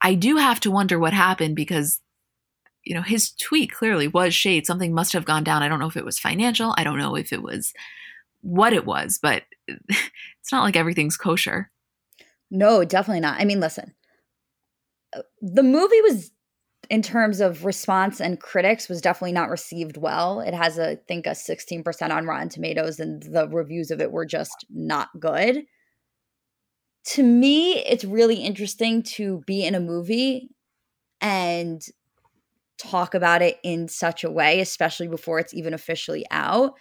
I 0.02 0.14
do 0.14 0.36
have 0.36 0.60
to 0.60 0.70
wonder 0.70 0.98
what 0.98 1.14
happened 1.14 1.56
because, 1.56 2.00
you 2.82 2.94
know, 2.94 3.02
his 3.02 3.30
tweet 3.30 3.72
clearly 3.72 4.08
was 4.08 4.34
shade. 4.34 4.66
Something 4.66 4.92
must 4.92 5.12
have 5.14 5.24
gone 5.24 5.44
down. 5.44 5.62
I 5.62 5.68
don't 5.68 5.78
know 5.78 5.88
if 5.88 5.96
it 5.96 6.04
was 6.04 6.18
financial. 6.18 6.74
I 6.76 6.84
don't 6.84 6.98
know 6.98 7.14
if 7.14 7.32
it 7.32 7.42
was 7.42 7.72
what 8.42 8.74
it 8.74 8.84
was, 8.84 9.18
but 9.22 9.44
it's 9.68 10.52
not 10.52 10.64
like 10.64 10.76
everything's 10.76 11.16
kosher. 11.16 11.70
No, 12.50 12.84
definitely 12.84 13.20
not. 13.20 13.40
I 13.40 13.44
mean, 13.44 13.60
listen, 13.60 13.94
uh, 15.16 15.22
the 15.40 15.62
movie 15.62 16.02
was 16.02 16.30
in 16.90 17.02
terms 17.02 17.40
of 17.40 17.64
response 17.64 18.20
and 18.20 18.40
critics 18.40 18.88
was 18.88 19.00
definitely 19.00 19.32
not 19.32 19.50
received 19.50 19.96
well. 19.96 20.40
It 20.40 20.54
has 20.54 20.78
a, 20.78 20.92
I 20.92 20.96
think 21.08 21.26
a 21.26 21.30
16% 21.30 22.10
on 22.10 22.26
Rotten 22.26 22.48
Tomatoes 22.48 23.00
and 23.00 23.22
the 23.22 23.48
reviews 23.48 23.90
of 23.90 24.00
it 24.00 24.12
were 24.12 24.26
just 24.26 24.64
not 24.70 25.08
good. 25.18 25.64
To 27.08 27.22
me, 27.22 27.78
it's 27.84 28.04
really 28.04 28.36
interesting 28.36 29.02
to 29.14 29.42
be 29.46 29.64
in 29.64 29.74
a 29.74 29.80
movie 29.80 30.50
and 31.20 31.82
talk 32.78 33.14
about 33.14 33.42
it 33.42 33.58
in 33.62 33.88
such 33.88 34.24
a 34.24 34.30
way, 34.30 34.60
especially 34.60 35.08
before 35.08 35.38
it's 35.38 35.54
even 35.54 35.74
officially 35.74 36.24
out. 36.30 36.74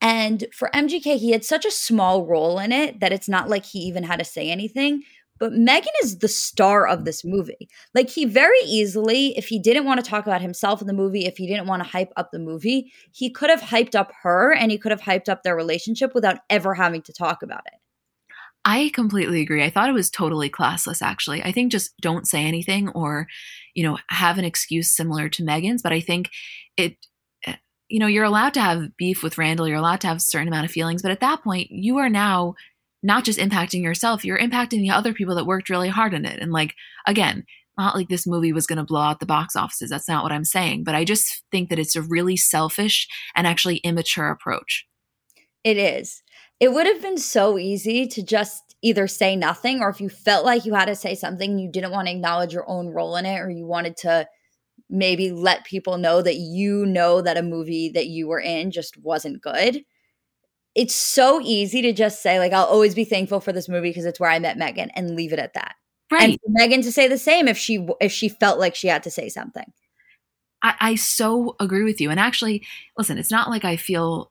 And 0.00 0.46
for 0.52 0.70
MGK, 0.74 1.18
he 1.18 1.32
had 1.32 1.44
such 1.44 1.64
a 1.64 1.70
small 1.70 2.26
role 2.26 2.58
in 2.58 2.72
it 2.72 3.00
that 3.00 3.12
it's 3.12 3.28
not 3.28 3.50
like 3.50 3.66
he 3.66 3.80
even 3.80 4.04
had 4.04 4.18
to 4.18 4.24
say 4.24 4.50
anything, 4.50 5.02
but 5.40 5.54
Megan 5.54 5.92
is 6.02 6.18
the 6.18 6.28
star 6.28 6.86
of 6.86 7.06
this 7.06 7.24
movie. 7.24 7.68
Like 7.94 8.10
he 8.10 8.26
very 8.26 8.60
easily, 8.66 9.36
if 9.38 9.48
he 9.48 9.58
didn't 9.58 9.86
want 9.86 10.04
to 10.04 10.08
talk 10.08 10.26
about 10.26 10.42
himself 10.42 10.82
in 10.82 10.86
the 10.86 10.92
movie, 10.92 11.24
if 11.24 11.38
he 11.38 11.46
didn't 11.46 11.66
want 11.66 11.82
to 11.82 11.88
hype 11.88 12.12
up 12.16 12.30
the 12.30 12.38
movie, 12.38 12.92
he 13.10 13.30
could 13.30 13.48
have 13.48 13.62
hyped 13.62 13.94
up 13.94 14.12
her 14.22 14.52
and 14.52 14.70
he 14.70 14.78
could 14.78 14.92
have 14.92 15.00
hyped 15.00 15.30
up 15.30 15.42
their 15.42 15.56
relationship 15.56 16.14
without 16.14 16.40
ever 16.50 16.74
having 16.74 17.00
to 17.02 17.12
talk 17.12 17.42
about 17.42 17.62
it. 17.66 17.80
I 18.66 18.90
completely 18.94 19.40
agree. 19.40 19.64
I 19.64 19.70
thought 19.70 19.88
it 19.88 19.94
was 19.94 20.10
totally 20.10 20.50
classless, 20.50 21.00
actually. 21.00 21.42
I 21.42 21.50
think 21.50 21.72
just 21.72 21.96
don't 22.02 22.28
say 22.28 22.44
anything 22.44 22.90
or, 22.90 23.26
you 23.74 23.82
know, 23.82 23.96
have 24.10 24.36
an 24.36 24.44
excuse 24.44 24.92
similar 24.92 25.30
to 25.30 25.42
Megan's. 25.42 25.80
But 25.80 25.94
I 25.94 26.00
think 26.00 26.28
it, 26.76 26.98
eh, 27.46 27.56
you 27.88 27.98
know, 27.98 28.06
you're 28.06 28.24
allowed 28.24 28.52
to 28.54 28.60
have 28.60 28.94
beef 28.98 29.22
with 29.22 29.38
Randall. 29.38 29.66
You're 29.66 29.78
allowed 29.78 30.02
to 30.02 30.08
have 30.08 30.18
a 30.18 30.20
certain 30.20 30.48
amount 30.48 30.66
of 30.66 30.70
feelings. 30.70 31.00
But 31.00 31.10
at 31.10 31.20
that 31.20 31.42
point, 31.42 31.70
you 31.70 31.96
are 31.96 32.10
now 32.10 32.54
not 33.02 33.24
just 33.24 33.38
impacting 33.38 33.82
yourself, 33.82 34.24
you're 34.24 34.38
impacting 34.38 34.80
the 34.82 34.90
other 34.90 35.12
people 35.12 35.34
that 35.36 35.46
worked 35.46 35.70
really 35.70 35.88
hard 35.88 36.14
in 36.14 36.24
it. 36.24 36.40
And 36.40 36.52
like, 36.52 36.74
again, 37.06 37.44
not 37.78 37.94
like 37.94 38.08
this 38.08 38.26
movie 38.26 38.52
was 38.52 38.66
going 38.66 38.78
to 38.78 38.84
blow 38.84 39.00
out 39.00 39.20
the 39.20 39.26
box 39.26 39.56
offices. 39.56 39.90
That's 39.90 40.08
not 40.08 40.22
what 40.22 40.32
I'm 40.32 40.44
saying. 40.44 40.84
But 40.84 40.94
I 40.94 41.04
just 41.04 41.42
think 41.50 41.70
that 41.70 41.78
it's 41.78 41.96
a 41.96 42.02
really 42.02 42.36
selfish 42.36 43.08
and 43.34 43.46
actually 43.46 43.76
immature 43.78 44.28
approach. 44.28 44.86
It 45.64 45.76
is. 45.76 46.22
It 46.58 46.72
would 46.72 46.86
have 46.86 47.00
been 47.00 47.16
so 47.16 47.58
easy 47.58 48.06
to 48.08 48.22
just 48.22 48.76
either 48.82 49.06
say 49.06 49.34
nothing 49.34 49.80
or 49.80 49.88
if 49.88 50.00
you 50.00 50.10
felt 50.10 50.44
like 50.44 50.66
you 50.66 50.74
had 50.74 50.86
to 50.86 50.94
say 50.94 51.14
something, 51.14 51.58
you 51.58 51.70
didn't 51.70 51.92
want 51.92 52.08
to 52.08 52.12
acknowledge 52.12 52.52
your 52.52 52.68
own 52.68 52.88
role 52.88 53.16
in 53.16 53.24
it 53.24 53.38
or 53.38 53.50
you 53.50 53.66
wanted 53.66 53.96
to 53.98 54.26
maybe 54.90 55.30
let 55.30 55.64
people 55.64 55.96
know 55.96 56.20
that 56.20 56.36
you 56.36 56.84
know 56.84 57.22
that 57.22 57.38
a 57.38 57.42
movie 57.42 57.90
that 57.90 58.08
you 58.08 58.28
were 58.28 58.40
in 58.40 58.70
just 58.70 58.96
wasn't 58.98 59.40
good 59.40 59.84
it's 60.74 60.94
so 60.94 61.40
easy 61.42 61.82
to 61.82 61.92
just 61.92 62.22
say 62.22 62.38
like 62.38 62.52
I'll 62.52 62.64
always 62.64 62.94
be 62.94 63.04
thankful 63.04 63.40
for 63.40 63.52
this 63.52 63.68
movie 63.68 63.90
because 63.90 64.04
it's 64.04 64.20
where 64.20 64.30
I 64.30 64.38
met 64.38 64.58
Megan 64.58 64.90
and 64.90 65.16
leave 65.16 65.32
it 65.32 65.38
at 65.38 65.54
that. 65.54 65.74
Right. 66.10 66.40
And 66.44 66.54
Megan 66.54 66.82
to 66.82 66.92
say 66.92 67.08
the 67.08 67.18
same 67.18 67.48
if 67.48 67.56
she 67.56 67.86
if 68.00 68.12
she 68.12 68.28
felt 68.28 68.58
like 68.58 68.74
she 68.74 68.88
had 68.88 69.02
to 69.04 69.10
say 69.10 69.28
something. 69.28 69.72
I, 70.62 70.74
I 70.80 70.94
so 70.96 71.56
agree 71.58 71.84
with 71.84 72.00
you. 72.00 72.10
And 72.10 72.20
actually, 72.20 72.66
listen, 72.98 73.18
it's 73.18 73.30
not 73.30 73.48
like 73.48 73.64
I 73.64 73.76
feel 73.76 74.30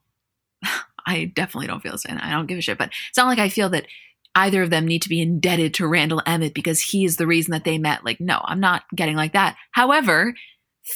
I 1.06 1.24
definitely 1.34 1.66
don't 1.66 1.80
feel 1.82 1.92
this 1.92 2.04
and 2.04 2.18
I 2.18 2.30
don't 2.30 2.46
give 2.46 2.58
a 2.58 2.60
shit, 2.60 2.78
but 2.78 2.90
it's 3.08 3.16
not 3.16 3.26
like 3.26 3.38
I 3.38 3.48
feel 3.48 3.70
that 3.70 3.86
either 4.34 4.62
of 4.62 4.70
them 4.70 4.86
need 4.86 5.02
to 5.02 5.08
be 5.08 5.20
indebted 5.20 5.74
to 5.74 5.88
Randall 5.88 6.22
Emmett 6.24 6.54
because 6.54 6.80
he 6.80 7.04
is 7.04 7.16
the 7.16 7.26
reason 7.26 7.52
that 7.52 7.64
they 7.64 7.78
met. 7.78 8.04
Like, 8.04 8.20
no, 8.20 8.40
I'm 8.44 8.60
not 8.60 8.84
getting 8.94 9.16
like 9.16 9.32
that. 9.32 9.56
However, 9.72 10.34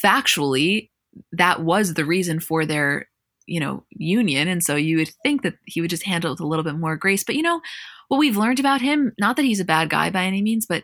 factually, 0.03 0.89
that 1.33 1.61
was 1.61 1.93
the 1.93 2.05
reason 2.05 2.39
for 2.39 2.65
their 2.65 3.09
you 3.45 3.59
know, 3.59 3.85
union. 3.91 4.47
And 4.47 4.63
so 4.63 4.75
you 4.75 4.97
would 4.97 5.11
think 5.23 5.43
that 5.43 5.55
he 5.65 5.81
would 5.81 5.89
just 5.89 6.05
handle 6.05 6.31
it 6.31 6.33
with 6.33 6.39
a 6.41 6.47
little 6.47 6.63
bit 6.63 6.77
more 6.77 6.95
grace. 6.95 7.23
But 7.23 7.35
you 7.35 7.41
know, 7.41 7.61
what 8.07 8.17
we've 8.17 8.37
learned 8.37 8.59
about 8.59 8.81
him, 8.81 9.13
not 9.19 9.35
that 9.35 9.45
he's 9.45 9.59
a 9.59 9.65
bad 9.65 9.89
guy 9.89 10.09
by 10.09 10.25
any 10.25 10.41
means, 10.41 10.65
but 10.65 10.83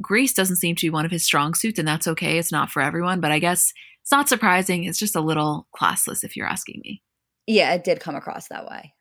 grace 0.00 0.34
doesn't 0.34 0.56
seem 0.56 0.76
to 0.76 0.86
be 0.86 0.90
one 0.90 1.04
of 1.04 1.10
his 1.10 1.24
strong 1.24 1.54
suits, 1.54 1.78
and 1.78 1.86
that's 1.86 2.08
okay. 2.08 2.38
It's 2.38 2.52
not 2.52 2.70
for 2.70 2.82
everyone, 2.82 3.20
but 3.20 3.32
I 3.32 3.38
guess 3.38 3.72
it's 4.02 4.12
not 4.12 4.28
surprising. 4.28 4.84
It's 4.84 4.98
just 4.98 5.16
a 5.16 5.20
little 5.20 5.66
classless 5.74 6.24
if 6.24 6.36
you're 6.36 6.46
asking 6.46 6.80
me. 6.84 7.02
Yeah, 7.46 7.74
it 7.74 7.84
did 7.84 8.00
come 8.00 8.16
across 8.16 8.48
that 8.48 8.66
way. 8.66 8.94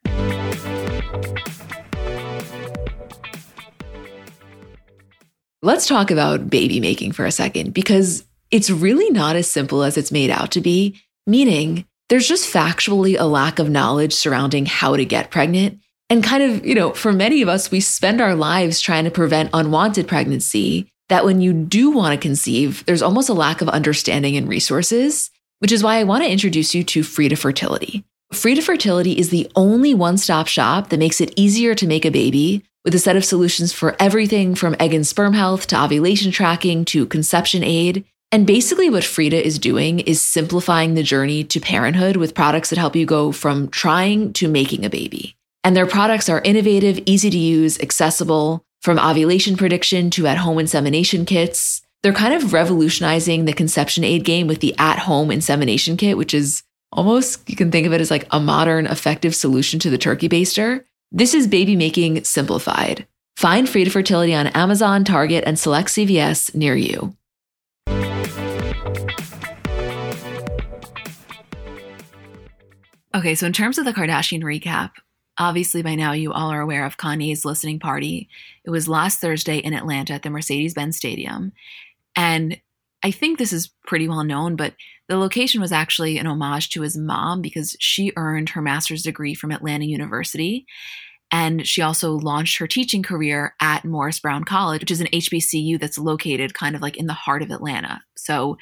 Let's 5.62 5.88
talk 5.88 6.12
about 6.12 6.50
baby 6.50 6.82
making 6.82 7.14
for 7.14 7.26
a 7.26 7.32
second 7.32 7.74
because 7.74 8.26
it's 8.52 8.70
really 8.70 9.10
not 9.10 9.38
as 9.38 9.50
simple 9.50 9.82
as 9.82 9.98
it's 9.98 10.12
made 10.12 10.30
out 10.30 10.52
to 10.52 10.62
be, 10.62 11.00
meaning 11.26 11.86
there's 12.14 12.28
just 12.28 12.54
factually 12.54 13.20
a 13.20 13.24
lack 13.24 13.58
of 13.58 13.72
knowledge 13.72 14.14
surrounding 14.14 14.68
how 14.68 14.96
to 14.96 15.04
get 15.04 15.32
pregnant. 15.32 15.80
And 16.12 16.24
kind 16.24 16.44
of, 16.44 16.64
you 16.64 16.76
know, 16.76 16.94
for 16.94 17.12
many 17.12 17.42
of 17.42 17.50
us, 17.50 17.72
we 17.72 17.80
spend 17.80 18.22
our 18.22 18.36
lives 18.36 18.80
trying 18.80 19.06
to 19.06 19.10
prevent 19.10 19.50
unwanted 19.52 20.08
pregnancy. 20.08 20.88
That 21.10 21.26
when 21.26 21.42
you 21.42 21.54
do 21.54 21.90
want 21.90 22.14
to 22.14 22.22
conceive, 22.22 22.86
there's 22.86 23.02
almost 23.02 23.30
a 23.30 23.34
lack 23.34 23.62
of 23.62 23.70
understanding 23.70 24.38
and 24.38 24.48
resources, 24.48 25.32
which 25.58 25.72
is 25.72 25.82
why 25.82 25.98
I 25.98 26.04
want 26.04 26.24
to 26.24 26.30
introduce 26.30 26.76
you 26.76 26.84
to 26.84 27.02
Frida 27.02 27.36
Fertility. 27.36 28.04
Frida 28.32 28.62
Fertility 28.62 29.18
is 29.18 29.32
the 29.32 29.52
only 29.56 29.96
one 29.96 30.20
stop 30.20 30.46
shop 30.46 30.90
that 30.90 31.00
makes 31.00 31.20
it 31.20 31.34
easier 31.36 31.74
to 31.74 31.88
make 31.88 32.06
a 32.06 32.12
baby 32.12 32.64
with 32.86 32.94
a 32.94 33.00
set 33.00 33.16
of 33.16 33.26
solutions 33.26 33.74
for 33.74 33.96
everything 34.00 34.54
from 34.54 34.76
egg 34.80 34.94
and 34.94 35.08
sperm 35.08 35.34
health 35.34 35.66
to 35.66 35.84
ovulation 35.84 36.32
tracking 36.32 36.86
to 36.86 37.08
conception 37.08 37.64
aid. 37.64 38.06
And 38.34 38.48
basically, 38.48 38.90
what 38.90 39.04
Frida 39.04 39.46
is 39.46 39.60
doing 39.60 40.00
is 40.00 40.20
simplifying 40.20 40.96
the 40.96 41.04
journey 41.04 41.44
to 41.44 41.60
parenthood 41.60 42.16
with 42.16 42.34
products 42.34 42.72
that 42.72 42.80
help 42.80 42.96
you 42.96 43.06
go 43.06 43.32
from 43.32 43.68
trying 43.68 44.34
to 44.34 44.48
making 44.48 44.84
a 44.84 44.90
baby. 44.90 45.38
And 45.64 45.76
their 45.76 45.86
products 45.86 46.30
are 46.30 46.42
innovative, 46.42 47.00
easy 47.06 47.30
to 47.30 47.38
use, 47.38 47.80
accessible, 47.80 48.66
from 48.82 48.98
ovulation 48.98 49.56
prediction 49.56 50.10
to 50.10 50.26
at 50.26 50.40
home 50.40 50.58
insemination 50.58 51.26
kits. 51.26 51.84
They're 52.02 52.12
kind 52.12 52.34
of 52.34 52.54
revolutionizing 52.54 53.46
the 53.46 53.54
conception 53.54 54.04
aid 54.04 54.24
game 54.24 54.48
with 54.48 54.62
the 54.62 54.74
at 54.80 54.98
home 54.98 55.30
insemination 55.30 55.96
kit, 55.96 56.18
which 56.18 56.34
is 56.34 56.64
almost, 56.92 57.48
you 57.48 57.56
can 57.56 57.70
think 57.70 57.86
of 57.86 57.94
it 57.94 58.02
as 58.02 58.10
like 58.10 58.26
a 58.32 58.40
modern, 58.40 58.88
effective 58.88 59.36
solution 59.36 59.80
to 59.82 59.92
the 59.92 59.98
turkey 60.00 60.28
baster. 60.28 60.84
This 61.12 61.36
is 61.36 61.46
baby 61.46 61.76
making 61.76 62.24
simplified. 62.24 63.06
Find 63.38 63.70
Frida 63.70 63.92
Fertility 63.92 64.34
on 64.34 64.48
Amazon, 64.48 65.04
Target, 65.04 65.44
and 65.46 65.60
select 65.60 65.90
CVS 65.90 66.56
near 66.56 66.76
you. 66.76 67.16
Okay, 73.16 73.36
so 73.36 73.46
in 73.46 73.54
terms 73.54 73.78
of 73.78 73.86
the 73.86 73.94
Kardashian 73.94 74.42
recap, 74.42 74.92
obviously 75.38 75.84
by 75.84 75.96
now 75.96 76.14
you 76.14 76.34
all 76.34 76.50
are 76.50 76.62
aware 76.62 76.86
of 76.86 76.98
Kanye's 76.98 77.46
listening 77.46 77.80
party. 77.80 78.28
It 78.66 78.72
was 78.72 78.88
last 78.88 79.20
Thursday 79.20 79.58
in 79.58 79.74
Atlanta 79.74 80.14
at 80.14 80.24
the 80.24 80.30
Mercedes 80.30 80.74
Benz 80.74 80.98
Stadium. 80.98 81.54
And 82.16 82.60
I 83.04 83.12
think 83.12 83.38
this 83.38 83.54
is 83.54 83.72
pretty 83.86 84.08
well 84.08 84.24
known, 84.24 84.56
but 84.56 84.74
the 85.08 85.14
The 85.14 85.20
location 85.20 85.62
was 85.62 85.72
actually 85.72 86.18
an 86.18 86.26
homage 86.26 86.72
to 86.72 86.82
his 86.82 86.98
mom 86.98 87.40
because 87.40 87.76
she 87.80 88.12
earned 88.16 88.50
her 88.50 88.64
master's 88.64 89.04
degree 89.04 89.36
from 89.36 89.52
Atlanta 89.52 89.86
University. 89.86 90.66
And 91.30 91.68
she 91.68 91.84
also 91.84 92.14
launched 92.14 92.58
her 92.58 92.66
teaching 92.66 93.04
career 93.04 93.54
at 93.62 93.86
Morris 93.86 94.20
Brown 94.20 94.44
College, 94.44 94.82
which 94.82 94.90
is 94.90 95.02
an 95.02 95.10
HBCU 95.14 95.80
that's 95.80 96.00
located 96.00 96.56
kind 96.56 96.76
of 96.76 96.82
like 96.82 96.98
in 96.98 97.06
the 97.06 97.14
heart 97.14 97.44
of 97.44 97.52
Atlanta. 97.52 98.02
So 98.16 98.58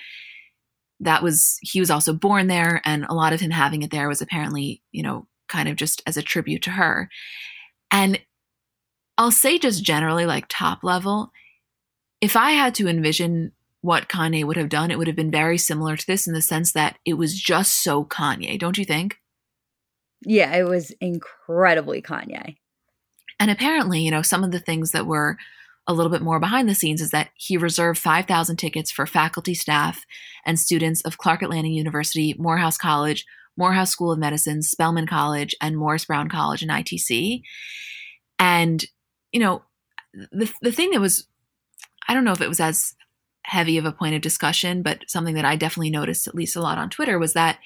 that 1.01 1.21
was, 1.21 1.57
he 1.61 1.79
was 1.79 1.91
also 1.91 2.13
born 2.13 2.47
there. 2.47 2.81
And 2.85 3.05
a 3.05 3.13
lot 3.13 3.33
of 3.33 3.39
him 3.39 3.51
having 3.51 3.81
it 3.81 3.91
there 3.91 4.07
was 4.07 4.21
apparently, 4.21 4.81
you 4.91 5.03
know, 5.03 5.27
kind 5.49 5.67
of 5.67 5.75
just 5.75 6.01
as 6.07 6.17
a 6.17 6.21
tribute 6.21 6.61
to 6.63 6.71
her. 6.71 7.09
And 7.91 8.19
I'll 9.17 9.31
say 9.31 9.59
just 9.59 9.83
generally, 9.83 10.25
like 10.25 10.45
top 10.47 10.83
level, 10.83 11.31
if 12.21 12.35
I 12.35 12.51
had 12.51 12.73
to 12.75 12.87
envision 12.87 13.51
what 13.81 14.07
Kanye 14.07 14.45
would 14.45 14.57
have 14.57 14.69
done, 14.69 14.91
it 14.91 14.97
would 14.97 15.07
have 15.07 15.15
been 15.15 15.31
very 15.31 15.57
similar 15.57 15.97
to 15.97 16.07
this 16.07 16.27
in 16.27 16.33
the 16.33 16.41
sense 16.41 16.71
that 16.73 16.97
it 17.05 17.15
was 17.15 17.39
just 17.39 17.83
so 17.83 18.05
Kanye, 18.05 18.57
don't 18.57 18.77
you 18.77 18.85
think? 18.85 19.17
Yeah, 20.23 20.55
it 20.55 20.63
was 20.63 20.91
incredibly 21.01 22.01
Kanye. 22.01 22.57
And 23.39 23.49
apparently, 23.49 24.01
you 24.01 24.11
know, 24.11 24.21
some 24.21 24.43
of 24.43 24.51
the 24.51 24.59
things 24.59 24.91
that 24.91 25.07
were 25.07 25.37
a 25.87 25.93
little 25.93 26.11
bit 26.11 26.21
more 26.21 26.39
behind 26.39 26.69
the 26.69 26.75
scenes 26.75 27.01
is 27.01 27.11
that 27.11 27.29
he 27.35 27.57
reserved 27.57 27.99
5,000 27.99 28.57
tickets 28.57 28.91
for 28.91 29.05
faculty, 29.05 29.53
staff, 29.53 30.05
and 30.45 30.59
students 30.59 31.01
of 31.01 31.17
Clark 31.17 31.41
Atlanta 31.41 31.69
University, 31.69 32.35
Morehouse 32.37 32.77
College, 32.77 33.25
Morehouse 33.57 33.91
School 33.91 34.11
of 34.11 34.19
Medicine, 34.19 34.61
Spelman 34.61 35.07
College, 35.07 35.55
and 35.59 35.77
Morris 35.77 36.05
Brown 36.05 36.29
College 36.29 36.61
and 36.61 36.71
ITC. 36.71 37.41
And, 38.39 38.85
you 39.31 39.39
know, 39.39 39.63
the, 40.13 40.51
the 40.61 40.71
thing 40.71 40.91
that 40.91 41.01
was, 41.01 41.27
I 42.07 42.13
don't 42.13 42.23
know 42.23 42.31
if 42.31 42.41
it 42.41 42.49
was 42.49 42.59
as 42.59 42.95
heavy 43.43 43.77
of 43.77 43.85
a 43.85 43.91
point 43.91 44.15
of 44.15 44.21
discussion, 44.21 44.81
but 44.81 45.03
something 45.07 45.35
that 45.35 45.45
I 45.45 45.55
definitely 45.55 45.89
noticed 45.89 46.27
at 46.27 46.35
least 46.35 46.55
a 46.55 46.61
lot 46.61 46.77
on 46.77 46.89
Twitter 46.89 47.17
was 47.17 47.33
that 47.33 47.59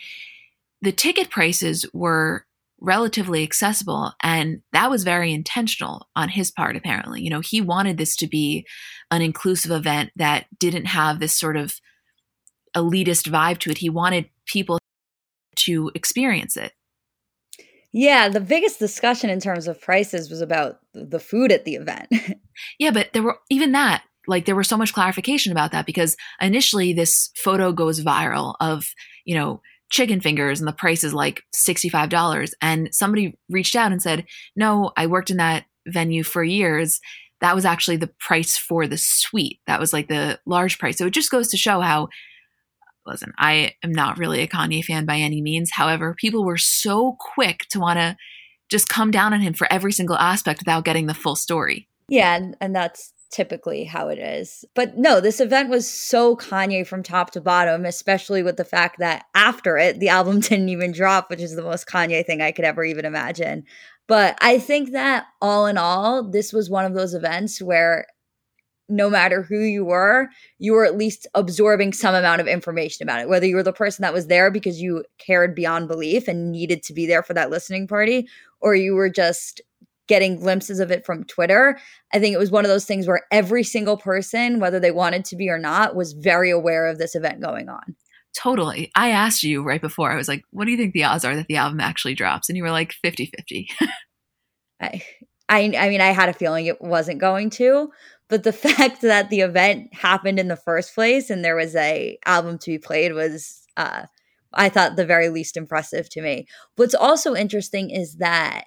the 0.82 0.92
ticket 0.92 1.30
prices 1.30 1.86
were 1.94 2.46
relatively 2.86 3.44
accessible 3.44 4.14
and 4.22 4.62
that 4.72 4.90
was 4.90 5.04
very 5.04 5.34
intentional 5.34 6.08
on 6.16 6.30
his 6.30 6.52
part 6.52 6.76
apparently. 6.76 7.22
You 7.22 7.30
know 7.30 7.42
he 7.42 7.62
wanted 7.62 7.98
this 7.98 8.16
to 8.18 8.28
be 8.28 8.66
an 9.12 9.22
inclusive 9.22 9.72
event 9.72 10.12
that 10.16 10.46
didn't 10.60 10.86
have 10.86 11.20
this 11.20 11.34
sort 11.34 11.58
of 11.58 11.76
elitist 12.76 13.30
vibe 13.30 13.60
to 13.60 13.72
it. 13.72 13.80
He 13.80 13.90
wanted 13.90 14.30
people 14.46 14.78
to 15.56 15.92
experience 15.96 16.56
it. 16.58 16.74
Yeah 17.92 18.30
the 18.30 18.42
biggest 18.42 18.80
discussion 18.80 19.30
in 19.30 19.40
terms 19.40 19.68
of 19.68 19.82
prices 19.82 20.30
was 20.30 20.42
about 20.42 20.80
the 20.94 21.20
food 21.20 21.52
at 21.52 21.66
the 21.66 21.76
event. 21.76 22.08
Yeah 22.80 22.92
but 22.92 23.12
there 23.12 23.22
were 23.22 23.38
even 23.50 23.74
that 23.74 24.04
like 24.28 24.46
there 24.46 24.56
was 24.56 24.68
so 24.68 24.78
much 24.78 24.94
clarification 24.94 25.52
about 25.52 25.72
that 25.72 25.86
because 25.86 26.16
initially 26.42 26.94
this 26.94 27.32
photo 27.36 27.72
goes 27.72 28.02
viral 28.02 28.56
of 28.60 28.94
you 29.26 29.36
know 29.36 29.62
chicken 29.96 30.20
fingers 30.20 30.60
and 30.60 30.68
the 30.68 30.74
price 30.74 31.06
is 31.06 31.14
like 31.14 31.42
$65 31.56 32.52
and 32.62 32.94
somebody 32.94 33.38
reached 33.50 33.78
out 33.78 33.94
and 33.94 34.02
said 34.02 34.26
no 34.54 34.92
i 34.98 35.08
worked 35.08 35.32
in 35.32 35.38
that 35.38 35.64
venue 35.88 36.24
for 36.24 36.44
years. 36.44 37.00
That 37.42 37.56
was 37.56 37.66
actually 37.66 37.98
the 37.98 38.12
price 38.20 38.58
for 38.58 38.88
the 38.88 38.98
suite. 38.98 39.60
That 39.68 39.80
was 39.80 39.94
like 39.94 40.08
the 40.08 40.40
large 40.46 40.80
price. 40.80 40.98
So 40.98 41.06
it 41.06 41.14
just 41.14 41.32
goes 41.32 41.50
to 41.50 41.58
show 41.58 41.82
how 41.82 42.10
listen 43.06 43.32
i 43.38 43.72
am 43.84 43.92
not 43.92 44.18
really 44.18 44.42
a 44.42 44.48
kanye 44.48 44.84
fan 44.84 45.06
by 45.06 45.18
any 45.18 45.42
means. 45.42 45.72
However 45.72 46.16
people 46.18 46.44
were 46.44 46.58
so 46.58 47.16
quick 47.20 47.66
to 47.70 47.80
want 47.80 48.00
to 48.00 48.18
just 48.70 48.90
come 48.90 49.12
down 49.12 49.32
on 49.32 49.42
him 49.42 49.54
for 49.54 49.72
every 49.72 49.92
single 49.92 50.18
aspect 50.18 50.60
without 50.60 50.86
getting 50.86 51.06
the 51.06 51.14
full 51.14 51.36
story. 51.36 51.88
Yeah 52.10 52.36
and, 52.36 52.58
and 52.60 52.76
that's 52.76 53.14
typically 53.32 53.84
how 53.84 54.08
it 54.10 54.20
is. 54.20 54.66
But 54.74 54.98
no, 54.98 55.20
this 55.20 55.40
event 55.40 55.70
was 55.70 55.90
so 55.90 56.36
Kanye 56.36 56.86
from 56.86 57.04
top 57.04 57.32
to 57.32 57.42
bottom, 57.42 57.86
especially 57.86 58.44
with 58.44 58.58
the 58.58 58.66
fact 58.66 59.00
that 59.00 59.26
after 59.34 59.78
it, 59.78 60.00
the 60.00 60.10
album 60.10 60.40
didn't 60.42 60.70
even 60.70 60.92
drop, 60.92 61.30
which 61.30 61.42
is 61.42 61.56
the 61.56 61.64
most 61.64 61.88
Kanye 61.88 62.26
thing 62.26 62.42
I 62.42 62.52
could 62.52 62.66
ever 62.66 62.84
even 62.84 63.06
imagine. 63.06 63.64
But 64.08 64.38
I 64.42 64.60
think 64.60 64.92
that 64.92 65.26
all 65.42 65.66
in 65.66 65.78
all, 65.78 66.24
this 66.24 66.54
was 66.54 66.70
one 66.70 66.86
of 66.86 66.94
those 66.94 67.14
events 67.14 67.62
where 67.62 68.06
no 68.88 69.10
matter 69.10 69.42
who 69.42 69.60
you 69.62 69.84
were, 69.84 70.30
you 70.60 70.74
were 70.74 70.86
at 70.86 70.98
least 70.98 71.28
absorbing 71.34 71.92
some 71.92 72.14
amount 72.14 72.42
of 72.42 72.48
information 72.48 73.04
about 73.04 73.20
it. 73.20 73.30
Whether 73.30 73.48
you 73.48 73.56
were 73.56 73.64
the 73.64 73.74
person 73.74 74.04
that 74.04 74.14
was 74.14 74.28
there 74.28 74.52
because 74.52 74.80
you 74.80 75.04
cared 75.18 75.56
beyond 75.56 75.88
belief 75.88 76.28
and 76.28 76.52
needed 76.52 76.84
to 76.84 76.94
be 76.94 77.08
there 77.08 77.24
for 77.24 77.34
that 77.34 77.50
listening 77.50 77.88
party, 77.88 78.28
or 78.60 78.76
you 78.76 78.94
were 78.94 79.10
just 79.10 79.60
getting 80.08 80.40
glimpses 80.40 80.80
of 80.80 80.92
it 80.92 81.06
from 81.06 81.24
Twitter. 81.24 81.80
I 82.14 82.20
think 82.20 82.34
it 82.34 82.40
was 82.40 82.52
one 82.52 82.66
of 82.66 82.70
those 82.70 82.86
things 82.86 83.08
where 83.08 83.26
every 83.32 83.64
single 83.64 83.98
person, 83.98 84.60
whether 84.60 84.80
they 84.80 84.92
wanted 84.92 85.26
to 85.26 85.36
be 85.36 85.50
or 85.50 85.58
not, 85.58 85.96
was 85.96 86.14
very 86.14 86.52
aware 86.52 86.88
of 86.88 86.98
this 86.98 87.16
event 87.16 87.42
going 87.42 87.70
on. 87.70 87.96
Totally. 88.36 88.92
I 88.96 89.12
asked 89.12 89.44
you 89.44 89.64
right 89.64 89.82
before, 89.82 90.12
I 90.12 90.18
was 90.18 90.28
like, 90.28 90.44
what 90.52 90.66
do 90.66 90.72
you 90.72 90.78
think 90.78 90.94
the 90.94 91.06
odds 91.06 91.24
are 91.24 91.36
that 91.36 91.48
the 91.48 91.56
album 91.56 91.80
actually 91.80 92.16
drops? 92.16 92.50
And 92.50 92.58
you 92.58 92.64
were 92.64 92.72
like 92.72 92.92
50 92.92 93.28
50. 93.28 93.70
I, 94.82 95.02
I, 95.48 95.74
I 95.78 95.90
mean, 95.90 96.02
I 96.02 96.08
had 96.08 96.28
a 96.28 96.34
feeling 96.34 96.66
it 96.66 96.82
wasn't 96.82 97.20
going 97.20 97.50
to, 97.52 97.92
but 98.28 98.44
the 98.44 98.54
fact 98.54 99.02
that 99.02 99.30
the 99.30 99.40
event 99.40 99.94
happened 99.94 100.38
in 100.38 100.50
the 100.50 100.58
first 100.58 100.94
place 100.94 101.30
and 101.30 101.46
there 101.46 101.56
was 101.56 101.76
a 101.76 102.18
album 102.26 102.58
to 102.60 102.72
be 102.72 102.78
played 102.78 103.14
was, 103.14 103.66
uh, 103.78 104.04
I 104.54 104.70
thought 104.70 104.96
the 104.96 105.06
very 105.06 105.30
least 105.30 105.56
impressive 105.58 106.10
to 106.10 106.22
me. 106.22 106.48
What's 106.76 106.96
also 106.96 107.36
interesting 107.36 107.90
is 107.90 108.16
that 108.18 108.66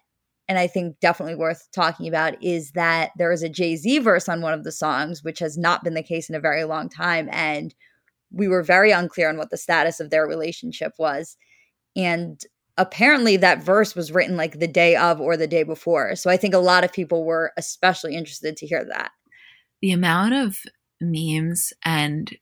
and 0.48 0.58
I 0.58 0.66
think 0.66 0.98
definitely 1.00 1.34
worth 1.34 1.68
talking 1.72 2.08
about 2.08 2.42
is 2.42 2.72
that 2.72 3.10
there 3.18 3.30
is 3.32 3.42
a 3.42 3.50
Jay 3.50 3.76
Z 3.76 3.98
verse 3.98 4.28
on 4.28 4.40
one 4.40 4.54
of 4.54 4.64
the 4.64 4.72
songs, 4.72 5.22
which 5.22 5.40
has 5.40 5.58
not 5.58 5.84
been 5.84 5.94
the 5.94 6.02
case 6.02 6.30
in 6.30 6.34
a 6.34 6.40
very 6.40 6.64
long 6.64 6.88
time. 6.88 7.28
And 7.30 7.74
we 8.32 8.48
were 8.48 8.62
very 8.62 8.90
unclear 8.90 9.28
on 9.28 9.36
what 9.36 9.50
the 9.50 9.58
status 9.58 10.00
of 10.00 10.08
their 10.08 10.26
relationship 10.26 10.94
was. 10.98 11.36
And 11.94 12.40
apparently, 12.78 13.36
that 13.36 13.62
verse 13.62 13.94
was 13.94 14.10
written 14.10 14.36
like 14.36 14.58
the 14.58 14.66
day 14.66 14.96
of 14.96 15.20
or 15.20 15.36
the 15.36 15.46
day 15.46 15.64
before. 15.64 16.16
So 16.16 16.30
I 16.30 16.38
think 16.38 16.54
a 16.54 16.58
lot 16.58 16.82
of 16.82 16.92
people 16.92 17.24
were 17.24 17.52
especially 17.58 18.14
interested 18.14 18.56
to 18.56 18.66
hear 18.66 18.84
that. 18.86 19.10
The 19.82 19.92
amount 19.92 20.32
of 20.32 20.58
memes 21.00 21.74
and 21.84 22.34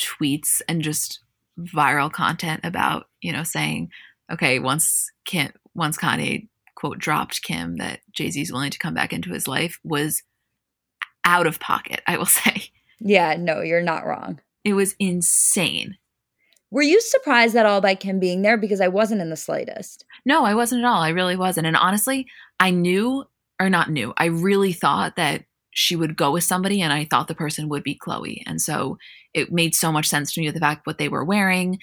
tweets 0.00 0.60
and 0.68 0.82
just 0.82 1.20
viral 1.58 2.12
content 2.12 2.60
about, 2.64 3.06
you 3.20 3.32
know, 3.32 3.44
saying, 3.44 3.90
okay, 4.30 4.58
once 4.58 5.10
Kim, 5.24 5.52
once 5.74 5.96
Kanye 5.96 6.48
quote 6.78 6.98
dropped 6.98 7.42
Kim 7.42 7.76
that 7.78 8.00
Jay 8.12 8.30
Z 8.30 8.40
is 8.40 8.52
willing 8.52 8.70
to 8.70 8.78
come 8.78 8.94
back 8.94 9.12
into 9.12 9.32
his 9.32 9.48
life 9.48 9.80
was 9.82 10.22
out 11.24 11.48
of 11.48 11.58
pocket, 11.58 12.00
I 12.06 12.16
will 12.16 12.26
say. 12.44 12.70
Yeah, 13.00 13.36
no, 13.36 13.62
you're 13.62 13.82
not 13.82 14.06
wrong. 14.06 14.40
It 14.62 14.74
was 14.74 14.94
insane. 15.00 15.96
Were 16.70 16.82
you 16.82 17.00
surprised 17.00 17.56
at 17.56 17.66
all 17.66 17.80
by 17.80 17.96
Kim 17.96 18.20
being 18.20 18.42
there? 18.42 18.56
Because 18.56 18.80
I 18.80 18.88
wasn't 18.88 19.22
in 19.22 19.30
the 19.30 19.36
slightest. 19.36 20.04
No, 20.24 20.44
I 20.44 20.54
wasn't 20.54 20.84
at 20.84 20.88
all. 20.88 21.02
I 21.02 21.08
really 21.08 21.34
wasn't. 21.34 21.66
And 21.66 21.76
honestly, 21.76 22.26
I 22.60 22.70
knew, 22.70 23.24
or 23.58 23.70
not 23.70 23.90
knew, 23.90 24.12
I 24.16 24.26
really 24.26 24.72
thought 24.72 25.16
that 25.16 25.44
she 25.70 25.96
would 25.96 26.16
go 26.16 26.30
with 26.30 26.44
somebody 26.44 26.80
and 26.80 26.92
I 26.92 27.04
thought 27.04 27.26
the 27.26 27.34
person 27.34 27.68
would 27.70 27.82
be 27.82 27.98
Khloé. 27.98 28.42
And 28.46 28.60
so 28.60 28.98
it 29.34 29.50
made 29.52 29.74
so 29.74 29.90
much 29.90 30.06
sense 30.08 30.32
to 30.32 30.40
me 30.40 30.50
the 30.50 30.60
fact 30.60 30.86
what 30.86 30.98
they 30.98 31.08
were 31.08 31.24
wearing, 31.24 31.78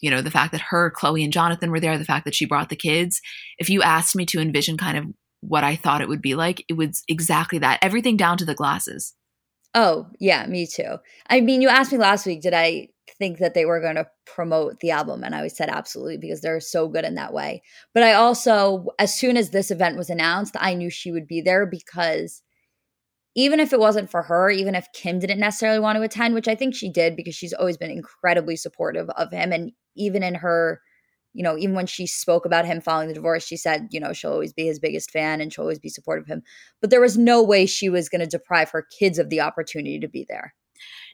you 0.00 0.10
know, 0.10 0.22
the 0.22 0.30
fact 0.30 0.52
that 0.52 0.60
her, 0.60 0.90
Khloé, 0.90 1.24
and 1.24 1.32
Jonathan 1.32 1.70
were 1.70 1.80
there, 1.80 1.98
the 1.98 2.04
fact 2.04 2.24
that 2.24 2.34
she 2.34 2.46
brought 2.46 2.68
the 2.68 2.76
kids. 2.76 3.20
If 3.58 3.68
you 3.70 3.82
asked 3.82 4.16
me 4.16 4.26
to 4.26 4.40
envision 4.40 4.76
kind 4.76 4.98
of 4.98 5.06
what 5.40 5.64
I 5.64 5.76
thought 5.76 6.00
it 6.00 6.08
would 6.08 6.22
be 6.22 6.34
like, 6.34 6.64
it 6.68 6.74
was 6.74 7.02
exactly 7.08 7.58
that. 7.58 7.78
Everything 7.82 8.16
down 8.16 8.38
to 8.38 8.44
the 8.44 8.54
glasses. 8.54 9.14
Oh, 9.74 10.06
yeah, 10.18 10.46
me 10.46 10.66
too. 10.66 10.96
I 11.28 11.40
mean, 11.40 11.62
you 11.62 11.68
asked 11.68 11.92
me 11.92 11.98
last 11.98 12.26
week, 12.26 12.40
did 12.40 12.54
I 12.54 12.88
think 13.18 13.38
that 13.38 13.54
they 13.54 13.64
were 13.64 13.80
going 13.80 13.96
to 13.96 14.08
promote 14.26 14.80
the 14.80 14.90
album? 14.90 15.22
And 15.22 15.34
I 15.34 15.46
said 15.48 15.68
absolutely 15.68 16.16
because 16.16 16.40
they're 16.40 16.60
so 16.60 16.88
good 16.88 17.04
in 17.04 17.14
that 17.16 17.32
way. 17.32 17.62
But 17.94 18.02
I 18.02 18.14
also, 18.14 18.86
as 18.98 19.14
soon 19.14 19.36
as 19.36 19.50
this 19.50 19.70
event 19.70 19.96
was 19.96 20.10
announced, 20.10 20.56
I 20.58 20.74
knew 20.74 20.90
she 20.90 21.12
would 21.12 21.26
be 21.26 21.40
there 21.40 21.66
because 21.66 22.42
even 23.34 23.60
if 23.60 23.72
it 23.72 23.80
wasn't 23.80 24.10
for 24.10 24.22
her, 24.22 24.50
even 24.50 24.74
if 24.74 24.88
Kim 24.92 25.18
didn't 25.18 25.38
necessarily 25.38 25.78
want 25.78 25.96
to 25.96 26.02
attend, 26.02 26.34
which 26.34 26.48
I 26.48 26.54
think 26.54 26.74
she 26.74 26.90
did 26.90 27.16
because 27.16 27.34
she's 27.34 27.52
always 27.52 27.76
been 27.76 27.90
incredibly 27.90 28.56
supportive 28.56 29.08
of 29.10 29.30
him. 29.30 29.52
And 29.52 29.72
even 29.96 30.22
in 30.22 30.34
her, 30.36 30.80
you 31.34 31.44
know, 31.44 31.56
even 31.56 31.74
when 31.74 31.86
she 31.86 32.06
spoke 32.06 32.44
about 32.44 32.64
him 32.64 32.80
following 32.80 33.08
the 33.08 33.14
divorce, 33.14 33.46
she 33.46 33.56
said, 33.56 33.88
you 33.90 34.00
know, 34.00 34.12
she'll 34.12 34.32
always 34.32 34.52
be 34.52 34.66
his 34.66 34.80
biggest 34.80 35.10
fan 35.10 35.40
and 35.40 35.52
she'll 35.52 35.62
always 35.62 35.78
be 35.78 35.88
supportive 35.88 36.24
of 36.24 36.28
him. 36.28 36.42
But 36.80 36.90
there 36.90 37.00
was 37.00 37.16
no 37.16 37.42
way 37.42 37.66
she 37.66 37.88
was 37.88 38.08
going 38.08 38.20
to 38.20 38.26
deprive 38.26 38.70
her 38.70 38.86
kids 38.98 39.18
of 39.18 39.30
the 39.30 39.40
opportunity 39.40 40.00
to 40.00 40.08
be 40.08 40.26
there. 40.28 40.54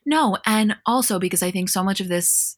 No. 0.07 0.39
And 0.47 0.77
also 0.87 1.19
because 1.19 1.43
I 1.43 1.51
think 1.51 1.69
so 1.69 1.83
much 1.83 2.01
of 2.01 2.09
this 2.09 2.57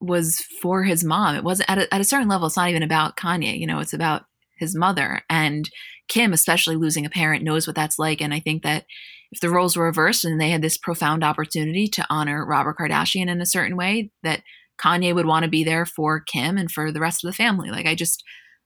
was 0.00 0.38
for 0.60 0.82
his 0.82 1.04
mom. 1.04 1.36
It 1.36 1.44
wasn't 1.44 1.70
at 1.70 1.78
a, 1.78 1.94
at 1.94 2.00
a 2.00 2.04
certain 2.04 2.28
level, 2.28 2.46
it's 2.46 2.56
not 2.56 2.70
even 2.70 2.82
about 2.82 3.16
Kanye, 3.16 3.58
you 3.58 3.66
know, 3.66 3.78
it's 3.80 3.94
about 3.94 4.24
his 4.56 4.74
mother. 4.74 5.22
And 5.30 5.68
Kim, 6.12 6.34
especially 6.34 6.76
losing 6.76 7.06
a 7.06 7.10
parent, 7.10 7.42
knows 7.42 7.66
what 7.66 7.74
that's 7.74 7.98
like. 7.98 8.20
And 8.20 8.34
I 8.34 8.40
think 8.40 8.62
that 8.64 8.84
if 9.30 9.40
the 9.40 9.48
roles 9.48 9.78
were 9.78 9.86
reversed 9.86 10.26
and 10.26 10.38
they 10.38 10.50
had 10.50 10.60
this 10.60 10.76
profound 10.76 11.24
opportunity 11.24 11.88
to 11.88 12.06
honor 12.10 12.44
Robert 12.44 12.76
Kardashian 12.76 13.28
in 13.28 13.40
a 13.40 13.46
certain 13.46 13.78
way, 13.78 14.10
that 14.22 14.42
Kanye 14.78 15.14
would 15.14 15.24
want 15.24 15.44
to 15.44 15.50
be 15.50 15.64
there 15.64 15.86
for 15.86 16.20
Kim 16.20 16.58
and 16.58 16.70
for 16.70 16.92
the 16.92 17.00
rest 17.00 17.24
of 17.24 17.28
the 17.30 17.34
family. 17.34 17.70
Like, 17.70 17.86
I 17.86 17.94
just, 17.94 18.22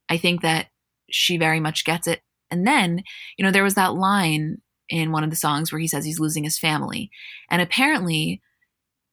I 0.08 0.16
think 0.16 0.42
that 0.42 0.66
she 1.08 1.36
very 1.36 1.60
much 1.60 1.84
gets 1.84 2.08
it. 2.08 2.20
And 2.50 2.66
then, 2.66 3.04
you 3.38 3.44
know, 3.44 3.52
there 3.52 3.62
was 3.62 3.76
that 3.76 3.94
line 3.94 4.56
in 4.88 5.12
one 5.12 5.22
of 5.22 5.30
the 5.30 5.36
songs 5.36 5.70
where 5.70 5.80
he 5.80 5.86
says 5.86 6.04
he's 6.04 6.18
losing 6.18 6.42
his 6.42 6.58
family. 6.58 7.10
And 7.48 7.62
apparently, 7.62 8.42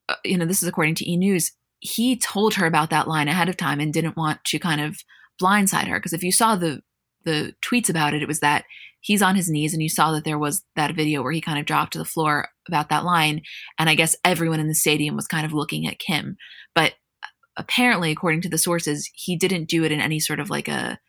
uh, 0.09 0.15
you 0.25 0.39
know, 0.39 0.45
this 0.47 0.63
is 0.63 0.67
according 0.67 0.95
to 0.95 1.07
E! 1.07 1.17
News, 1.17 1.51
he 1.81 2.17
told 2.17 2.55
her 2.55 2.65
about 2.65 2.89
that 2.89 3.07
line 3.07 3.27
ahead 3.27 3.47
of 3.47 3.57
time 3.57 3.79
and 3.79 3.93
didn't 3.93 4.17
want 4.17 4.43
to 4.45 4.57
kind 4.57 4.81
of 4.81 4.97
blindside 5.39 5.87
her 5.87 5.99
because 5.99 6.13
if 6.13 6.23
you 6.23 6.31
saw 6.31 6.55
the 6.55 6.81
the 7.25 7.53
tweets 7.61 7.89
about 7.89 8.13
it 8.13 8.21
it 8.21 8.27
was 8.27 8.39
that 8.39 8.65
he's 9.01 9.21
on 9.21 9.35
his 9.35 9.49
knees 9.49 9.73
and 9.73 9.83
you 9.83 9.89
saw 9.89 10.11
that 10.11 10.23
there 10.23 10.39
was 10.39 10.63
that 10.75 10.95
video 10.95 11.21
where 11.21 11.31
he 11.31 11.41
kind 11.41 11.59
of 11.59 11.65
dropped 11.65 11.93
to 11.93 11.99
the 11.99 12.05
floor 12.05 12.49
about 12.67 12.89
that 12.89 13.03
line 13.03 13.41
and 13.77 13.89
i 13.89 13.95
guess 13.95 14.15
everyone 14.23 14.59
in 14.59 14.67
the 14.67 14.75
stadium 14.75 15.15
was 15.15 15.27
kind 15.27 15.45
of 15.45 15.53
looking 15.53 15.87
at 15.87 15.99
kim 15.99 16.37
but 16.73 16.93
uh, 17.23 17.27
apparently 17.57 18.11
according 18.11 18.41
to 18.41 18.49
the 18.49 18.57
sources 18.57 19.09
he 19.13 19.35
didn't 19.35 19.69
do 19.69 19.83
it 19.83 19.91
in 19.91 19.99
any 19.99 20.19
sort 20.19 20.39
of 20.39 20.49
like 20.49 20.67
a 20.67 20.99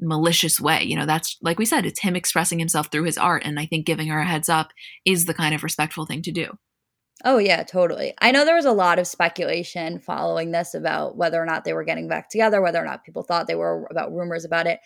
malicious 0.00 0.60
way 0.60 0.82
you 0.82 0.96
know 0.96 1.06
that's 1.06 1.36
like 1.40 1.58
we 1.58 1.64
said 1.64 1.86
it's 1.86 2.00
him 2.00 2.16
expressing 2.16 2.58
himself 2.58 2.90
through 2.90 3.04
his 3.04 3.16
art 3.16 3.42
and 3.44 3.58
i 3.58 3.66
think 3.66 3.86
giving 3.86 4.08
her 4.08 4.20
a 4.20 4.26
heads 4.26 4.48
up 4.48 4.72
is 5.04 5.24
the 5.24 5.34
kind 5.34 5.54
of 5.54 5.62
respectful 5.62 6.04
thing 6.04 6.20
to 6.20 6.32
do 6.32 6.58
Oh, 7.24 7.38
yeah, 7.38 7.62
totally. 7.62 8.12
I 8.20 8.32
know 8.32 8.44
there 8.44 8.56
was 8.56 8.64
a 8.64 8.72
lot 8.72 8.98
of 8.98 9.06
speculation 9.06 9.98
following 9.98 10.50
this 10.50 10.74
about 10.74 11.16
whether 11.16 11.40
or 11.40 11.46
not 11.46 11.64
they 11.64 11.72
were 11.72 11.84
getting 11.84 12.08
back 12.08 12.28
together, 12.28 12.60
whether 12.60 12.82
or 12.82 12.84
not 12.84 13.04
people 13.04 13.22
thought 13.22 13.46
they 13.46 13.54
were 13.54 13.86
about 13.90 14.12
rumors 14.12 14.44
about 14.44 14.66
it. 14.66 14.80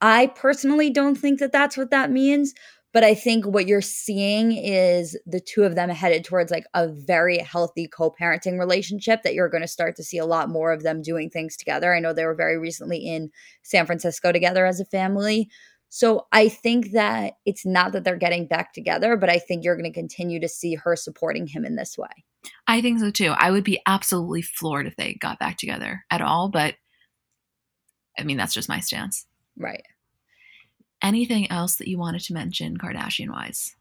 I 0.00 0.28
personally 0.28 0.90
don't 0.90 1.16
think 1.16 1.40
that 1.40 1.52
that's 1.52 1.76
what 1.76 1.90
that 1.90 2.10
means. 2.10 2.54
But 2.92 3.04
I 3.04 3.14
think 3.14 3.46
what 3.46 3.68
you're 3.68 3.80
seeing 3.80 4.52
is 4.52 5.16
the 5.24 5.40
two 5.40 5.62
of 5.62 5.76
them 5.76 5.90
headed 5.90 6.24
towards 6.24 6.50
like 6.50 6.64
a 6.74 6.88
very 6.88 7.38
healthy 7.38 7.86
co 7.86 8.10
parenting 8.10 8.58
relationship 8.58 9.22
that 9.22 9.34
you're 9.34 9.48
going 9.48 9.62
to 9.62 9.68
start 9.68 9.94
to 9.96 10.02
see 10.02 10.18
a 10.18 10.26
lot 10.26 10.48
more 10.48 10.72
of 10.72 10.82
them 10.82 11.00
doing 11.00 11.30
things 11.30 11.56
together. 11.56 11.94
I 11.94 12.00
know 12.00 12.12
they 12.12 12.24
were 12.24 12.34
very 12.34 12.58
recently 12.58 12.98
in 12.98 13.30
San 13.62 13.86
Francisco 13.86 14.32
together 14.32 14.66
as 14.66 14.80
a 14.80 14.84
family. 14.84 15.48
So 15.88 16.26
I 16.32 16.48
think 16.48 16.92
that 16.92 17.34
it's 17.46 17.66
not 17.66 17.92
that 17.92 18.04
they're 18.04 18.16
getting 18.16 18.46
back 18.46 18.72
together, 18.72 19.16
but 19.16 19.28
I 19.28 19.38
think 19.38 19.64
you're 19.64 19.76
going 19.76 19.92
to 19.92 19.98
continue 19.98 20.40
to 20.40 20.48
see 20.48 20.74
her 20.74 20.96
supporting 20.96 21.46
him 21.46 21.64
in 21.64 21.76
this 21.76 21.96
way. 21.96 22.24
I 22.66 22.80
think 22.80 23.00
so 23.00 23.10
too. 23.10 23.34
I 23.36 23.50
would 23.50 23.64
be 23.64 23.80
absolutely 23.86 24.42
floored 24.42 24.86
if 24.86 24.96
they 24.96 25.14
got 25.14 25.38
back 25.38 25.58
together 25.58 26.04
at 26.10 26.22
all, 26.22 26.48
but 26.48 26.74
I 28.18 28.24
mean, 28.24 28.36
that's 28.36 28.54
just 28.54 28.68
my 28.68 28.80
stance. 28.80 29.26
Right. 29.56 29.82
Anything 31.02 31.50
else 31.50 31.76
that 31.76 31.88
you 31.88 31.98
wanted 31.98 32.22
to 32.22 32.34
mention 32.34 32.76
Kardashian 32.76 33.30
wise? 33.30 33.74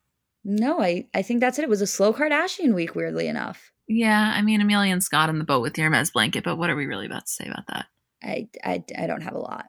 No, 0.43 0.81
I, 0.81 1.07
I 1.13 1.21
think 1.21 1.41
that's 1.41 1.59
it. 1.59 1.63
It 1.63 1.69
was 1.69 1.81
a 1.81 1.87
slow 1.87 2.13
Kardashian 2.13 2.73
week, 2.73 2.95
weirdly 2.95 3.27
enough. 3.27 3.71
Yeah, 3.87 4.33
I 4.35 4.41
mean, 4.41 4.61
Amelia 4.61 4.93
and 4.93 5.03
Scott 5.03 5.29
in 5.29 5.39
the 5.39 5.43
boat 5.43 5.61
with 5.61 5.73
the 5.73 5.81
Hermes 5.81 6.11
blanket, 6.11 6.43
but 6.43 6.57
what 6.57 6.69
are 6.69 6.75
we 6.75 6.85
really 6.85 7.07
about 7.07 7.25
to 7.25 7.31
say 7.31 7.45
about 7.47 7.67
that? 7.67 7.87
I, 8.23 8.47
I, 8.63 8.83
I 8.97 9.07
don't 9.07 9.23
have 9.23 9.33
a 9.33 9.39
lot. 9.39 9.65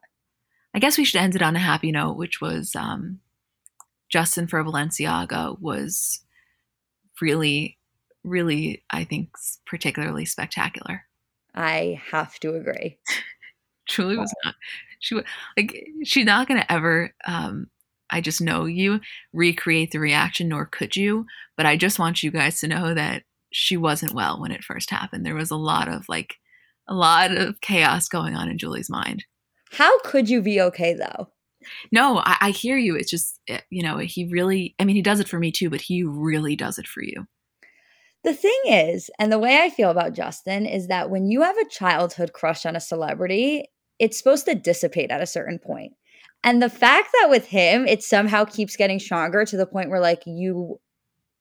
I 0.75 0.79
guess 0.79 0.99
we 0.99 1.05
should 1.05 1.21
end 1.21 1.35
it 1.35 1.43
on 1.43 1.57
a 1.57 1.61
happy 1.61 1.91
note, 1.91 2.17
which 2.17 2.41
was 2.41 2.77
um, 2.77 3.21
Justin 4.09 4.47
for 4.47 4.63
Balenciaga 4.63 5.59
was 5.61 6.21
really, 7.21 7.79
really, 8.23 8.85
I 8.91 9.05
think, 9.05 9.31
particularly 9.67 10.25
spectacular. 10.25 11.03
I 11.55 12.01
have 12.11 12.39
to 12.41 12.55
agree. 12.55 12.99
Truly 13.89 14.17
was 14.17 14.33
not. 14.45 14.55
She 15.01 15.17
like 15.57 15.87
she's 16.05 16.25
not 16.25 16.47
gonna 16.47 16.67
ever. 16.69 17.13
Um, 17.27 17.67
I 18.11 18.21
just 18.21 18.41
know 18.41 18.65
you 18.65 19.01
recreate 19.33 19.91
the 19.91 20.01
reaction, 20.01 20.49
nor 20.49 20.67
could 20.67 20.97
you. 20.97 21.27
But 21.57 21.67
I 21.67 21.77
just 21.77 21.99
want 21.99 22.23
you 22.23 22.31
guys 22.31 22.61
to 22.61 22.69
know 22.69 22.95
that 22.95 23.25
she 23.53 23.77
wasn't 23.77 24.15
well 24.15 24.41
when 24.41 24.53
it 24.53 24.65
first 24.65 24.91
happened. 24.91 25.27
There 25.27 25.35
was 25.35 25.51
a 25.51 25.57
lot 25.57 25.89
of 25.89 26.09
like 26.09 26.37
a 26.89 26.95
lot 26.95 27.37
of 27.37 27.61
chaos 27.61 28.09
going 28.09 28.35
on 28.35 28.49
in 28.49 28.59
Julie's 28.59 28.91
mind. 28.91 29.25
How 29.73 29.99
could 30.01 30.29
you 30.29 30.43
be 30.43 30.61
okay 30.61 30.95
though? 30.95 31.29
No, 31.93 32.19
I, 32.19 32.37
I 32.41 32.51
hear 32.51 32.77
you. 32.77 32.97
It's 32.97 33.11
just, 33.11 33.39
eh, 33.49 33.61
you 33.71 33.83
know, 33.83 33.99
he 33.99 34.27
really, 34.31 34.75
I 34.79 34.85
mean, 34.85 34.97
he 34.97 35.03
does 35.03 35.21
it 35.21 35.29
for 35.29 35.39
me 35.39 35.53
too, 35.53 35.71
but 35.71 35.83
he 35.83 36.03
really 36.03 36.57
does 36.57 36.79
it 36.79 36.87
for 36.87 37.03
you. 37.03 37.27
The 38.25 38.35
thing 38.35 38.59
is, 38.67 39.11
and 39.19 39.33
the 39.33 39.39
way 39.39 39.61
I 39.63 39.71
feel 39.71 39.91
about 39.91 40.15
Justin 40.15 40.67
is 40.67 40.89
that 40.89 41.11
when 41.11 41.31
you 41.31 41.43
have 41.43 41.57
a 41.57 41.69
childhood 41.69 42.33
crush 42.33 42.67
on 42.67 42.77
a 42.77 42.81
celebrity, 42.81 43.67
it's 44.01 44.19
supposed 44.19 44.47
to 44.47 44.55
dissipate 44.55 45.11
at 45.11 45.21
a 45.21 45.27
certain 45.27 45.59
point. 45.59 45.93
And 46.43 46.63
the 46.63 46.71
fact 46.71 47.11
that 47.21 47.29
with 47.29 47.47
him, 47.47 47.87
it 47.87 48.03
somehow 48.03 48.47
keeps 48.47 48.75
getting 48.75 48.99
stronger 48.99 49.45
to 49.45 49.57
the 49.57 49.67
point 49.67 49.91
where 49.91 50.01
like 50.01 50.23
you 50.27 50.81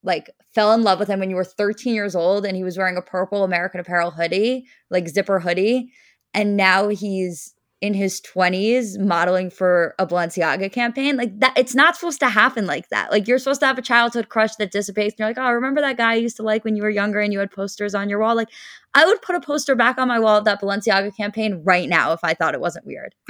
like 0.04 0.30
fell 0.54 0.74
in 0.74 0.84
love 0.84 1.00
with 1.00 1.08
him 1.08 1.20
when 1.20 1.30
you 1.30 1.36
were 1.36 1.46
13 1.46 1.96
years 1.96 2.16
old 2.16 2.46
and 2.46 2.56
he 2.56 2.64
was 2.64 2.78
wearing 2.78 2.98
a 2.98 3.02
purple 3.02 3.44
American 3.44 3.80
Apparel 3.80 4.12
hoodie, 4.12 4.66
like 4.90 5.08
zipper 5.08 5.40
hoodie, 5.40 5.92
and 6.34 6.58
now 6.58 6.90
he's 6.90 7.56
in 7.82 7.94
his 7.94 8.20
20s 8.22 9.00
modeling 9.00 9.50
for 9.50 9.96
a 9.98 10.06
Balenciaga 10.06 10.72
campaign. 10.72 11.16
Like 11.16 11.40
that 11.40 11.58
it's 11.58 11.74
not 11.74 11.96
supposed 11.96 12.20
to 12.20 12.30
happen 12.30 12.66
like 12.66 12.90
that. 12.90 13.12
Like 13.12 13.28
you're 13.28 13.40
supposed 13.40 13.62
to 13.62 13.68
have 13.68 13.78
a 13.78 13.82
childhood 13.82 14.30
crush 14.30 14.56
that 14.58 14.72
dissipates 14.72 15.14
and 15.14 15.20
you're 15.20 15.30
like, 15.30 15.38
"Oh, 15.38 15.52
remember 15.52 15.82
that 15.82 15.98
guy 15.98 16.12
I 16.12 16.16
used 16.16 16.38
to 16.38 16.44
like 16.44 16.66
when 16.66 16.76
you 16.76 16.84
were 16.84 16.90
younger 16.90 17.20
and 17.20 17.32
you 17.32 17.40
had 17.40 17.52
posters 17.52 17.96
on 17.96 18.10
your 18.10 18.20
wall?" 18.20 18.36
Like 18.36 18.50
I 18.94 19.06
would 19.06 19.22
put 19.22 19.36
a 19.36 19.40
poster 19.40 19.76
back 19.76 19.98
on 19.98 20.08
my 20.08 20.20
wall 20.20 20.38
of 20.38 20.46
that 20.46 20.62
Balenciaga 20.62 21.16
campaign 21.16 21.62
right 21.64 21.88
now 21.88 22.12
if 22.12 22.20
I 22.24 22.34
thought 22.34 22.54
it 22.54 22.62
wasn't 22.62 22.86
weird. 22.86 23.16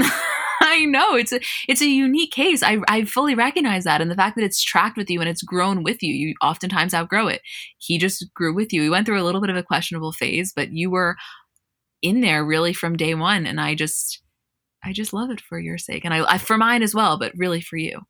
I 0.61 0.85
know 0.85 1.15
it's 1.15 1.31
a 1.31 1.39
it's 1.67 1.81
a 1.81 1.87
unique 1.87 2.31
case. 2.31 2.63
I 2.63 2.79
I 2.87 3.05
fully 3.05 3.35
recognize 3.35 3.83
that, 3.83 4.01
and 4.01 4.09
the 4.09 4.15
fact 4.15 4.35
that 4.35 4.43
it's 4.43 4.63
tracked 4.63 4.97
with 4.97 5.09
you 5.09 5.19
and 5.19 5.29
it's 5.29 5.43
grown 5.43 5.83
with 5.83 6.01
you. 6.01 6.13
You 6.13 6.33
oftentimes 6.41 6.93
outgrow 6.93 7.27
it. 7.27 7.41
He 7.77 7.97
just 7.99 8.25
grew 8.33 8.53
with 8.53 8.73
you. 8.73 8.81
He 8.81 8.89
went 8.89 9.05
through 9.05 9.21
a 9.21 9.23
little 9.23 9.41
bit 9.41 9.49
of 9.51 9.55
a 9.57 9.63
questionable 9.63 10.11
phase, 10.11 10.53
but 10.55 10.71
you 10.71 10.89
were 10.89 11.17
in 12.01 12.21
there 12.21 12.43
really 12.43 12.73
from 12.73 12.97
day 12.97 13.13
one. 13.13 13.45
And 13.45 13.59
I 13.59 13.75
just 13.75 14.21
I 14.83 14.93
just 14.93 15.13
love 15.13 15.29
it 15.29 15.41
for 15.41 15.59
your 15.59 15.77
sake, 15.77 16.05
and 16.05 16.13
I, 16.13 16.33
I 16.33 16.37
for 16.37 16.57
mine 16.57 16.83
as 16.83 16.95
well, 16.95 17.17
but 17.17 17.33
really 17.35 17.61
for 17.61 17.77
you. 17.77 18.01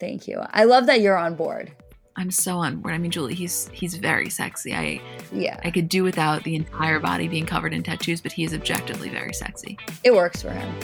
Thank 0.00 0.28
you. 0.28 0.40
I 0.50 0.64
love 0.64 0.86
that 0.86 1.00
you're 1.00 1.18
on 1.18 1.34
board. 1.34 1.72
I'm 2.16 2.32
so 2.32 2.58
on 2.58 2.80
board. 2.80 2.94
I 2.94 2.98
mean, 2.98 3.12
Julie, 3.12 3.34
he's 3.34 3.68
he's 3.72 3.94
very 3.94 4.28
sexy. 4.28 4.74
I 4.74 5.00
yeah. 5.32 5.60
I 5.64 5.70
could 5.70 5.88
do 5.88 6.02
without 6.02 6.42
the 6.42 6.56
entire 6.56 6.98
body 6.98 7.28
being 7.28 7.46
covered 7.46 7.72
in 7.72 7.84
tattoos, 7.84 8.20
but 8.20 8.32
he 8.32 8.42
is 8.42 8.52
objectively 8.52 9.08
very 9.08 9.32
sexy. 9.32 9.78
It 10.02 10.12
works 10.12 10.42
for 10.42 10.50
him. 10.50 10.74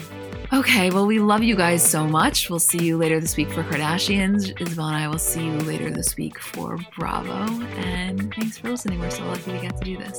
Okay, 0.52 0.90
well, 0.90 1.06
we 1.06 1.18
love 1.18 1.42
you 1.42 1.56
guys 1.56 1.84
so 1.84 2.06
much. 2.06 2.48
We'll 2.48 2.60
see 2.60 2.84
you 2.84 2.96
later 2.96 3.18
this 3.18 3.36
week 3.36 3.50
for 3.50 3.64
Kardashians. 3.64 4.60
Isabel 4.60 4.86
and 4.86 4.96
I 4.96 5.08
will 5.08 5.18
see 5.18 5.44
you 5.44 5.54
later 5.62 5.90
this 5.90 6.16
week 6.16 6.38
for 6.38 6.78
Bravo. 6.96 7.32
And 7.78 8.32
thanks 8.34 8.58
for 8.58 8.70
listening. 8.70 9.00
We're 9.00 9.10
so 9.10 9.24
lucky 9.24 9.50
we 9.50 9.58
got 9.58 9.76
to 9.78 9.84
do 9.84 9.96
this. 9.96 10.18